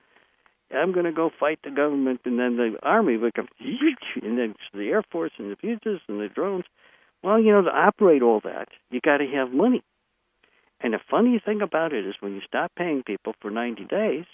[0.73, 4.55] I'm going to go fight the government, and then the army would come, and then
[4.73, 6.65] the Air Force and the fugitives and the drones.
[7.23, 9.83] Well, you know, to operate all that, you got to have money.
[10.81, 14.25] And the funny thing about it is, when you stop paying people for 90 days,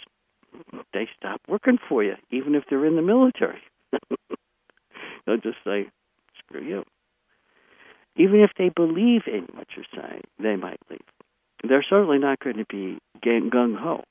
[0.93, 3.61] they stop working for you, even if they're in the military.
[5.26, 5.88] They'll just say,
[6.39, 6.84] "Screw you."
[8.15, 10.99] Even if they believe in what you're saying, they might leave.
[11.67, 14.03] They're certainly not going to be gung ho.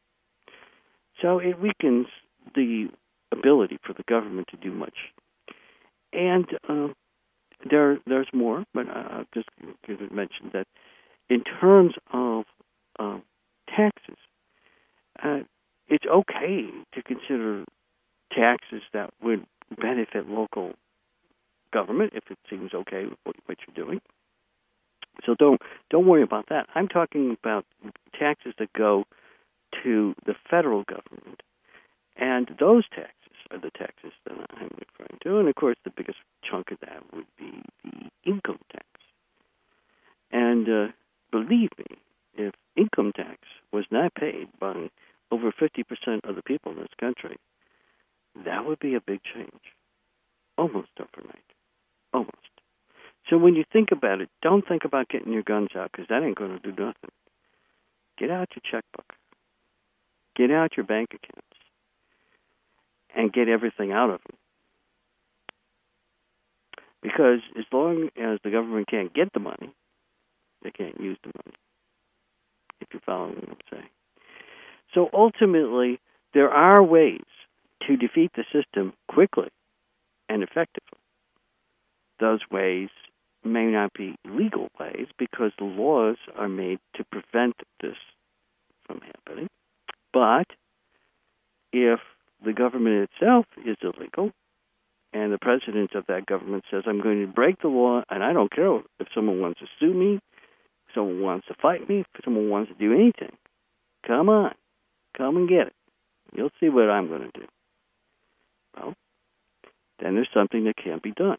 [1.20, 2.06] So it weakens
[2.54, 2.88] the
[3.32, 4.96] ability for the government to do much.
[6.12, 6.88] And uh,
[7.68, 9.48] there, there's more, but I'll just
[9.88, 10.66] mention that
[11.28, 12.44] in terms of
[12.98, 13.18] uh,
[13.68, 14.16] taxes,
[15.22, 15.40] uh,
[15.88, 17.64] it's okay to consider
[18.32, 19.44] taxes that would
[19.80, 20.72] benefit local
[21.72, 24.00] government if it seems okay with what, what you're doing.
[25.26, 25.60] So don't
[25.90, 26.66] don't worry about that.
[26.74, 27.64] I'm talking about
[28.18, 29.04] taxes that go
[29.82, 31.42] to the federal government,
[32.16, 33.14] and those taxes
[33.50, 35.38] are the taxes that I'm referring to.
[35.38, 36.18] And of course, the biggest
[36.48, 38.86] chunk of that would be the income tax.
[40.30, 40.92] And uh,
[41.30, 41.98] believe me,
[42.34, 43.38] if income tax
[43.72, 44.90] was not paid by
[45.30, 45.84] over 50%
[46.24, 47.36] of the people in this country,
[48.44, 49.74] that would be a big change,
[50.56, 51.49] almost overnight.
[52.12, 52.36] Almost.
[53.28, 56.22] So when you think about it, don't think about getting your guns out because that
[56.22, 57.10] ain't going to do nothing.
[58.18, 59.14] Get out your checkbook.
[60.36, 61.46] Get out your bank accounts
[63.14, 64.36] and get everything out of them.
[67.02, 69.72] Because as long as the government can't get the money,
[70.62, 71.56] they can't use the money.
[72.80, 73.88] If you're following what I'm saying.
[74.94, 76.00] So ultimately,
[76.34, 77.24] there are ways
[77.86, 79.48] to defeat the system quickly
[80.28, 80.99] and effectively.
[82.20, 82.90] Those ways
[83.44, 87.96] may not be legal ways because the laws are made to prevent this
[88.86, 89.48] from happening.
[90.12, 90.46] But
[91.72, 92.00] if
[92.44, 94.32] the government itself is illegal,
[95.12, 98.32] and the president of that government says, I'm going to break the law, and I
[98.32, 102.24] don't care if someone wants to sue me, if someone wants to fight me, if
[102.24, 103.36] someone wants to do anything.
[104.06, 104.54] Come on,
[105.16, 105.74] come and get it.
[106.34, 107.46] You'll see what I'm going to do.
[108.76, 108.94] Well,
[110.00, 111.38] then there's something that can't be done.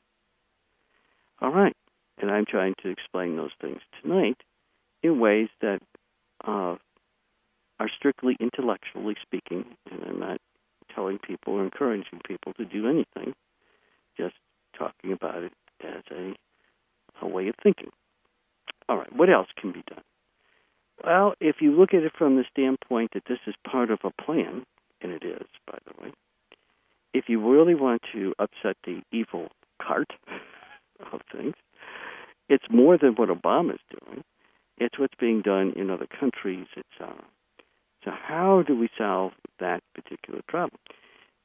[1.41, 1.75] All right.
[2.19, 4.37] And I'm trying to explain those things tonight
[5.01, 5.79] in ways that
[6.45, 6.75] uh,
[7.79, 10.39] are strictly intellectually speaking, and I'm not
[10.93, 13.33] telling people or encouraging people to do anything,
[14.17, 14.35] just
[14.77, 15.53] talking about it
[15.83, 16.33] as a,
[17.21, 17.89] a way of thinking.
[18.87, 20.03] All right, what else can be done?
[21.03, 24.21] Well, if you look at it from the standpoint that this is part of a
[24.21, 24.63] plan,
[25.01, 26.11] and it is, by the way,
[27.13, 29.47] if you really want to upset the evil
[29.81, 30.13] cart
[31.11, 31.53] of things,
[32.49, 34.23] it's more than what Obama is doing.
[34.77, 36.67] It's what's being done in other countries.
[36.75, 37.13] It's uh,
[38.03, 40.79] so how do we solve that particular problem?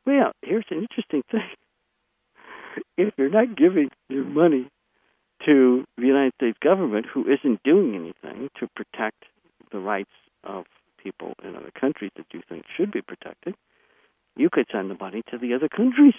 [0.06, 1.40] Well, here's an interesting thing.
[2.98, 4.68] If you're not giving your money
[5.46, 9.24] to the United States government, who isn't doing anything to protect
[9.72, 10.10] the rights
[10.44, 10.64] of
[11.02, 13.54] people in other countries that you think should be protected,
[14.36, 16.14] you could send the money to the other countries.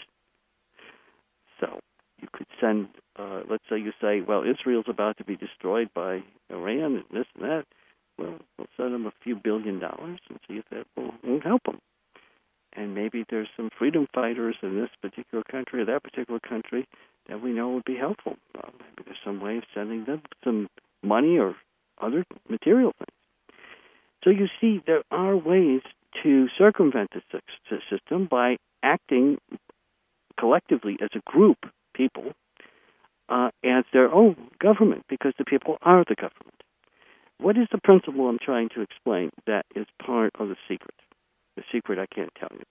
[1.59, 1.79] So
[2.21, 2.87] you could send,
[3.17, 7.27] uh, let's say you say, well, Israel's about to be destroyed by Iran and this
[7.35, 7.65] and that.
[8.17, 11.63] Well, we'll send them a few billion dollars and see if that will, will help
[11.63, 11.79] them.
[12.73, 16.87] And maybe there's some freedom fighters in this particular country or that particular country
[17.27, 18.37] that we know would be helpful.
[18.55, 20.69] Maybe there's some way of sending them some
[21.03, 21.55] money or
[21.99, 23.09] other material things.
[24.23, 25.81] So you see, there are ways
[26.23, 29.37] to circumvent the system by acting
[30.39, 31.57] collectively as a group,
[31.97, 32.33] people,
[33.29, 36.63] uh, as their own government, because the people are the government.
[37.39, 40.95] What is the principle I'm trying to explain that is part of the secret?
[41.55, 42.65] The secret I can't tell you.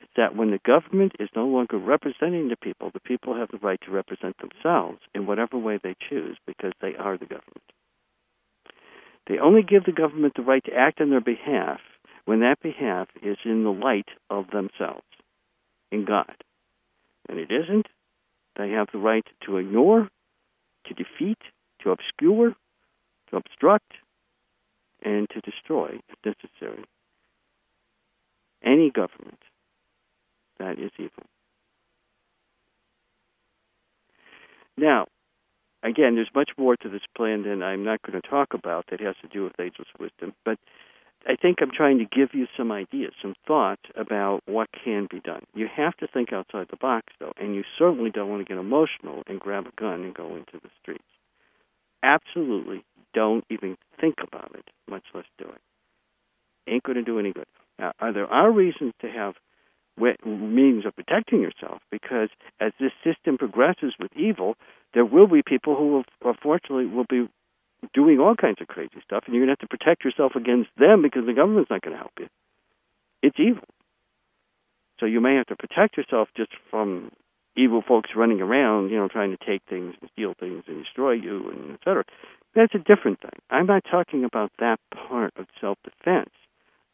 [0.00, 3.58] It's that when the government is no longer representing the people, the people have the
[3.58, 7.72] right to represent themselves in whatever way they choose because they are the government.
[9.26, 11.80] They only give the government the right to act on their behalf
[12.24, 15.06] when that behalf is in the light of themselves,
[15.90, 16.34] in God.
[17.26, 17.86] When it isn't,
[18.58, 20.08] they have the right to ignore,
[20.86, 21.38] to defeat,
[21.82, 22.54] to obscure,
[23.30, 23.92] to obstruct,
[25.02, 26.84] and to destroy, if necessary,
[28.64, 29.38] any government
[30.58, 31.24] that is evil.
[34.76, 35.06] Now,
[35.82, 39.00] again, there's much more to this plan than I'm not going to talk about that
[39.00, 40.58] has to do with ageless wisdom, but
[41.26, 45.20] I think I'm trying to give you some ideas, some thoughts about what can be
[45.20, 45.42] done.
[45.54, 48.58] You have to think outside the box, though, and you certainly don't want to get
[48.58, 51.04] emotional and grab a gun and go into the streets.
[52.02, 52.84] Absolutely
[53.14, 55.60] don't even think about it, much less do it.
[56.70, 57.46] Ain't going to do any good.
[57.78, 59.34] Now, there are reasons to have
[60.24, 62.28] means of protecting yourself because
[62.60, 64.54] as this system progresses with evil,
[64.94, 67.28] there will be people who, will, unfortunately, will be
[67.94, 70.70] doing all kinds of crazy stuff, and you're going to have to protect yourself against
[70.78, 72.28] them because the government's not going to help you.
[73.22, 73.64] It's evil.
[75.00, 77.12] So you may have to protect yourself just from
[77.56, 81.12] evil folks running around, you know, trying to take things and steal things and destroy
[81.12, 82.04] you and et cetera.
[82.54, 83.38] That's a different thing.
[83.50, 86.30] I'm not talking about that part of self defense.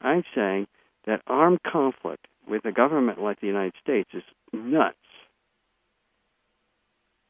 [0.00, 0.66] I'm saying
[1.06, 4.96] that armed conflict with a government like the United States is nuts.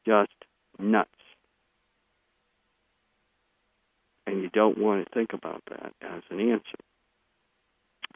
[0.05, 0.31] Just
[0.79, 1.09] nuts.
[4.27, 6.77] And you don't want to think about that as an answer.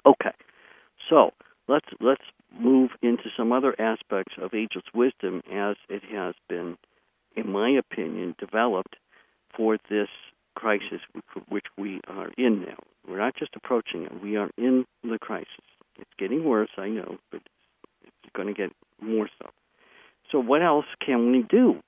[0.06, 0.36] Okay.
[1.10, 1.31] So
[1.68, 2.23] let's let's
[2.57, 6.77] move into some other aspects of ageless wisdom as it has been,
[7.36, 8.95] in my opinion, developed
[9.56, 10.10] for this
[10.56, 10.99] crisis
[11.48, 12.77] which we are in now.
[13.07, 15.48] We're not just approaching it, we are in the crisis.
[15.98, 17.41] It's getting worse, I know, but
[18.03, 18.72] it's going to get
[19.02, 19.49] more so.
[20.31, 21.81] So, what else can we do?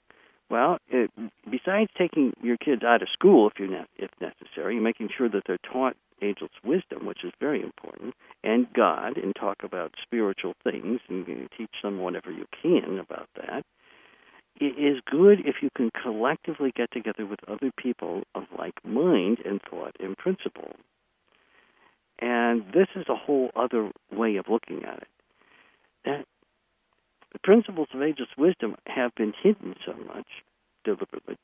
[0.51, 1.09] Well, it,
[1.49, 5.57] besides taking your kids out of school if, ne- if necessary, making sure that they're
[5.57, 8.13] taught ageless wisdom, which is very important,
[8.43, 13.29] and God, and talk about spiritual things, and you teach them whatever you can about
[13.37, 13.63] that.
[14.59, 19.37] It is good if you can collectively get together with other people of like mind
[19.45, 20.75] and thought and principle.
[22.19, 25.07] And this is a whole other way of looking at it.
[26.03, 26.25] That
[27.33, 30.27] the principles of ageless wisdom have been hidden so much
[30.83, 31.37] deliberately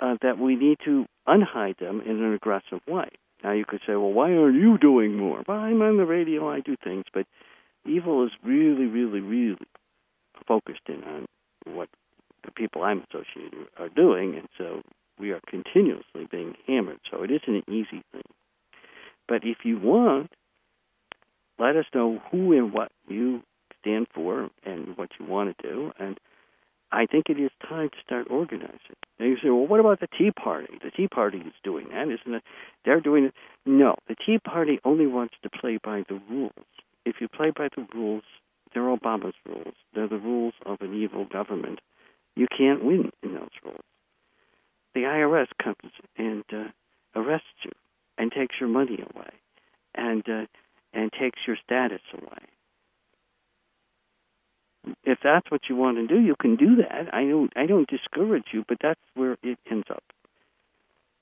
[0.00, 3.08] uh, that we need to unhide them in an aggressive way.
[3.42, 5.42] Now you could say, well, why are you doing more?
[5.46, 7.26] Well, I'm on the radio, I do things, but
[7.84, 9.56] evil is really, really, really
[10.46, 11.26] focused in on
[11.64, 11.88] what
[12.44, 14.82] the people I'm associated with are doing, and so
[15.18, 16.98] we are continuously being hammered.
[17.10, 18.22] So it isn't an easy thing.
[19.28, 20.32] But if you want,
[21.58, 23.42] let us know who and what you
[23.82, 26.18] stand for and what you want to do, and
[26.92, 28.96] I think it is time to start organizing.
[29.18, 30.78] And you say, well, what about the Tea Party?
[30.84, 32.42] The Tea Party is doing that, isn't it?
[32.84, 33.34] They're doing it.
[33.64, 36.52] No, the Tea Party only wants to play by the rules.
[37.06, 38.24] If you play by the rules,
[38.72, 39.74] they're Obama's rules.
[39.94, 41.80] They're the rules of an evil government.
[42.36, 43.80] You can't win in those rules.
[44.94, 46.68] The IRS comes and uh,
[47.16, 47.72] arrests you
[48.18, 49.30] and takes your money away,
[49.94, 50.46] and uh,
[50.92, 52.46] and takes your status away
[55.04, 57.12] if that's what you want to do, you can do that.
[57.12, 60.02] I don't I don't discourage you, but that's where it ends up.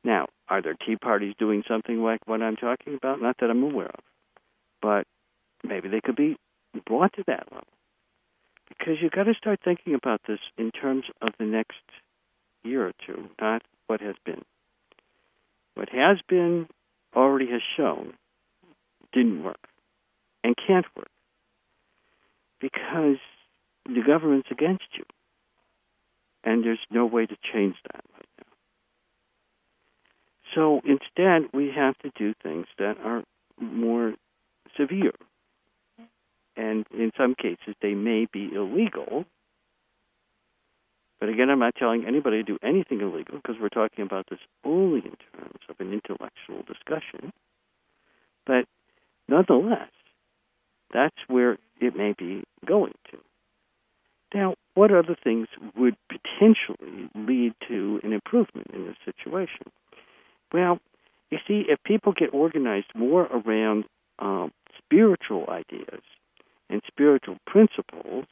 [0.02, 3.20] Now, are there tea parties doing something like what I'm talking about?
[3.20, 4.04] Not that I'm aware of,
[4.80, 5.06] but
[5.62, 6.36] maybe they could be
[6.86, 7.66] brought to that level.
[8.68, 11.82] Because you've got to start thinking about this in terms of the next
[12.62, 14.42] year or two, not what has been.
[15.74, 16.68] What has been
[17.14, 18.14] already has shown
[19.12, 19.68] didn't work
[20.44, 21.10] and can't work
[22.60, 23.18] because
[23.94, 25.04] the government's against you.
[26.42, 28.46] And there's no way to change that right now.
[30.54, 33.22] So instead, we have to do things that are
[33.60, 34.14] more
[34.76, 35.12] severe.
[36.56, 39.24] And in some cases, they may be illegal.
[41.20, 44.40] But again, I'm not telling anybody to do anything illegal because we're talking about this
[44.64, 47.32] only in terms of an intellectual discussion.
[48.46, 48.64] But
[49.28, 49.90] nonetheless,
[50.92, 53.18] that's where it may be going to.
[54.34, 59.66] Now, what other things would potentially lead to an improvement in this situation?
[60.52, 60.78] Well,
[61.30, 63.84] you see, if people get organized more around
[64.18, 66.02] um, spiritual ideas
[66.68, 68.26] and spiritual principles,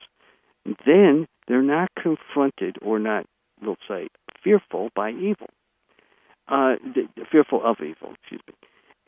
[0.86, 3.26] then they're not confronted or not,
[3.62, 4.08] we'll say,
[4.42, 5.48] fearful by evil,
[6.48, 8.54] uh, the, fearful of evil, excuse me.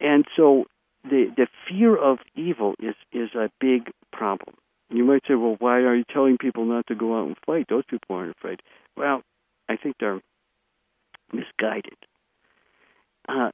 [0.01, 0.65] And so
[1.05, 4.55] the the fear of evil is is a big problem
[4.91, 7.67] you might say, well, why are you telling people not to go out and fight?
[7.69, 8.61] Those people aren't afraid.
[8.97, 9.23] Well,
[9.69, 10.21] I think they're
[11.33, 11.97] misguided.
[13.29, 13.51] Uh,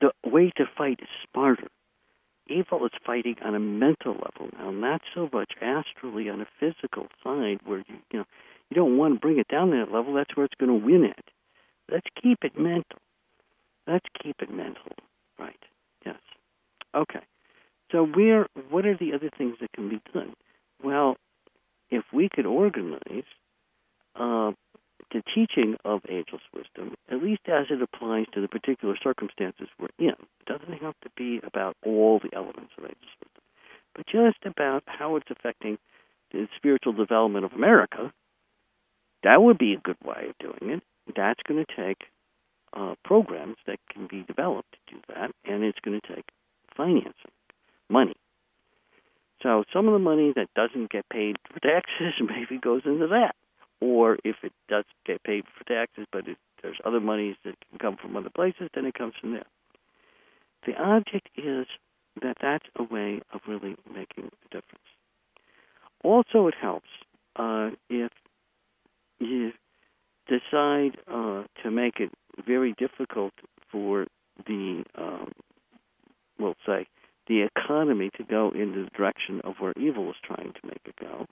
[0.00, 1.68] the way to fight is smarter.
[2.46, 7.06] Evil is fighting on a mental level now, not so much astrally on a physical
[7.22, 8.24] side where you you know
[8.70, 10.14] you don't want to bring it down to that level.
[10.14, 11.24] That's where it's going to win at.
[11.90, 12.98] Let's keep it mental.
[13.86, 14.92] Let's keep it mental.
[15.38, 15.62] Right.
[16.04, 16.16] Yes.
[16.94, 17.20] Okay.
[17.92, 20.34] So where what are the other things that can be done?
[20.82, 21.16] Well,
[21.90, 23.24] if we could organize
[24.14, 24.52] uh,
[25.12, 29.88] the teaching of ageless wisdom, at least as it applies to the particular circumstances we're
[29.98, 30.14] in.
[30.14, 33.42] It doesn't have to be about all the elements of ageless wisdom,
[33.94, 35.78] but just about how it's affecting
[36.32, 38.12] the spiritual development of America.
[39.22, 40.82] That would be a good way of doing it.
[41.14, 42.02] That's going to take
[42.72, 46.24] uh, programs that can be developed to do that, and it's going to take
[46.76, 47.32] financing,
[47.88, 48.14] money.
[49.42, 53.34] So some of the money that doesn't get paid for taxes maybe goes into that
[53.80, 57.78] or if it does get paid for taxes, but it, there's other monies that can
[57.78, 59.46] come from other places, then it comes from there.
[60.66, 61.66] The object is
[62.20, 64.84] that that's a way of really making a difference.
[66.04, 66.88] Also, it helps
[67.36, 68.10] uh, if
[69.18, 69.52] you
[70.28, 72.10] decide uh, to make it
[72.46, 73.32] very difficult
[73.70, 74.06] for
[74.46, 75.32] the, um,
[76.38, 76.86] we'll say,
[77.26, 80.94] the economy to go in the direction of where evil is trying to make it
[81.00, 81.26] go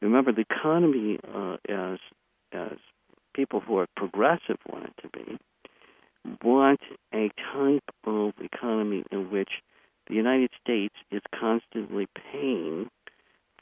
[0.00, 1.98] Remember, the economy, uh, as
[2.52, 2.78] as
[3.34, 5.38] people who are progressive want it to be,
[6.42, 6.80] want
[7.14, 9.50] a type of economy in which
[10.08, 12.88] the United States is constantly paying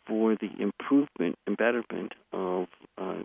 [0.06, 3.22] for the improvement and betterment of uh,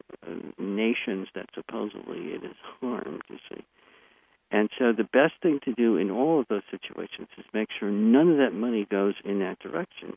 [0.57, 3.63] nations that supposedly it has harmed, you see.
[4.53, 7.89] And so the best thing to do in all of those situations is make sure
[7.89, 10.15] none of that money goes in that direction,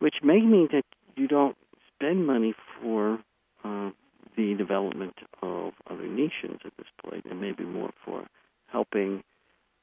[0.00, 0.82] which may mean that
[1.14, 1.56] you don't
[1.94, 3.20] spend money for
[3.62, 3.90] uh,
[4.36, 8.26] the development of other nations at this point, and maybe more for
[8.66, 9.22] helping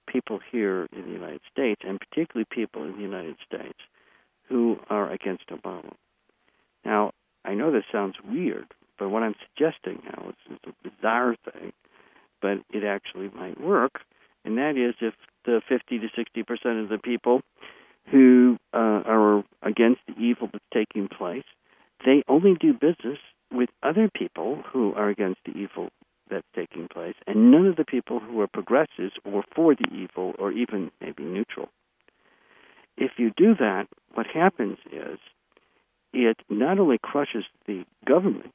[0.07, 3.79] people here in the United States, and particularly people in the United States
[4.49, 5.93] who are against Obama.
[6.83, 7.11] Now,
[7.45, 8.67] I know this sounds weird,
[8.99, 11.71] but what I'm suggesting now is, is a bizarre thing,
[12.41, 14.01] but it actually might work,
[14.43, 15.13] and that is if
[15.45, 17.41] the 50 to 60 percent of the people
[18.11, 21.43] who uh, are against the evil that's taking place
[22.03, 23.19] they only do business
[23.51, 25.89] with other people who are against the evil
[26.29, 30.33] that's taking place, and none of the people who are progressives or for the evil
[30.39, 31.69] or even maybe neutral.
[32.97, 35.19] If you do that, what happens is
[36.13, 38.53] it not only crushes the government,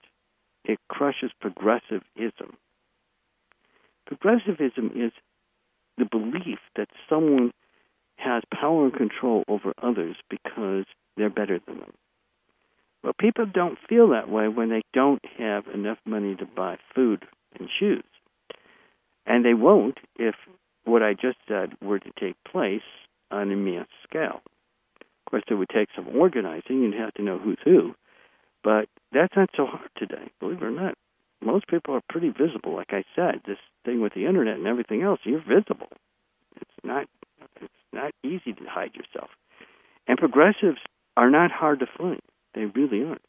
[0.64, 2.56] it crushes progressivism.
[4.10, 5.12] Progressivism is
[5.96, 7.52] the belief that someone
[8.16, 10.84] has power and control over others because
[11.16, 11.92] they're better than them.
[13.04, 17.24] Well, people don't feel that way when they don't have enough money to buy food
[17.58, 18.02] and shoes.
[19.26, 20.34] And they won't if
[20.84, 22.82] what I just said were to take place
[23.30, 24.42] on a mass scale.
[25.00, 26.82] Of course, it would take some organizing.
[26.82, 27.94] You'd have to know who's who.
[28.64, 30.94] But that's not so hard today, believe it or not.
[31.42, 32.74] Most people are pretty visible.
[32.74, 35.88] Like I said, this thing with the internet and everything else, you're visible.
[36.56, 37.06] It's not
[37.60, 39.30] it's not easy to hide yourself.
[40.06, 40.78] And progressives
[41.16, 42.20] are not hard to find.
[42.54, 43.22] They really aren't.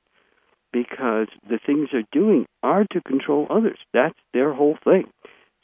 [0.74, 3.78] Because the things they're doing are to control others.
[3.94, 5.06] That's their whole thing.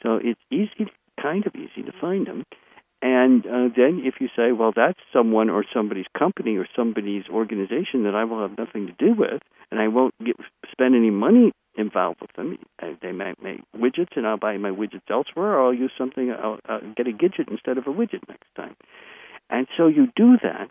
[0.02, 2.44] So it's easy, kind of easy to find them.
[3.00, 8.04] And uh, then if you say, well, that's someone or somebody's company or somebody's organization
[8.04, 10.36] that I will have nothing to do with, and I won't get,
[10.70, 12.58] spend any money involved with them.
[12.82, 16.30] Uh, they might make widgets, and I'll buy my widgets elsewhere, or I'll use something,
[16.30, 18.76] I'll uh, get a gadget instead of a widget next time.
[19.48, 20.70] And so you do that,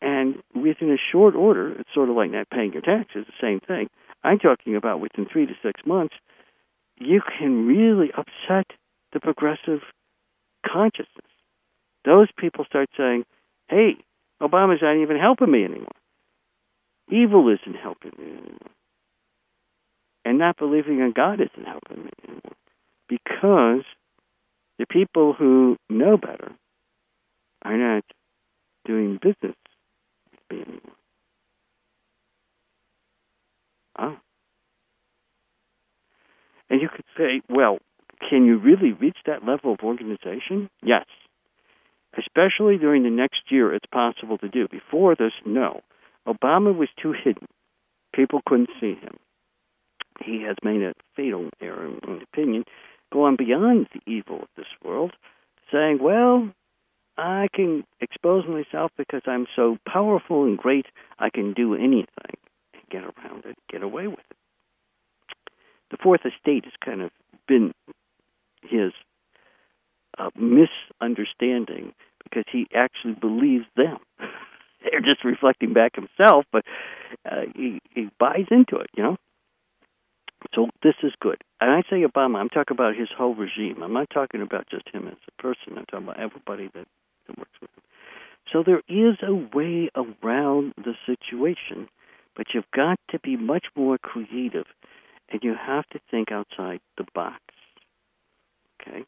[0.00, 3.60] and within a short order, it's sort of like not paying your taxes, the same
[3.60, 3.88] thing.
[4.24, 6.14] I'm talking about within three to six months,
[6.98, 8.66] you can really upset
[9.12, 9.80] the progressive
[10.66, 11.30] consciousness.
[12.04, 13.24] Those people start saying,
[13.68, 13.96] hey,
[14.40, 15.88] Obama's not even helping me anymore.
[17.10, 18.75] Evil isn't helping me anymore.
[20.26, 22.56] And not believing in God isn't helping me anymore.
[23.08, 23.84] Because
[24.76, 26.50] the people who know better
[27.62, 28.02] are not
[28.84, 29.54] doing business
[30.50, 30.80] be anymore.
[33.96, 34.20] Ah.
[36.68, 37.78] And you could say, well,
[38.28, 40.68] can you really reach that level of organization?
[40.82, 41.06] Yes.
[42.18, 44.66] Especially during the next year, it's possible to do.
[44.66, 45.82] Before this, no.
[46.26, 47.46] Obama was too hidden.
[48.12, 49.18] People couldn't see him.
[50.24, 52.64] He has made a fatal error, in opinion,
[53.12, 55.12] going beyond the evil of this world,
[55.72, 56.50] saying, well,
[57.18, 60.86] I can expose myself because I'm so powerful and great,
[61.18, 62.36] I can do anything.
[62.90, 64.36] get around it, get away with it.
[65.90, 67.10] The fourth estate has kind of
[67.46, 67.72] been
[68.62, 68.92] his
[70.18, 73.98] uh, misunderstanding because he actually believes them.
[74.82, 76.64] They're just reflecting back himself, but
[77.24, 79.16] uh, he, he buys into it, you know.
[80.54, 81.42] So this is good.
[81.60, 83.82] And I say Obama, I'm talking about his whole regime.
[83.82, 85.76] I'm not talking about just him as a person.
[85.76, 86.86] I'm talking about everybody that,
[87.26, 87.82] that works with him.
[88.52, 91.88] So there is a way around the situation,
[92.36, 94.66] but you've got to be much more creative
[95.30, 97.40] and you have to think outside the box.
[98.80, 99.04] Okay?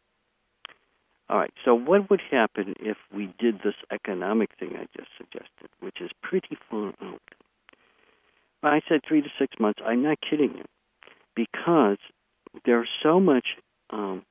[1.30, 5.68] All right, so what would happen if we did this economic thing I just suggested,
[5.80, 7.20] which is pretty far out?
[8.62, 9.80] I said three to six months.
[9.84, 10.64] I'm not kidding you,
[11.39, 11.98] because
[12.65, 13.47] there's so much
[13.90, 14.23] um,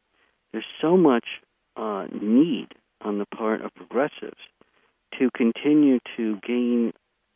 [0.52, 1.26] there's so much
[1.78, 2.68] uh, need
[3.02, 4.42] on the part of progressives
[5.18, 6.92] to continue to gain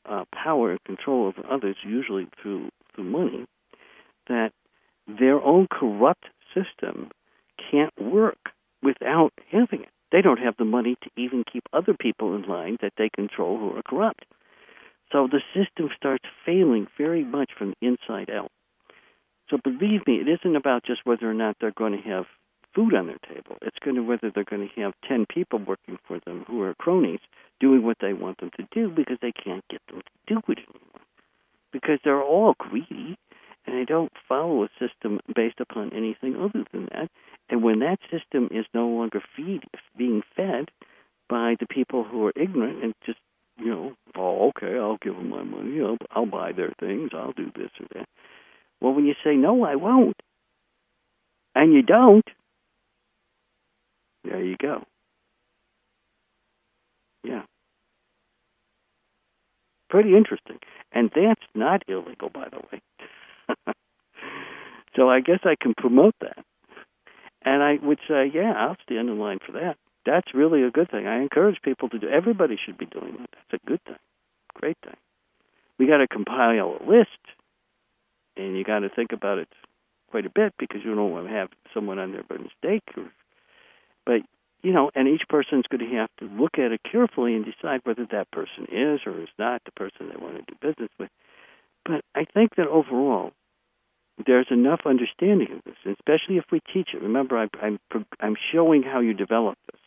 [0.09, 3.45] uh, power and control over others, usually through through money,
[4.27, 4.51] that
[5.07, 7.09] their own corrupt system
[7.71, 8.51] can't work
[8.83, 9.89] without having it.
[10.11, 13.57] They don't have the money to even keep other people in line that they control
[13.57, 14.25] who are corrupt.
[15.13, 18.51] So the system starts failing very much from the inside out.
[19.51, 22.25] So believe me, it isn't about just whether or not they're going to have
[22.73, 23.57] food on their table.
[23.61, 26.73] It's going to whether they're going to have 10 people working for them who are
[26.75, 27.19] cronies
[27.59, 30.59] doing what they want them to do because they can't get them to do it
[30.59, 31.01] anymore.
[31.73, 33.17] Because they're all greedy
[33.65, 37.09] and they don't follow a system based upon anything other than that.
[37.49, 39.63] And when that system is no longer feed,
[39.97, 40.71] being fed
[41.29, 43.19] by the people who are ignorant and just,
[43.57, 47.33] you know, oh, okay, I'll give them my money, I'll, I'll buy their things, I'll
[47.33, 48.07] do this or that.
[48.81, 50.19] Well, when you say, no, I won't,
[51.55, 52.25] and you don't,
[54.23, 54.83] there you go.
[57.23, 57.43] Yeah.
[59.89, 60.59] Pretty interesting.
[60.91, 62.81] And that's not illegal, by the way.
[64.95, 66.37] so I guess I can promote that.
[67.43, 69.75] And I would say, yeah, I'll stand in line for that.
[70.05, 71.07] That's really a good thing.
[71.07, 72.07] I encourage people to do.
[72.07, 73.29] Everybody should be doing that.
[73.31, 73.99] That's a good thing,
[74.55, 74.95] great thing.
[75.77, 77.09] We got to compile a list,
[78.37, 79.47] and you got to think about it
[80.09, 82.83] quite a bit because you don't want to have someone on there by mistake.
[82.97, 83.11] Or,
[84.05, 84.21] but
[84.61, 87.81] you know, and each person's going to have to look at it carefully and decide
[87.83, 91.09] whether that person is or is not the person they want to do business with.
[91.83, 93.31] But I think that overall,
[94.25, 97.01] there's enough understanding of this, especially if we teach it.
[97.01, 97.79] Remember, I, I'm
[98.19, 99.80] I'm showing how you develop this.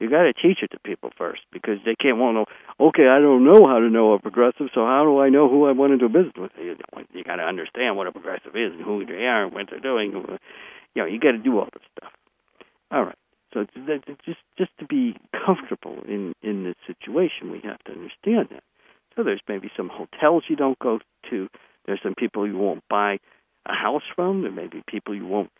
[0.00, 2.84] You got to teach it to people first because they can't want to.
[2.84, 5.66] Okay, I don't know how to know a progressive, so how do I know who
[5.66, 6.50] I want to do business with?
[6.58, 6.76] You,
[7.12, 9.78] you got to understand what a progressive is and who they are and what they're
[9.78, 10.12] doing.
[10.12, 12.12] You know, you got to do all this stuff.
[12.90, 13.18] All right.
[13.52, 13.64] So
[14.26, 15.16] just just to be
[15.46, 18.64] comfortable in in this situation, we have to understand that.
[19.14, 20.98] So there's maybe some hotels you don't go
[21.30, 21.48] to.
[21.86, 23.18] There's some people you won't buy
[23.64, 24.42] a house from.
[24.42, 25.50] There may be people you won't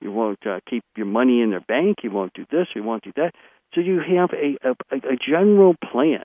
[0.00, 1.98] you won't uh, keep your money in their bank.
[2.02, 2.68] You won't do this.
[2.74, 3.32] You won't do that.
[3.74, 6.24] So you have a, a, a general plan.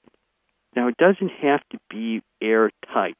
[0.75, 3.17] Now it doesn't have to be airtight.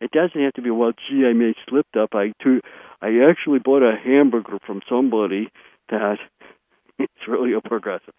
[0.00, 0.92] It doesn't have to be well.
[0.92, 2.10] Gee, I may slipped up.
[2.14, 2.60] I too,
[3.00, 5.48] I actually bought a hamburger from somebody
[5.90, 6.16] that
[6.98, 8.14] it's really a progressive.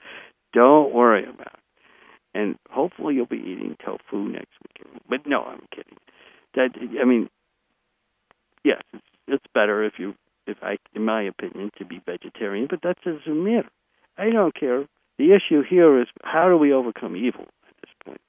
[0.54, 1.60] Don't worry about it.
[2.36, 4.88] And hopefully you'll be eating tofu next week.
[5.10, 5.98] But no, I'm kidding.
[6.56, 6.70] That
[7.02, 7.30] I mean,
[8.64, 10.16] yes, it's, it's better if you,
[10.48, 12.68] if I, in my opinion, to be vegetarian.
[12.70, 13.70] But that doesn't matter.
[14.18, 14.86] I don't care.
[15.18, 18.22] The issue here is how do we overcome evil at this point?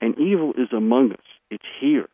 [0.00, 1.24] And evil is among us.
[1.50, 2.08] It's here.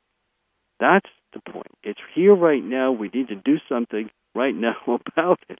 [0.80, 1.70] That's the point.
[1.82, 2.92] It's here right now.
[2.92, 5.58] We need to do something right now about it.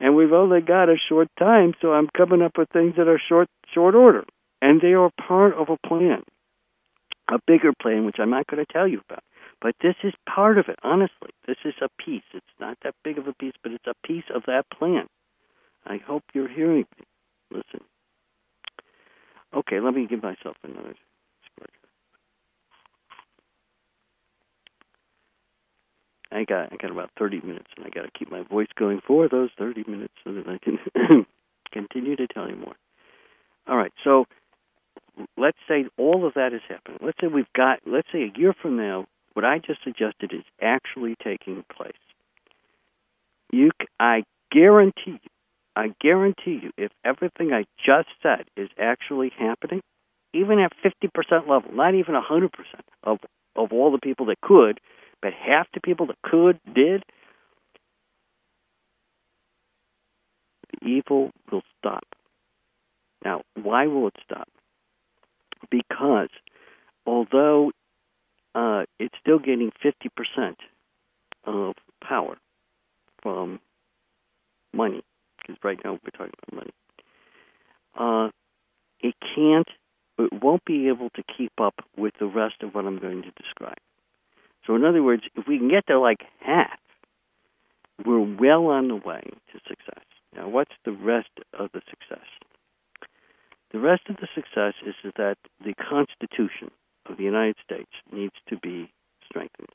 [0.00, 3.20] And we've only got a short time, so I'm coming up with things that are
[3.28, 4.24] short short order.
[4.62, 6.22] And they are part of a plan.
[7.30, 9.22] A bigger plan which I'm not going to tell you about.
[9.60, 11.30] But this is part of it, honestly.
[11.46, 12.24] This is a piece.
[12.32, 15.06] It's not that big of a piece, but it's a piece of that plan.
[15.86, 17.04] I hope you're hearing me.
[17.50, 17.80] Listen.
[19.54, 20.94] Okay, let me give myself another
[26.34, 29.00] I got I got about 30 minutes, and I got to keep my voice going
[29.06, 31.26] for those 30 minutes so that I can
[31.72, 32.74] continue to tell you more.
[33.68, 34.26] All right, so
[35.36, 36.98] let's say all of that has happened.
[37.00, 40.44] Let's say we've got, let's say a year from now, what I just suggested is
[40.60, 41.92] actually taking place.
[43.52, 45.30] You, I guarantee you,
[45.76, 49.80] I guarantee you, if everything I just said is actually happening,
[50.32, 52.50] even at 50% level, not even 100%
[53.02, 53.18] of,
[53.56, 54.80] of all the people that could,
[55.20, 57.02] but half the people that could, did,
[60.80, 62.04] the evil will stop.
[63.24, 64.48] Now, why will it stop?
[65.70, 66.28] Because
[67.06, 67.72] although
[68.54, 70.54] uh, it's still getting 50%
[71.44, 72.36] of power
[73.22, 73.60] from
[74.72, 75.02] money,
[75.44, 76.70] because right now we're talking about money.
[77.98, 78.30] Uh,
[79.00, 79.68] it can't,
[80.18, 83.30] it won't be able to keep up with the rest of what I'm going to
[83.42, 83.78] describe.
[84.66, 86.78] So, in other words, if we can get to like half,
[88.04, 89.22] we're well on the way
[89.52, 90.04] to success.
[90.34, 92.26] Now, what's the rest of the success?
[93.72, 96.70] The rest of the success is that the Constitution
[97.06, 98.90] of the United States needs to be
[99.28, 99.68] strengthened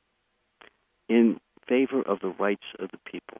[1.07, 3.37] in favor of the rights of the people.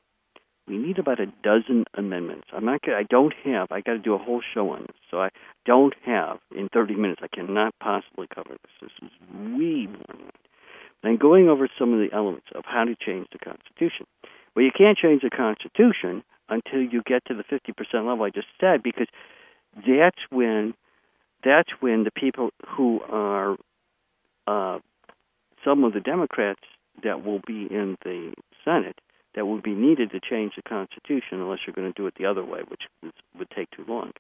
[0.70, 2.48] We need about a dozen amendments.
[2.54, 2.82] I'm not.
[2.88, 3.72] I don't have.
[3.72, 5.30] I got to do a whole show on this, so I
[5.66, 7.22] don't have in 30 minutes.
[7.24, 8.72] I cannot possibly cover this.
[8.80, 10.28] This is way more than
[11.04, 11.20] that.
[11.20, 14.06] Going over some of the elements of how to change the Constitution.
[14.56, 17.74] Well, you can't change the Constitution until you get to the 50%
[18.08, 19.08] level I just said, because
[19.76, 20.76] that's when
[21.44, 23.58] that's when the people who are
[24.46, 24.80] uh,
[25.64, 26.62] some of the Democrats
[27.04, 28.34] that will be in the
[28.64, 29.00] Senate
[29.40, 32.26] that will be needed to change the Constitution, unless you're going to do it the
[32.26, 34.12] other way, which would take too long,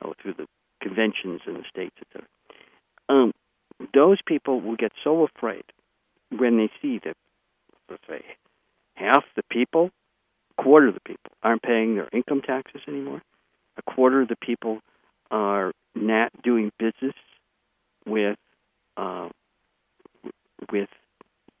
[0.00, 0.46] uh, through the
[0.80, 2.28] conventions in the states, etc.
[3.08, 3.32] Um,
[3.92, 5.64] those people will get so afraid
[6.30, 7.16] when they see that,
[7.90, 8.22] let's say,
[8.94, 9.90] half the people,
[10.56, 13.22] a quarter of the people, aren't paying their income taxes anymore.
[13.76, 14.78] A quarter of the people
[15.32, 17.16] are not doing business
[18.06, 18.38] with
[18.96, 19.30] uh,
[20.70, 20.90] with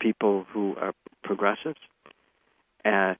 [0.00, 0.92] people who are
[1.24, 1.80] progressives.
[2.84, 3.14] Uh,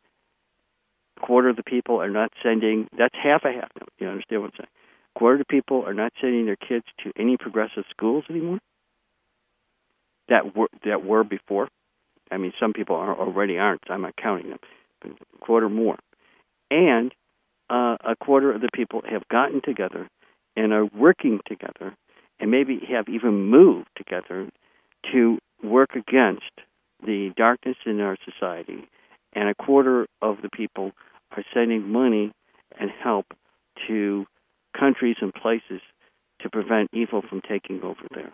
[1.17, 2.89] a quarter of the people are not sending.
[2.97, 3.71] That's half a half.
[3.99, 4.69] You understand what I'm saying?
[5.15, 8.59] A quarter of the people are not sending their kids to any progressive schools anymore.
[10.29, 11.69] That were that were before.
[12.31, 13.83] I mean, some people are, already aren't.
[13.91, 14.59] I'm not counting them.
[15.01, 15.99] But a quarter more,
[16.71, 17.13] and
[17.71, 20.09] uh, a quarter of the people have gotten together
[20.57, 21.95] and are working together,
[22.41, 24.49] and maybe have even moved together
[25.13, 26.51] to work against
[27.05, 28.89] the darkness in our society,
[29.35, 30.93] and a quarter of the people
[31.37, 32.33] are sending money
[32.79, 33.27] and help
[33.89, 34.27] to
[34.79, 35.81] countries and places
[36.41, 38.33] to prevent evil from taking over there.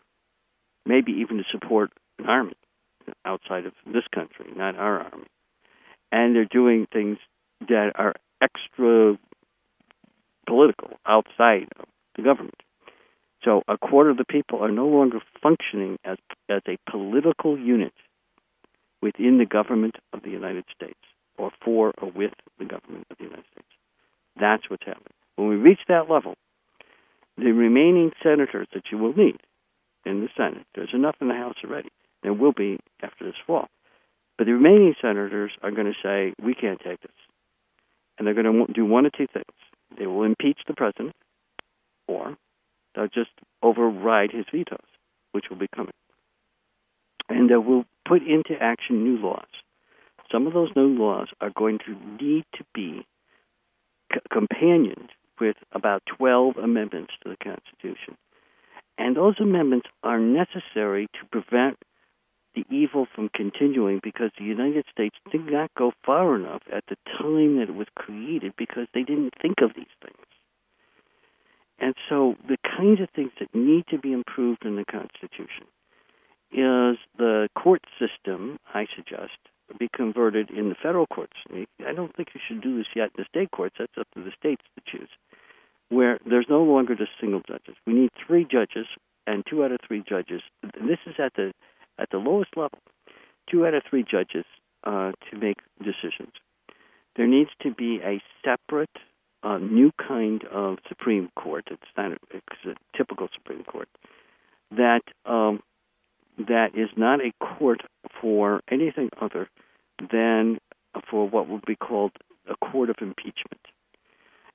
[0.86, 2.55] Maybe even to support an army
[3.24, 5.27] outside of this country, not our army.
[6.12, 7.18] And they're doing things
[7.68, 9.18] that are extra
[10.47, 11.86] political outside of
[12.16, 12.60] the government.
[13.44, 16.18] So a quarter of the people are no longer functioning as
[16.48, 17.93] as a political unit
[19.02, 21.01] within the government of the United States,
[21.39, 23.68] or for or with the government of the United States.
[24.39, 25.14] That's what's happening.
[25.36, 26.35] When we reach that level,
[27.36, 29.39] the remaining senators that you will need
[30.05, 31.90] in the Senate, there's enough in the House already.
[32.22, 33.68] There will be after this fall.
[34.36, 37.10] But the remaining senators are going to say, we can't take this.
[38.18, 39.44] And they're going to do one of two things.
[39.98, 41.14] They will impeach the president,
[42.06, 42.36] or
[42.94, 43.31] they'll just
[43.62, 44.78] override his vetoes,
[45.32, 45.93] which will be coming.
[47.28, 49.47] And uh, we'll put into action new laws.
[50.32, 53.07] Some of those new laws are going to need to be
[54.12, 55.11] c- companioned
[55.41, 58.16] with about 12 amendments to the Constitution.
[58.99, 61.78] And those amendments are necessary to prevent
[62.57, 66.97] the evil from continuing because the United States did not go far enough at the
[67.16, 70.27] time that it was created because they didn't think of these things.
[71.78, 75.66] And so the kinds of things that need to be improved in the Constitution
[76.52, 79.39] is the court system, I suggest,
[79.78, 81.36] be converted in the federal courts.
[81.52, 83.77] I don't think you should do this yet in the state courts.
[83.78, 85.09] That's up to the states to choose.
[85.89, 87.77] Where there's no longer just single judges.
[87.86, 88.86] We need three judges
[89.27, 90.43] and two out of three judges.
[90.62, 91.52] This is at the
[91.98, 92.78] at the lowest level.
[93.51, 94.44] Two out of three judges
[94.85, 96.32] uh, to make decisions.
[97.16, 98.90] There needs to be a separate
[99.43, 101.64] a new kind of Supreme Court.
[101.70, 103.89] It's not a, it's a typical Supreme Court
[104.70, 105.60] that um,
[106.49, 107.83] that is not a court
[108.21, 109.49] for anything other
[110.12, 110.59] than
[111.11, 112.12] for what would be called
[112.49, 113.61] a court of impeachment.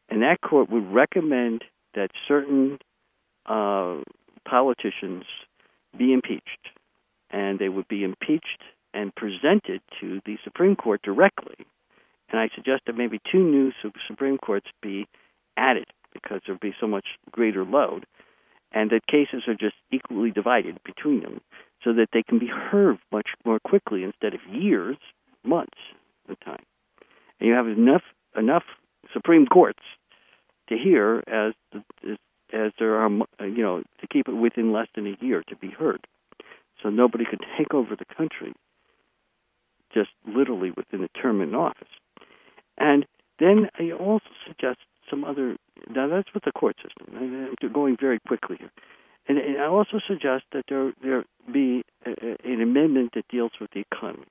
[0.09, 1.63] And that court would recommend
[1.95, 2.77] that certain
[3.45, 3.97] uh,
[4.47, 5.23] politicians
[5.97, 6.69] be impeached,
[7.31, 8.61] and they would be impeached
[8.93, 11.55] and presented to the Supreme Court directly.
[12.29, 13.71] And I suggest that maybe two new
[14.07, 15.07] Supreme Courts be
[15.57, 18.05] added because there would be so much greater load,
[18.71, 21.41] and that cases are just equally divided between them
[21.85, 24.97] so that they can be heard much more quickly instead of years,
[25.43, 25.77] months
[26.27, 26.65] a time.
[27.39, 28.01] And you have enough
[28.35, 28.63] enough
[29.13, 29.83] Supreme Courts
[30.67, 32.17] to hear as as,
[32.51, 33.09] as there are,
[33.39, 36.07] you know, to keep it within less than a year to be heard.
[36.81, 38.53] So nobody could take over the country
[39.93, 41.87] just literally within a term in office.
[42.77, 43.05] And
[43.39, 44.79] then I also suggest
[45.09, 45.55] some other.
[45.89, 47.15] Now that's with the court system.
[47.15, 48.71] I'm going very quickly here.
[49.27, 53.51] And, and I also suggest that there there be a, a, an amendment that deals
[53.59, 54.27] with the economy,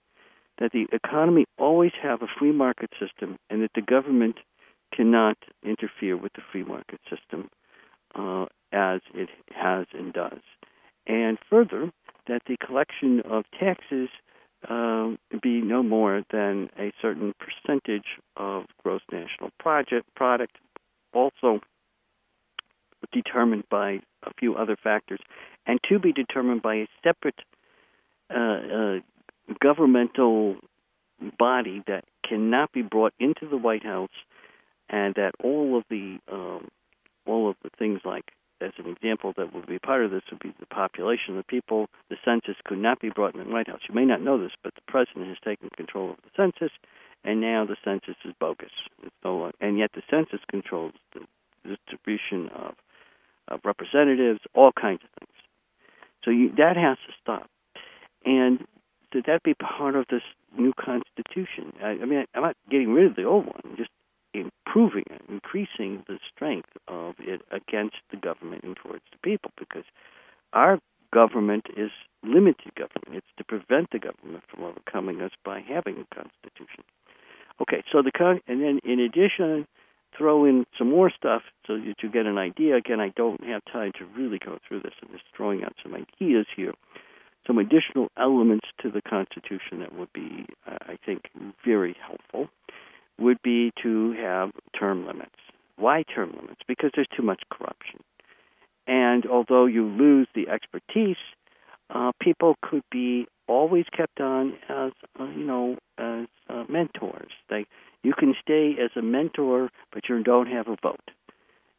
[0.59, 4.37] that the economy always have a free market system, and that the government
[4.95, 7.49] cannot interfere with the free market system
[8.15, 10.41] uh, as it has and does.
[11.07, 11.91] And further,
[12.27, 14.09] that the collection of taxes
[14.69, 20.57] um, be no more than a certain percentage of gross national project product,
[21.12, 21.61] also
[23.13, 25.21] determined by a few other factors,
[25.67, 27.41] and to be determined by a separate
[28.35, 28.99] uh, uh,
[29.61, 30.57] governmental
[31.39, 34.11] body that cannot be brought into the White House,
[34.89, 36.69] and that all of the um,
[37.27, 40.41] all of the things like as an example that would be part of this would
[40.41, 41.87] be the population the people.
[42.09, 43.81] The census could not be brought in the White House.
[43.89, 46.73] You may not know this, but the president has taken control of the census,
[47.25, 48.71] and now the census is bogus.
[49.03, 51.27] It's no longer, and yet the census controls the
[51.69, 52.75] distribution of,
[53.49, 55.39] of representatives, all kinds of things.
[56.25, 57.49] So you, that has to stop.
[58.25, 58.66] And
[59.12, 60.23] should that be part of this
[60.57, 61.73] new constitution?
[61.83, 63.91] I, I mean, I'm not getting rid of the old one, just
[64.33, 69.85] improving it, increasing the strength of it against the government and towards the people, because
[70.53, 70.81] our
[71.12, 71.91] government is
[72.25, 73.23] limited government.
[73.23, 76.83] It's to prevent the government from overcoming us by having a constitution.
[77.62, 79.66] Okay, so the con- and then in addition,
[80.16, 82.77] throw in some more stuff so that you get an idea.
[82.77, 84.93] Again, I don't have time to really go through this.
[85.03, 86.73] I'm just throwing out some ideas here,
[87.47, 91.23] some additional elements to the Constitution that would be, uh, I think,
[91.65, 92.49] very helpful
[93.19, 95.36] would be to have term limits.
[95.77, 96.61] Why term limits?
[96.66, 98.01] Because there's too much corruption.
[98.86, 101.16] And although you lose the expertise,
[101.91, 107.32] uh, people could be always kept on as uh, you know as uh, mentors.
[107.49, 107.66] They
[108.05, 111.11] you can stay as a mentor, but you don't have a vote,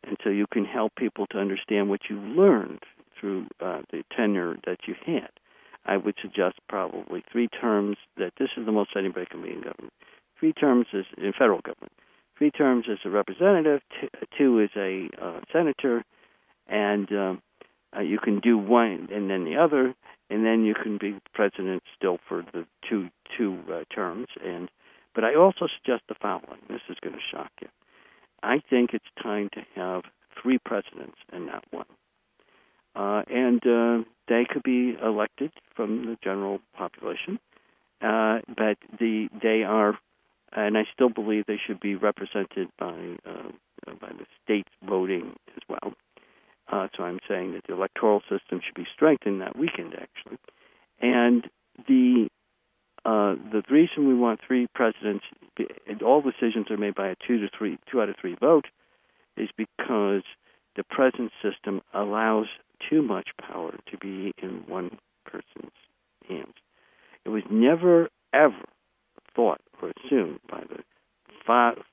[0.03, 2.83] and so you can help people to understand what you've learned
[3.19, 5.29] through uh, the tenure that you had.
[5.85, 7.95] I would suggest probably three terms.
[8.17, 9.93] That this is the most anybody can be in government
[10.39, 11.93] three terms is in federal government,
[12.37, 16.03] three terms as a representative, t- two as a uh, senator,
[16.67, 17.41] and um,
[17.95, 19.93] uh, you can do one and then the other,
[20.29, 24.27] and then you can be president still for the two two uh, terms.
[24.43, 24.69] And
[25.15, 26.59] but I also suggest the following.
[26.69, 27.69] This is going to shock you.
[28.43, 30.03] I think it's time to have
[30.39, 31.85] three presidents and not one.
[32.95, 37.39] Uh, and uh, they could be elected from the general population,
[38.01, 39.97] uh, but the they are
[40.53, 43.49] and I still believe they should be represented by uh,
[43.99, 45.93] by the states voting as well.
[46.71, 50.37] Uh, so I'm saying that the electoral system should be strengthened that weekend, actually.
[50.99, 51.47] And
[51.87, 52.29] the
[53.05, 55.25] uh, the reason we want three presidents,
[55.87, 58.65] and all decisions are made by a two to three, two out of three vote,
[59.37, 60.23] is because
[60.75, 62.47] the present system allows
[62.89, 65.71] too much power to be in one person's
[66.27, 66.55] hands.
[67.25, 68.65] It was never ever
[69.35, 70.83] thought or assumed by the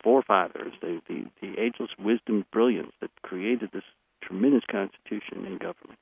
[0.03, 3.85] forefathers, the, the, the ageless wisdom, brilliance that created this
[4.23, 5.99] tremendous constitution and government,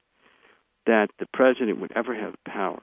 [0.87, 2.81] that the president would ever have power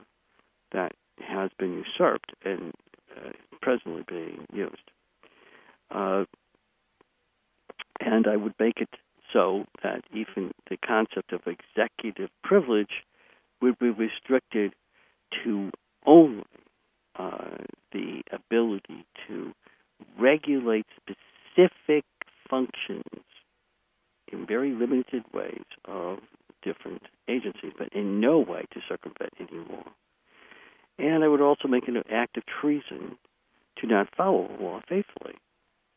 [0.73, 2.73] that has been usurped and
[3.15, 3.31] uh,
[3.61, 4.91] presently being used.
[5.89, 6.25] Uh,
[7.99, 8.89] and I would make it
[9.33, 13.03] so that even the concept of executive privilege
[13.61, 14.73] would be restricted
[15.43, 15.71] to
[16.05, 16.43] only
[17.17, 17.57] uh,
[17.91, 19.53] the ability to
[20.19, 22.05] regulate specific
[22.49, 23.03] functions
[24.31, 26.19] in very limited ways of
[26.63, 29.83] different agencies, but in no way to circumvent any law.
[30.99, 33.17] And I would also make it an act of treason
[33.79, 35.35] to not follow the law faithfully,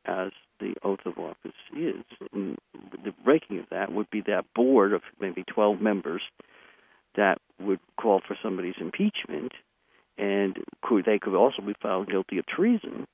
[0.05, 2.05] as the oath of office is.
[2.33, 2.59] And
[3.05, 6.23] the breaking of that would be that board of maybe 12 members
[7.17, 9.53] that would call for somebody's impeachment
[10.19, 13.07] and could, they could also be found guilty of treason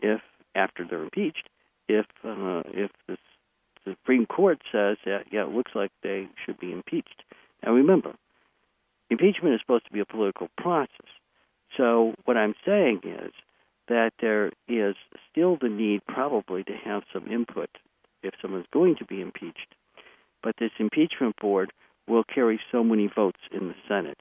[0.00, 0.20] if,
[0.54, 1.48] after they're impeached,
[1.88, 3.16] if uh, if the
[3.84, 7.22] Supreme Court says that yeah, it looks like they should be impeached.
[7.62, 8.14] Now remember,
[9.10, 11.06] impeachment is supposed to be a political process.
[11.78, 13.32] So what I'm saying is
[13.88, 14.96] that there is
[15.30, 17.70] still the need probably to have some input
[18.22, 19.74] if someone's going to be impeached.
[20.42, 21.72] But this impeachment board
[22.06, 24.18] will carry so many votes in the Senate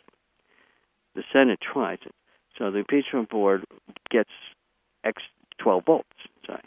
[1.17, 2.13] the Senate tries it.
[2.57, 3.65] So the impeachment board
[4.09, 4.29] gets
[5.03, 5.21] X
[5.57, 6.07] 12 votes.
[6.45, 6.61] Sorry.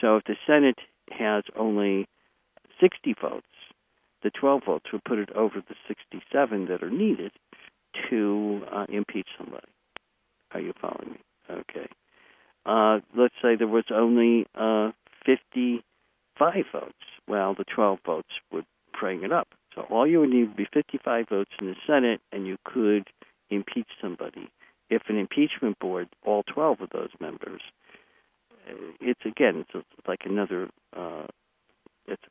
[0.00, 0.78] So if the Senate
[1.10, 2.06] has only
[2.80, 3.46] 60 votes,
[4.22, 7.32] the 12 votes would put it over the 67 that are needed
[8.08, 9.66] to uh, impeach somebody.
[10.52, 11.18] Are you following me?
[11.50, 11.88] Okay.
[12.66, 14.90] Uh, let's say there was only uh,
[15.24, 16.94] 55 votes.
[17.26, 19.48] Well, the 12 votes would praying it up.
[19.74, 23.08] So all you would need would be 55 votes in the Senate, and you could
[23.50, 24.50] impeach somebody.
[24.90, 27.60] If an impeachment board, all 12 of those members,
[28.68, 31.26] uh, it's again, it's like another, uh,
[32.06, 32.22] it's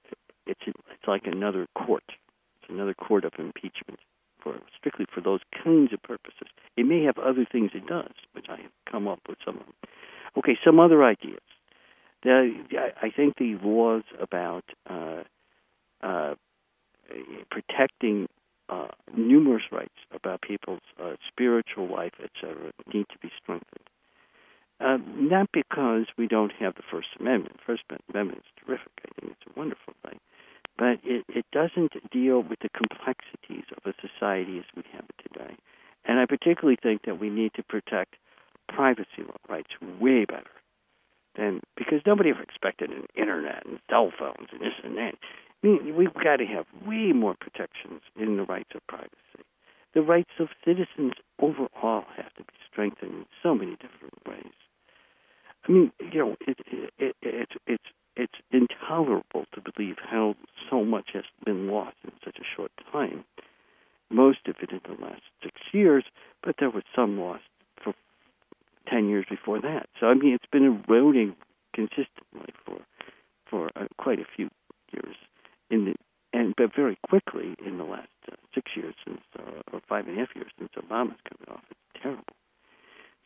[0.48, 2.04] it's it's like another court.
[2.08, 4.00] It's another court of impeachment
[4.48, 6.48] for strictly for those kinds of purposes.
[6.76, 9.66] It may have other things it does, which I have come up with some of
[9.66, 9.74] them.
[10.38, 11.40] Okay, some other ideas.
[12.24, 12.54] The,
[13.02, 15.24] I think the laws about uh,
[16.02, 16.36] uh,
[17.50, 18.28] protecting
[18.70, 23.90] uh, numerous rights about people's uh, spiritual life, etc., need to be strengthened.
[24.80, 27.58] Uh, not because we don't have the First Amendment.
[27.66, 28.92] First Amendment is terrific.
[29.00, 30.20] I think it's a wonderful thing.
[30.78, 35.34] But it, it doesn't deal with the complexities of a society as we have it
[35.34, 35.56] today.
[36.06, 38.16] And I particularly think that we need to protect
[38.70, 40.52] privacy rights way better
[41.36, 45.16] than because nobody ever expected an internet and cell phones and this and that.
[45.64, 49.12] I mean, we've got to have way more protections in the rights of privacy.
[49.94, 54.54] The rights of citizens overall have to be strengthened in so many different ways.
[55.68, 57.84] I mean, you know, it, it, it, it's it's
[58.18, 60.36] it's intolerable to believe how
[60.70, 63.24] so much has been lost in such a short time.
[64.10, 66.04] Most of it in the last six years,
[66.44, 67.44] but there was some lost
[67.84, 67.94] for
[68.90, 69.88] ten years before that.
[70.00, 71.36] So I mean, it's been eroding
[71.74, 72.80] consistently for
[73.50, 74.50] for uh, quite a few
[74.92, 75.16] years
[75.70, 75.96] in the
[76.34, 80.18] and but very quickly in the last uh, six years since uh, or five and
[80.18, 81.64] a half years since Obama's coming off.
[81.70, 82.24] It's terrible.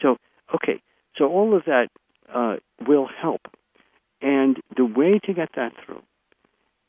[0.01, 0.18] So
[0.55, 0.81] okay,
[1.18, 1.89] so all of that
[2.34, 2.55] uh,
[2.88, 3.41] will help,
[4.22, 6.02] and the way to get that through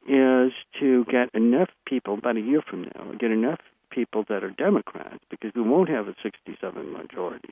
[0.06, 3.60] is to get enough people about a year from now, get enough
[3.90, 7.50] people that are Democrats, because we won't have a 67 majority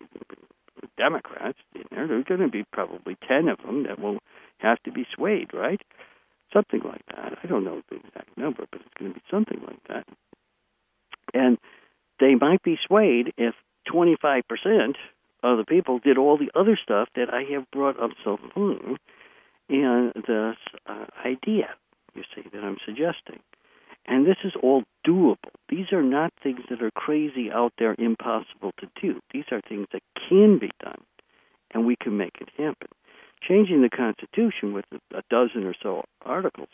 [0.83, 2.09] of Democrats in there.
[2.09, 4.19] There's going to be probably 10 of them that will
[4.59, 5.81] have to be swayed, right?
[6.53, 7.39] something like that.
[7.43, 10.07] I don't know the exact number, but it's going to be something like that.
[11.33, 11.59] And
[12.19, 13.55] they might be swayed if
[13.93, 14.43] 25%
[15.43, 18.77] of the people did all the other stuff that I have brought up so far
[19.71, 20.57] in this
[20.87, 21.71] uh, idea,
[22.15, 23.41] you see, that I'm suggesting.
[24.07, 25.37] And this is all doable.
[25.69, 29.21] These are not things that are crazy out there, impossible to do.
[29.33, 31.03] These are things that can be done,
[31.73, 32.89] and we can make it happen
[33.47, 34.85] changing the Constitution with
[35.15, 36.69] a dozen or so articles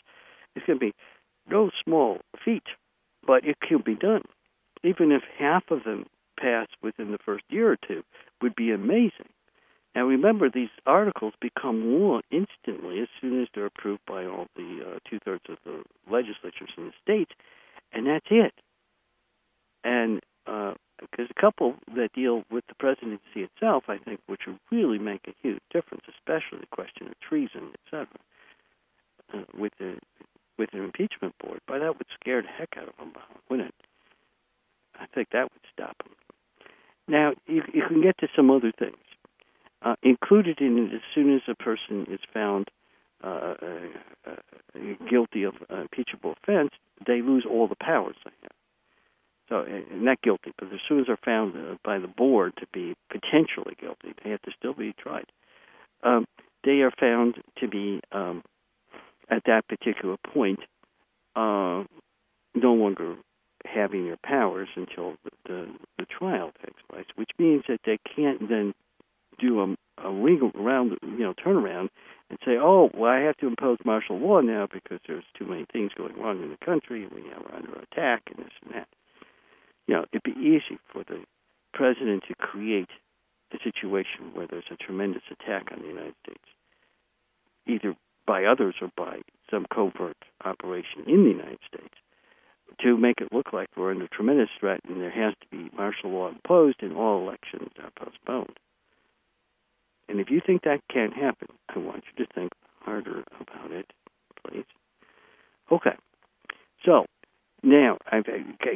[0.54, 0.94] is going to be
[1.48, 2.64] no small feat,
[3.26, 4.22] but it can be done.
[4.82, 6.06] Even if half of them
[6.38, 8.02] pass within the first year or two,
[8.42, 9.28] would be amazing.
[9.96, 14.84] Now remember, these articles become law instantly as soon as they're approved by all the
[14.86, 15.82] uh, two thirds of the
[16.12, 17.32] legislatures in the states,
[17.94, 18.52] and that's it.
[19.84, 24.58] And uh, because a couple that deal with the presidency itself, I think, which would
[24.70, 28.06] really make a huge difference, especially the question of treason, etc.
[29.32, 29.96] Uh, with the
[30.58, 33.12] with an impeachment board, but that would scare the heck out of them,
[33.48, 33.74] wouldn't it?
[35.00, 36.12] I think that would stop them.
[37.08, 38.96] Now you, you can get to some other things.
[39.82, 42.68] Uh, included in it, as soon as a person is found
[43.22, 43.80] uh, uh,
[44.26, 44.30] uh
[45.08, 46.70] guilty of an impeachable offense,
[47.06, 48.52] they lose all the powers they have.
[49.48, 52.66] So, uh, not guilty, but as soon as they're found uh, by the board to
[52.72, 55.26] be potentially guilty, they have to still be tried.
[56.02, 56.26] Um,
[56.64, 58.42] they are found to be, um,
[59.30, 60.60] at that particular point,
[61.36, 63.16] no longer
[63.64, 65.66] having their powers until the, the,
[65.98, 68.74] the trial takes place, which means that they can't then
[69.38, 71.88] do a, a legal round, you know, turnaround
[72.30, 75.66] and say, oh, well, I have to impose martial law now because there's too many
[75.72, 78.88] things going wrong in the country and we are under attack and this and that
[79.86, 81.22] you know, it'd be easy for the
[81.72, 82.90] president to create
[83.52, 86.44] a situation where there's a tremendous attack on the United States,
[87.66, 87.94] either
[88.26, 91.94] by others or by some covert operation in the United States,
[92.82, 96.10] to make it look like we're under tremendous threat and there has to be martial
[96.10, 98.58] law imposed and all elections are postponed.
[100.08, 103.92] And if you think that can't happen, I want you to think harder about it,
[104.46, 104.64] please.
[105.70, 105.96] Okay.
[106.84, 107.06] So,
[107.62, 108.24] now, I've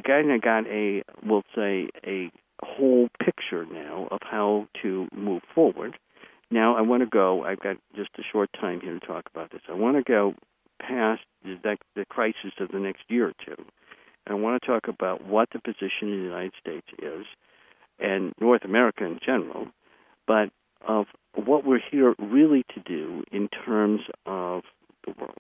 [0.05, 2.31] kind of got a, we'll say, a
[2.63, 5.97] whole picture now of how to move forward.
[6.51, 9.53] Now, I want to go, I've got just a short time here to talk about
[9.53, 9.61] this.
[9.69, 10.35] I want to go
[10.81, 13.63] past the, the crisis of the next year or two.
[14.27, 17.27] I want to talk about what the position in the United States is
[17.99, 19.69] and North America in general,
[20.27, 20.51] but
[20.87, 24.63] of what we're here really to do in terms of
[25.07, 25.39] the world.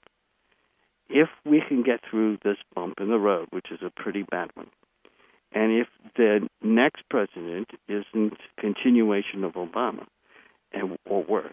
[1.08, 4.50] If we can get through this bump in the road, which is a pretty bad
[4.54, 4.68] one,
[5.52, 10.06] and if the next president isn't continuation of Obama,
[10.72, 11.52] and or worse,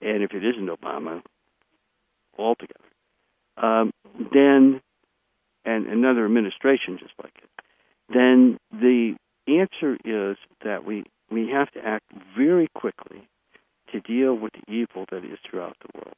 [0.00, 1.22] and if it isn't Obama
[2.38, 2.80] altogether,
[3.58, 3.92] um,
[4.32, 4.80] then
[5.64, 7.50] and another administration just like it,
[8.08, 9.16] then the
[9.46, 12.06] answer is that we we have to act
[12.36, 13.28] very quickly
[13.92, 16.14] to deal with the evil that is throughout the world.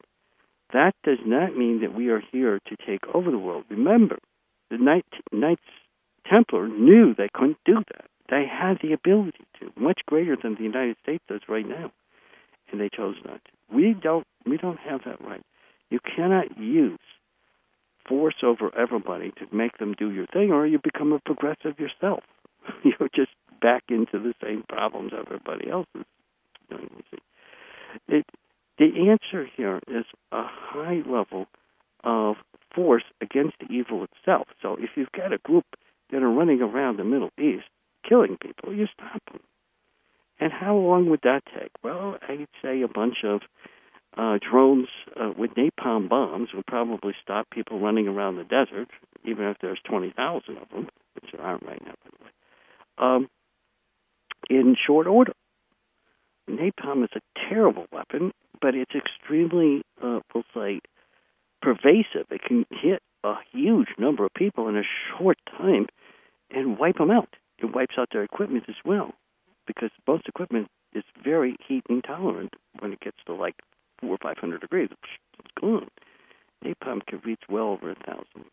[0.73, 3.65] That does not mean that we are here to take over the world.
[3.69, 4.19] Remember,
[4.71, 5.63] the Knight, Knights
[6.31, 8.07] Templar knew they couldn't do that.
[8.29, 11.91] They had the ability to, much greater than the United States does right now,
[12.71, 13.75] and they chose not to.
[13.75, 14.27] We don't.
[14.47, 15.43] We don't have that right.
[15.91, 17.01] You cannot use
[18.09, 22.23] force over everybody to make them do your thing, or you become a progressive yourself.
[22.85, 23.31] You're just
[23.61, 26.05] back into the same problems everybody else is
[26.69, 27.03] doing.
[28.09, 28.27] It,
[28.79, 31.47] the answer here is a high level
[32.05, 32.37] of
[32.75, 34.49] force against the evil itself.
[34.63, 35.67] So if you've got a group
[36.11, 37.67] that are running around the Middle East
[38.09, 39.41] killing people, you stop them.
[40.39, 41.71] And how long would that take?
[41.83, 43.43] Well, I'd say a bunch of
[44.17, 44.89] uh, drones
[45.21, 48.89] uh, with napalm bombs would probably stop people running around the desert,
[49.25, 52.31] even if there's 20,000 of them, which there aren't right now, by the way,
[52.99, 53.29] um,
[54.51, 55.33] in short order.
[56.49, 60.81] Napalm is a terrible weapon, but it's extremely, uh, we'll say,
[61.63, 62.27] pervasive.
[62.31, 64.83] It can hit a huge number of people in a
[65.17, 65.87] short time
[66.51, 67.37] and wipe them out.
[67.59, 69.15] It wipes out their equipment as well,
[69.67, 73.55] because most equipment is very heat intolerant when it gets to like
[74.01, 74.89] four or five hundred degrees.
[74.91, 75.89] It's gone.
[76.65, 78.51] Napalm can reach well over a thousand.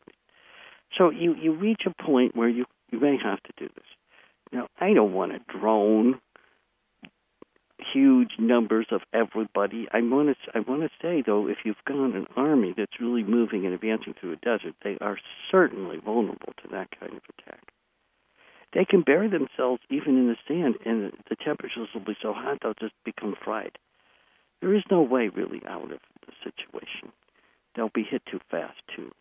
[0.95, 3.85] So you you reach a point where you you may have to do this.
[4.51, 6.19] Now I don't want a drone
[7.93, 9.87] huge numbers of everybody.
[9.91, 13.23] I want to I want to say though, if you've got an army that's really
[13.23, 15.17] moving and advancing through a desert, they are
[15.51, 17.61] certainly vulnerable to that kind of attack.
[18.73, 22.59] They can bury themselves even in the sand, and the temperatures will be so hot
[22.61, 23.77] they'll just become fried.
[24.61, 27.13] There is no way really out of the situation.
[27.75, 29.11] They'll be hit too fast too.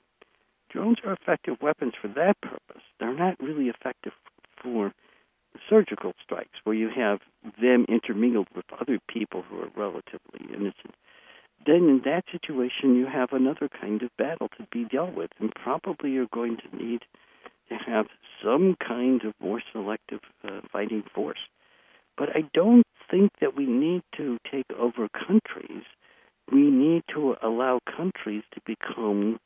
[0.70, 2.82] Drones are effective weapons for that purpose.
[2.98, 4.12] They're not really effective
[4.62, 4.92] for
[5.68, 7.20] surgical strikes where you have
[7.60, 10.94] them intermingled with other people who are relatively innocent,
[11.64, 15.52] then in that situation you have another kind of battle to be dealt with, and
[15.54, 17.02] probably you're going to need
[17.68, 18.06] to have
[18.42, 21.38] some kind of more selective uh, fighting force.
[22.16, 25.82] But I don't think that we need to take over countries.
[26.50, 29.38] We need to allow countries to become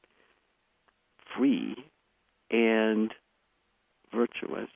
[1.36, 1.76] free
[2.50, 3.12] and
[4.12, 4.68] virtuous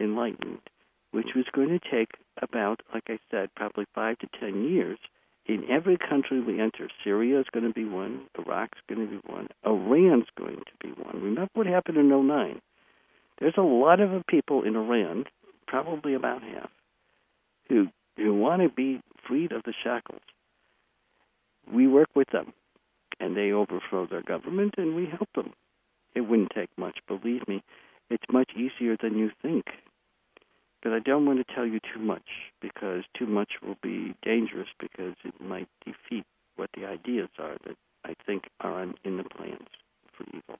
[0.00, 0.60] enlightened,
[1.10, 2.10] which was going to take
[2.42, 4.98] about, like I said, probably five to ten years.
[5.46, 9.32] In every country we enter, Syria is going to be one, Iraq's going to be
[9.32, 11.22] one, Iran's going to be one.
[11.22, 12.60] Remember what happened in 09.
[13.40, 15.24] There's a lot of people in Iran,
[15.66, 16.70] probably about half,
[17.68, 20.20] who who want to be freed of the shackles.
[21.72, 22.52] We work with them,
[23.20, 25.52] and they overthrow their government, and we help them.
[26.14, 27.62] It wouldn't take much, believe me.
[28.10, 29.66] It's much easier than you think.
[30.82, 32.28] But I don't want to tell you too much
[32.60, 36.24] because too much will be dangerous because it might defeat
[36.56, 39.68] what the ideas are that I think are in the plans
[40.16, 40.58] for evil.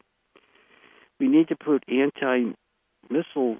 [1.20, 2.54] We need to put anti
[3.10, 3.58] missile,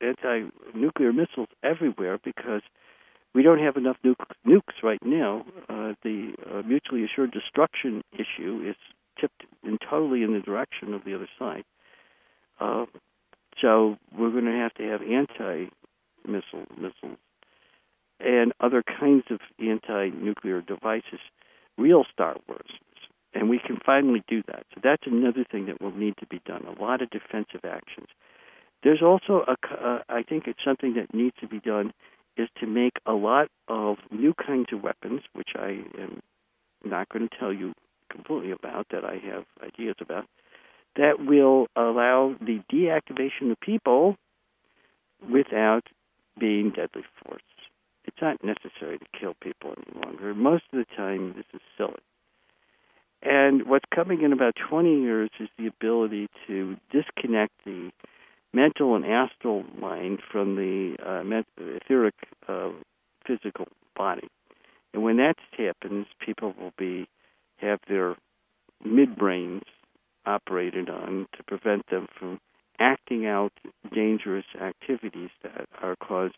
[0.00, 2.62] anti nuclear missiles everywhere because
[3.34, 5.44] we don't have enough nuke, nukes right now.
[5.68, 8.76] Uh, the uh, mutually assured destruction issue is
[9.20, 11.64] tipped entirely in the direction of the other side.
[12.60, 12.86] Uh,
[13.60, 15.02] so we're going to have to have
[16.24, 17.18] anti-missile missiles
[18.20, 21.20] and other kinds of anti-nuclear devices,
[21.76, 22.70] real Star Wars,
[23.32, 24.66] and we can finally do that.
[24.74, 26.64] So that's another thing that will need to be done.
[26.66, 28.08] A lot of defensive actions.
[28.82, 31.92] There's also a, uh, I think it's something that needs to be done
[32.36, 36.20] is to make a lot of new kinds of weapons, which I am
[36.84, 37.74] not going to tell you
[38.10, 40.26] completely about, that I have ideas about,
[40.96, 44.16] that will allow the deactivation of people
[45.28, 45.84] without
[46.38, 47.42] being deadly force.
[48.04, 50.34] It's not necessary to kill people any longer.
[50.34, 52.00] Most of the time, this is silly.
[53.22, 57.90] And what's coming in about 20 years is the ability to disconnect the
[58.52, 61.22] mental and astral mind from the uh,
[61.76, 62.14] etheric
[62.48, 62.70] uh,
[63.26, 64.28] physical body.
[64.94, 67.08] And when that happens, people will be
[67.58, 68.16] have their
[68.86, 69.62] midbrains
[70.24, 72.40] operated on to prevent them from
[72.78, 73.52] acting out
[73.94, 76.36] dangerous activities that are caused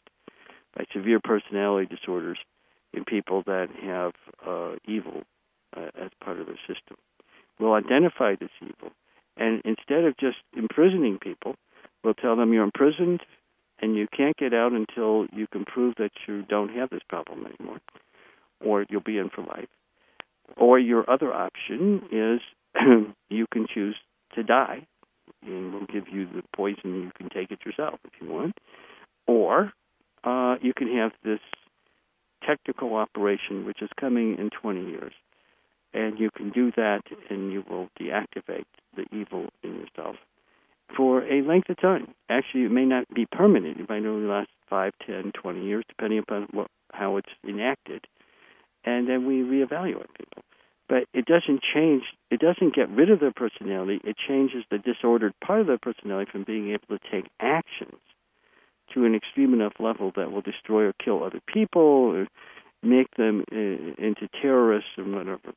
[0.77, 2.39] by severe personality disorders
[2.93, 4.13] in people that have
[4.47, 5.23] uh, evil
[5.77, 6.97] uh, as part of their system.
[7.59, 8.93] We'll identify this evil,
[9.37, 11.57] and instead of just imprisoning people,
[12.03, 13.21] we'll tell them you're imprisoned
[13.83, 17.47] and you can't get out until you can prove that you don't have this problem
[17.47, 17.81] anymore,
[18.65, 19.69] or you'll be in for life.
[20.57, 22.41] Or your other option is
[23.31, 23.97] you can choose
[24.35, 24.87] to die
[25.45, 27.03] and we'll give you the poison.
[27.03, 28.59] You can take it yourself if you want,
[29.27, 29.73] or
[30.25, 31.41] uh, you can have this
[32.47, 35.13] technical operation which is coming in 20 years,
[35.93, 38.65] and you can do that, and you will deactivate
[38.97, 40.17] the evil in yourself
[40.97, 42.09] for a length of time.
[42.29, 43.79] Actually, it may not be permanent.
[43.79, 48.07] It might only last 5, 10, 20 years, depending upon what, how it's enacted.
[48.85, 50.43] And then we reevaluate people.
[50.91, 52.03] But it doesn't change,
[52.33, 54.01] it doesn't get rid of their personality.
[54.03, 58.01] It changes the disordered part of their personality from being able to take actions
[58.93, 62.27] to an extreme enough level that will destroy or kill other people or
[62.83, 63.55] make them uh,
[64.05, 65.55] into terrorists or whatever.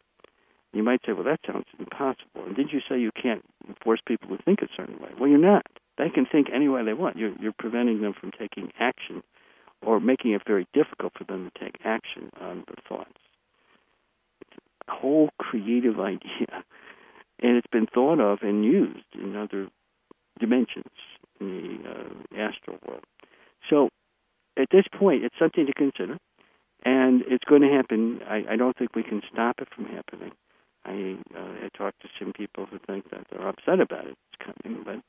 [0.71, 2.45] You might say, well, that sounds impossible.
[2.45, 3.43] And did you say you can't
[3.83, 5.09] force people to think a certain way?
[5.19, 5.65] Well, you're not.
[5.97, 7.17] They can think any way they want.
[7.17, 9.23] You're, you're preventing them from taking action
[9.81, 13.17] or making it very difficult for them to take action on their thoughts.
[14.89, 16.63] Whole creative idea,
[17.41, 19.67] and it's been thought of and used in other
[20.39, 20.93] dimensions
[21.39, 23.03] in the uh, astral world.
[23.69, 23.89] So
[24.57, 26.17] at this point, it's something to consider,
[26.83, 28.21] and it's going to happen.
[28.27, 30.31] I, I don't think we can stop it from happening.
[30.85, 34.17] I uh, I talked to some people who think that they're upset about it.
[34.33, 35.01] It's coming, but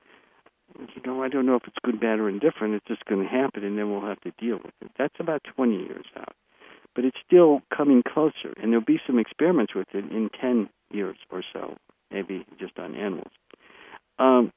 [0.94, 2.75] you know, I don't know if it's good, bad, or indifferent.
[2.75, 4.91] It's just going to happen, and then we'll have to deal with it.
[4.99, 6.35] That's about 20 years out,
[6.94, 11.16] but it's still coming closer, and there'll be some experiments with it in 10 years
[11.31, 11.76] or so,
[12.10, 13.32] maybe just on animals.
[14.18, 14.52] Um,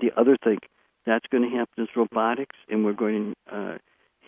[0.00, 0.58] the other thing
[1.06, 3.78] that's going to happen is robotics, and we're going to uh,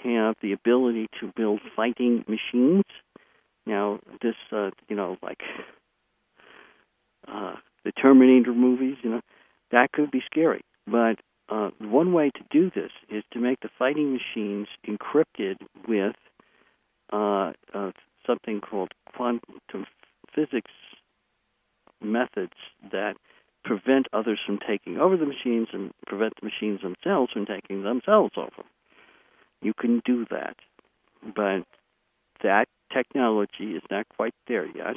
[0.02, 2.85] have the ability to build fighting machines.
[3.67, 5.41] Now, this, uh, you know, like
[7.28, 7.55] uh,
[7.85, 9.20] the Terminator movies, you know,
[9.73, 10.62] that could be scary.
[10.86, 11.17] But
[11.49, 15.57] uh, one way to do this is to make the fighting machines encrypted
[15.89, 16.15] with
[17.12, 17.93] uh, uh,
[18.26, 19.86] something called quantum
[20.35, 20.73] physics
[22.02, 22.52] methods
[22.93, 23.17] that
[23.65, 28.33] prevent others from taking over the machines and prevent the machines themselves from taking themselves
[28.36, 28.62] over.
[29.60, 30.57] You can do that,
[31.23, 31.65] but
[32.43, 34.97] that technology is not quite there yet.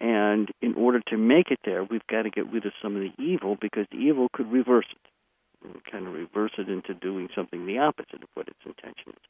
[0.00, 3.02] And in order to make it there, we've got to get rid of some of
[3.02, 7.66] the evil because the evil could reverse it, kind of reverse it into doing something
[7.66, 9.22] the opposite of what its intention is.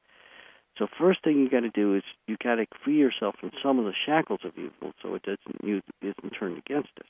[0.79, 3.79] So first thing you got to do is you got to free yourself from some
[3.79, 7.09] of the shackles of evil, so it doesn't use, isn't turned against us.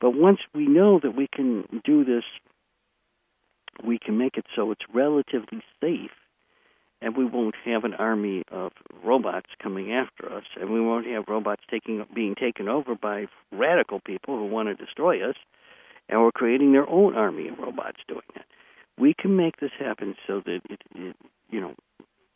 [0.00, 2.24] But once we know that we can do this,
[3.84, 6.10] we can make it so it's relatively safe,
[7.02, 8.72] and we won't have an army of
[9.04, 14.00] robots coming after us, and we won't have robots taking being taken over by radical
[14.00, 15.36] people who want to destroy us,
[16.08, 18.46] and we're creating their own army of robots doing that.
[18.98, 21.16] We can make this happen so that it, it
[21.50, 21.74] you know,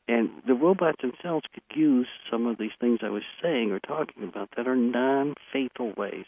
[0.07, 4.25] and the robots themselves could use some of these things I was saying or talking
[4.25, 6.27] about that are non-fatal ways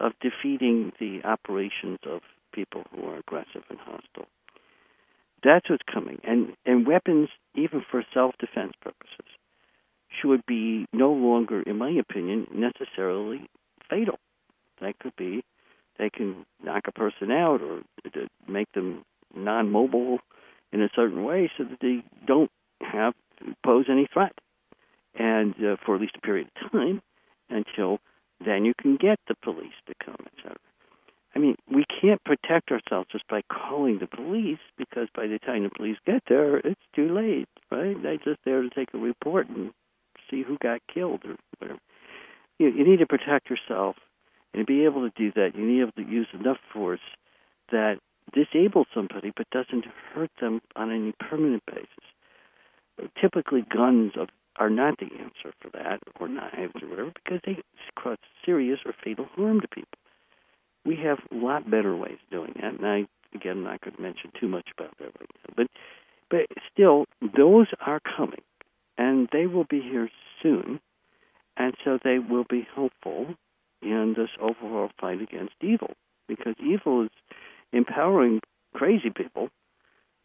[0.00, 2.20] of defeating the operations of
[2.52, 4.28] people who are aggressive and hostile.
[5.42, 6.20] That's what's coming.
[6.24, 9.26] And, and weapons, even for self defense purposes,
[10.22, 13.48] should be no longer, in my opinion, necessarily
[13.90, 14.18] fatal.
[14.80, 15.44] That could be
[15.98, 17.82] they can knock a person out or
[18.48, 20.18] make them non mobile
[20.72, 22.50] in a certain way so that they don't
[22.84, 23.14] have
[23.64, 24.32] pose any threat.
[25.14, 27.02] And uh, for at least a period of time
[27.48, 27.98] until
[28.44, 30.56] then you can get the police to come, etc.
[31.34, 35.64] I mean, we can't protect ourselves just by calling the police because by the time
[35.64, 38.00] the police get there, it's too late, right?
[38.00, 39.72] They're just there to take a report and
[40.30, 41.80] see who got killed or whatever.
[42.58, 43.96] You, you need to protect yourself,
[44.52, 46.58] and to be able to do that, you need to be able to use enough
[46.72, 47.00] force
[47.72, 47.98] that
[48.32, 51.88] disables somebody but doesn't hurt them on any permanent basis.
[53.20, 57.58] Typically, guns of are not the answer for that, or knives or whatever, because they
[57.96, 59.98] cause serious or fatal harm to people.
[60.84, 63.96] We have a lot better ways of doing that, and I again I'm not going
[63.96, 65.66] to mention too much about that right now, but
[66.30, 68.42] but still those are coming,
[68.96, 70.08] and they will be here
[70.40, 70.78] soon,
[71.56, 73.34] and so they will be helpful
[73.82, 75.94] in this overall fight against evil,
[76.28, 77.10] because evil is
[77.72, 78.40] empowering
[78.72, 79.48] crazy people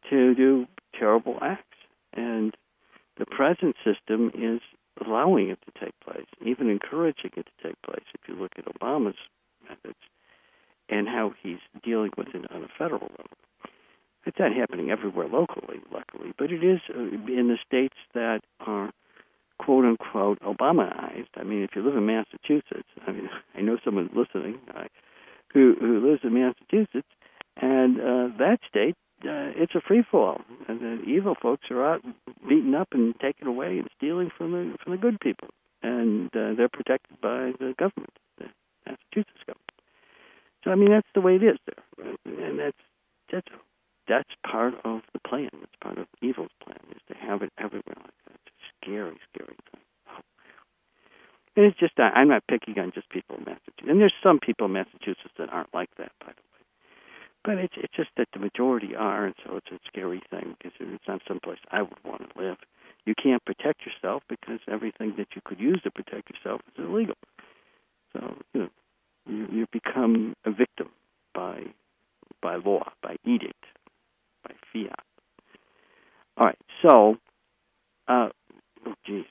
[0.10, 0.68] to do
[0.98, 1.78] terrible acts,
[2.14, 2.56] and
[3.18, 4.62] the present system is
[5.06, 8.04] allowing it to take place, even encouraging it to take place.
[8.14, 9.18] If you look at Obama's
[9.68, 10.00] methods
[10.90, 13.38] and how he's dealing with it on a federal level,
[14.26, 18.92] it's not happening everywhere locally, luckily, but it is uh, in the states that are
[19.60, 21.30] quote unquote Obamaized.
[21.36, 24.86] I mean, if you live in Massachusetts, I mean, I know someone listening uh,
[25.54, 27.08] who who lives in Massachusetts,
[27.58, 32.02] and uh, that state uh, it's a free fall, and the evil folks are out
[32.48, 35.50] beating up and taking away and stealing from the from the good people,
[35.84, 38.46] and uh, they're protected by the government, the
[38.86, 39.72] Massachusetts government.
[40.64, 42.20] So I mean that's the way it is there, right?
[42.26, 42.78] and that's
[43.32, 43.48] that's
[44.08, 45.50] that's part of the plan.
[45.54, 48.40] That's part of evil's plan is to have it everywhere like that.
[48.48, 49.82] It's a scary, scary thing.
[51.56, 54.68] And it's just I'm not picking on just people in Massachusetts, and there's some people
[54.68, 56.49] in Massachusetts that aren't like that, by the way
[57.44, 60.74] but it's it's just that the majority are, and so it's a scary thing because
[60.80, 62.58] it's not someplace I would want to live.
[63.06, 67.16] You can't protect yourself because everything that you could use to protect yourself is illegal.
[68.14, 68.70] So you know,
[69.26, 70.90] you, you become a victim
[71.34, 71.64] by
[72.42, 73.64] by law, by edict,
[74.44, 75.00] by fiat.
[76.38, 77.18] All right, so
[78.10, 78.30] uh,
[78.86, 79.26] oh geez,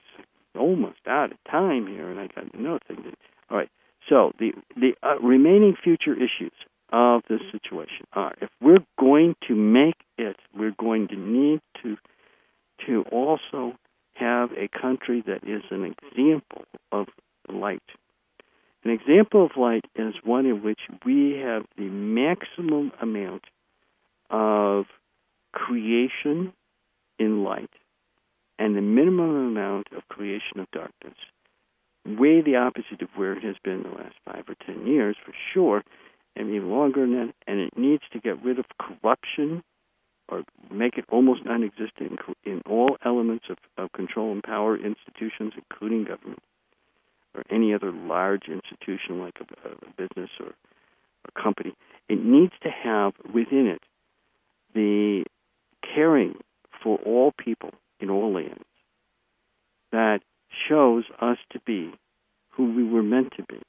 [0.58, 3.02] almost out of time here, and I got another thing.
[3.02, 3.12] To,
[3.50, 3.70] all right,
[4.08, 6.52] so the the uh, remaining future issues
[6.90, 11.96] of this situation are: if we're going to make it, we're going to need to
[12.86, 13.76] to also
[14.14, 17.06] have a country that is an example of
[17.48, 17.82] light.
[18.84, 23.44] An example of light is one in which we have the maximum amount
[24.30, 24.86] of
[25.52, 26.52] creation
[27.18, 27.70] in light
[28.58, 31.16] and the minimum amount of creation of darkness.
[32.06, 35.32] Way the opposite of where it has been the last five or ten years, for
[35.52, 35.82] sure,
[36.38, 37.34] and even longer than that.
[37.46, 39.62] And it needs to get rid of corruption
[40.28, 46.04] or make it almost non-existent in all elements of, of control and power institutions, including
[46.04, 46.42] government
[47.34, 50.52] or any other large institution like a, a business or
[51.26, 51.74] a company.
[52.08, 53.82] It needs to have within it
[54.74, 55.24] the
[55.94, 56.36] caring
[56.82, 58.64] for all people in all lands
[59.90, 60.20] that
[60.68, 61.92] shows us to be
[62.50, 63.60] who we were meant to be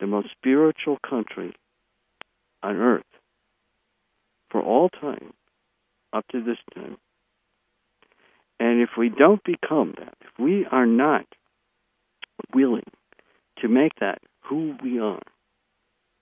[0.00, 1.54] the most spiritual country
[2.62, 3.04] on earth
[4.50, 5.32] for all time
[6.12, 6.96] up to this time.
[8.60, 11.26] And if we don't become that, if we are not
[12.54, 12.90] willing
[13.60, 15.22] to make that who we are,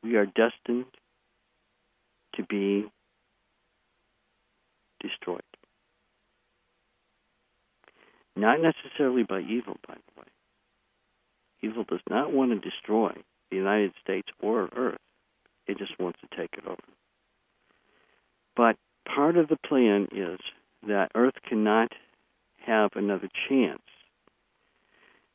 [0.02, 0.86] we are destined
[2.36, 2.86] to be
[5.00, 5.42] destroyed.
[8.36, 10.26] Not necessarily by evil, by the way.
[11.62, 13.12] Evil does not want to destroy
[13.50, 14.98] the United States or Earth.
[15.66, 16.76] It just wants to take it over.
[18.56, 20.38] But part of the plan is
[20.86, 21.92] that Earth cannot
[22.66, 23.82] have another chance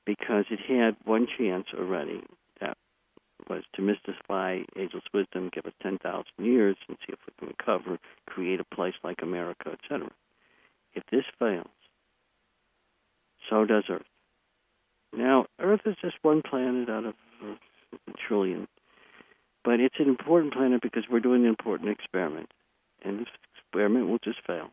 [0.06, 2.22] because it had one chance already
[2.62, 2.78] that
[3.50, 8.00] was to mystify ageless wisdom, give us 10,000 years and see if we can recover,
[8.28, 10.12] create a place like America, etc.
[10.94, 11.68] If this fails,
[13.50, 14.04] so does Earth.
[15.14, 17.14] Now, Earth is just one planet out of
[17.44, 18.68] a trillion,
[19.66, 22.52] but it's an important planet because we're doing an important experiment,
[23.04, 23.28] and this
[23.58, 24.70] experiment will just fail.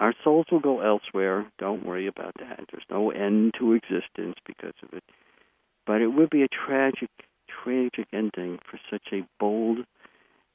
[0.00, 1.46] Our souls will go elsewhere.
[1.58, 2.66] Don't worry about that.
[2.70, 5.04] There's no end to existence because of it.
[5.86, 7.08] But it would be a tragic,
[7.48, 9.78] tragic ending for such a bold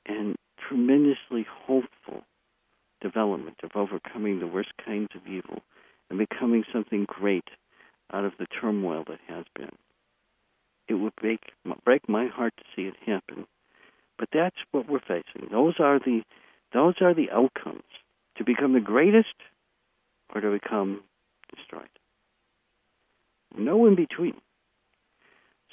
[0.05, 0.35] and
[0.67, 2.21] tremendously hopeful
[3.01, 5.63] development of overcoming the worst kinds of evil
[6.09, 7.47] and becoming something great
[8.13, 9.71] out of the turmoil that has been.
[10.87, 11.39] It would break
[11.85, 13.47] break my heart to see it happen,
[14.21, 15.49] but that's what we're facing.
[15.51, 16.21] Those are the
[16.73, 17.81] those are the outcomes
[18.37, 19.33] to become the greatest
[20.33, 21.01] or to become
[21.53, 21.89] destroyed.
[23.57, 24.35] No in between.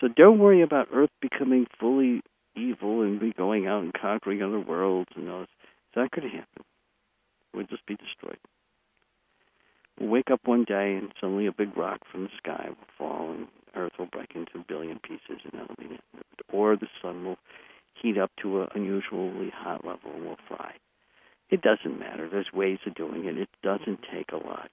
[0.01, 2.23] So don't worry about Earth becoming fully
[2.57, 5.47] evil and we going out and conquering other worlds and those.
[5.89, 6.65] It's not going to happen.
[7.53, 8.39] We'll just be destroyed.
[10.01, 13.31] We'll wake up one day and suddenly a big rock from the sky will fall
[13.31, 13.47] and
[13.77, 16.01] Earth will break into a billion pieces and that'll be it.
[16.51, 17.39] Or the sun will
[18.03, 20.75] heat up to an unusually hot level and will fry.
[21.51, 22.29] It doesn't matter.
[22.29, 23.39] There's ways of doing it.
[23.39, 24.71] It doesn't take a lot.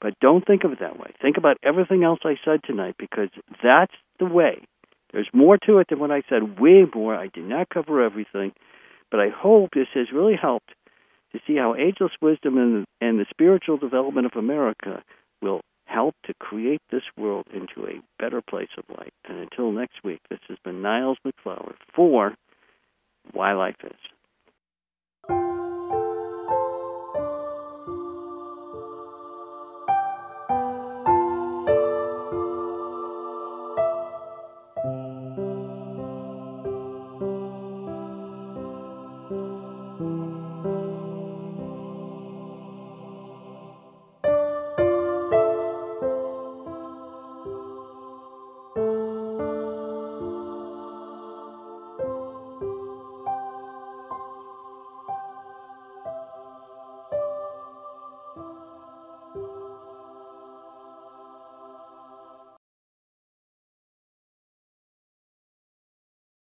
[0.00, 1.12] But don't think of it that way.
[1.20, 3.30] Think about everything else I said tonight because
[3.62, 4.62] that's the way.
[5.12, 7.14] There's more to it than what I said, way more.
[7.14, 8.52] I did not cover everything,
[9.10, 10.70] but I hope this has really helped
[11.32, 15.02] to see how ageless wisdom and, and the spiritual development of America
[15.42, 19.12] will help to create this world into a better place of light.
[19.28, 22.34] And until next week, this has been Niles MacFlouer for
[23.32, 24.17] Why Life Is.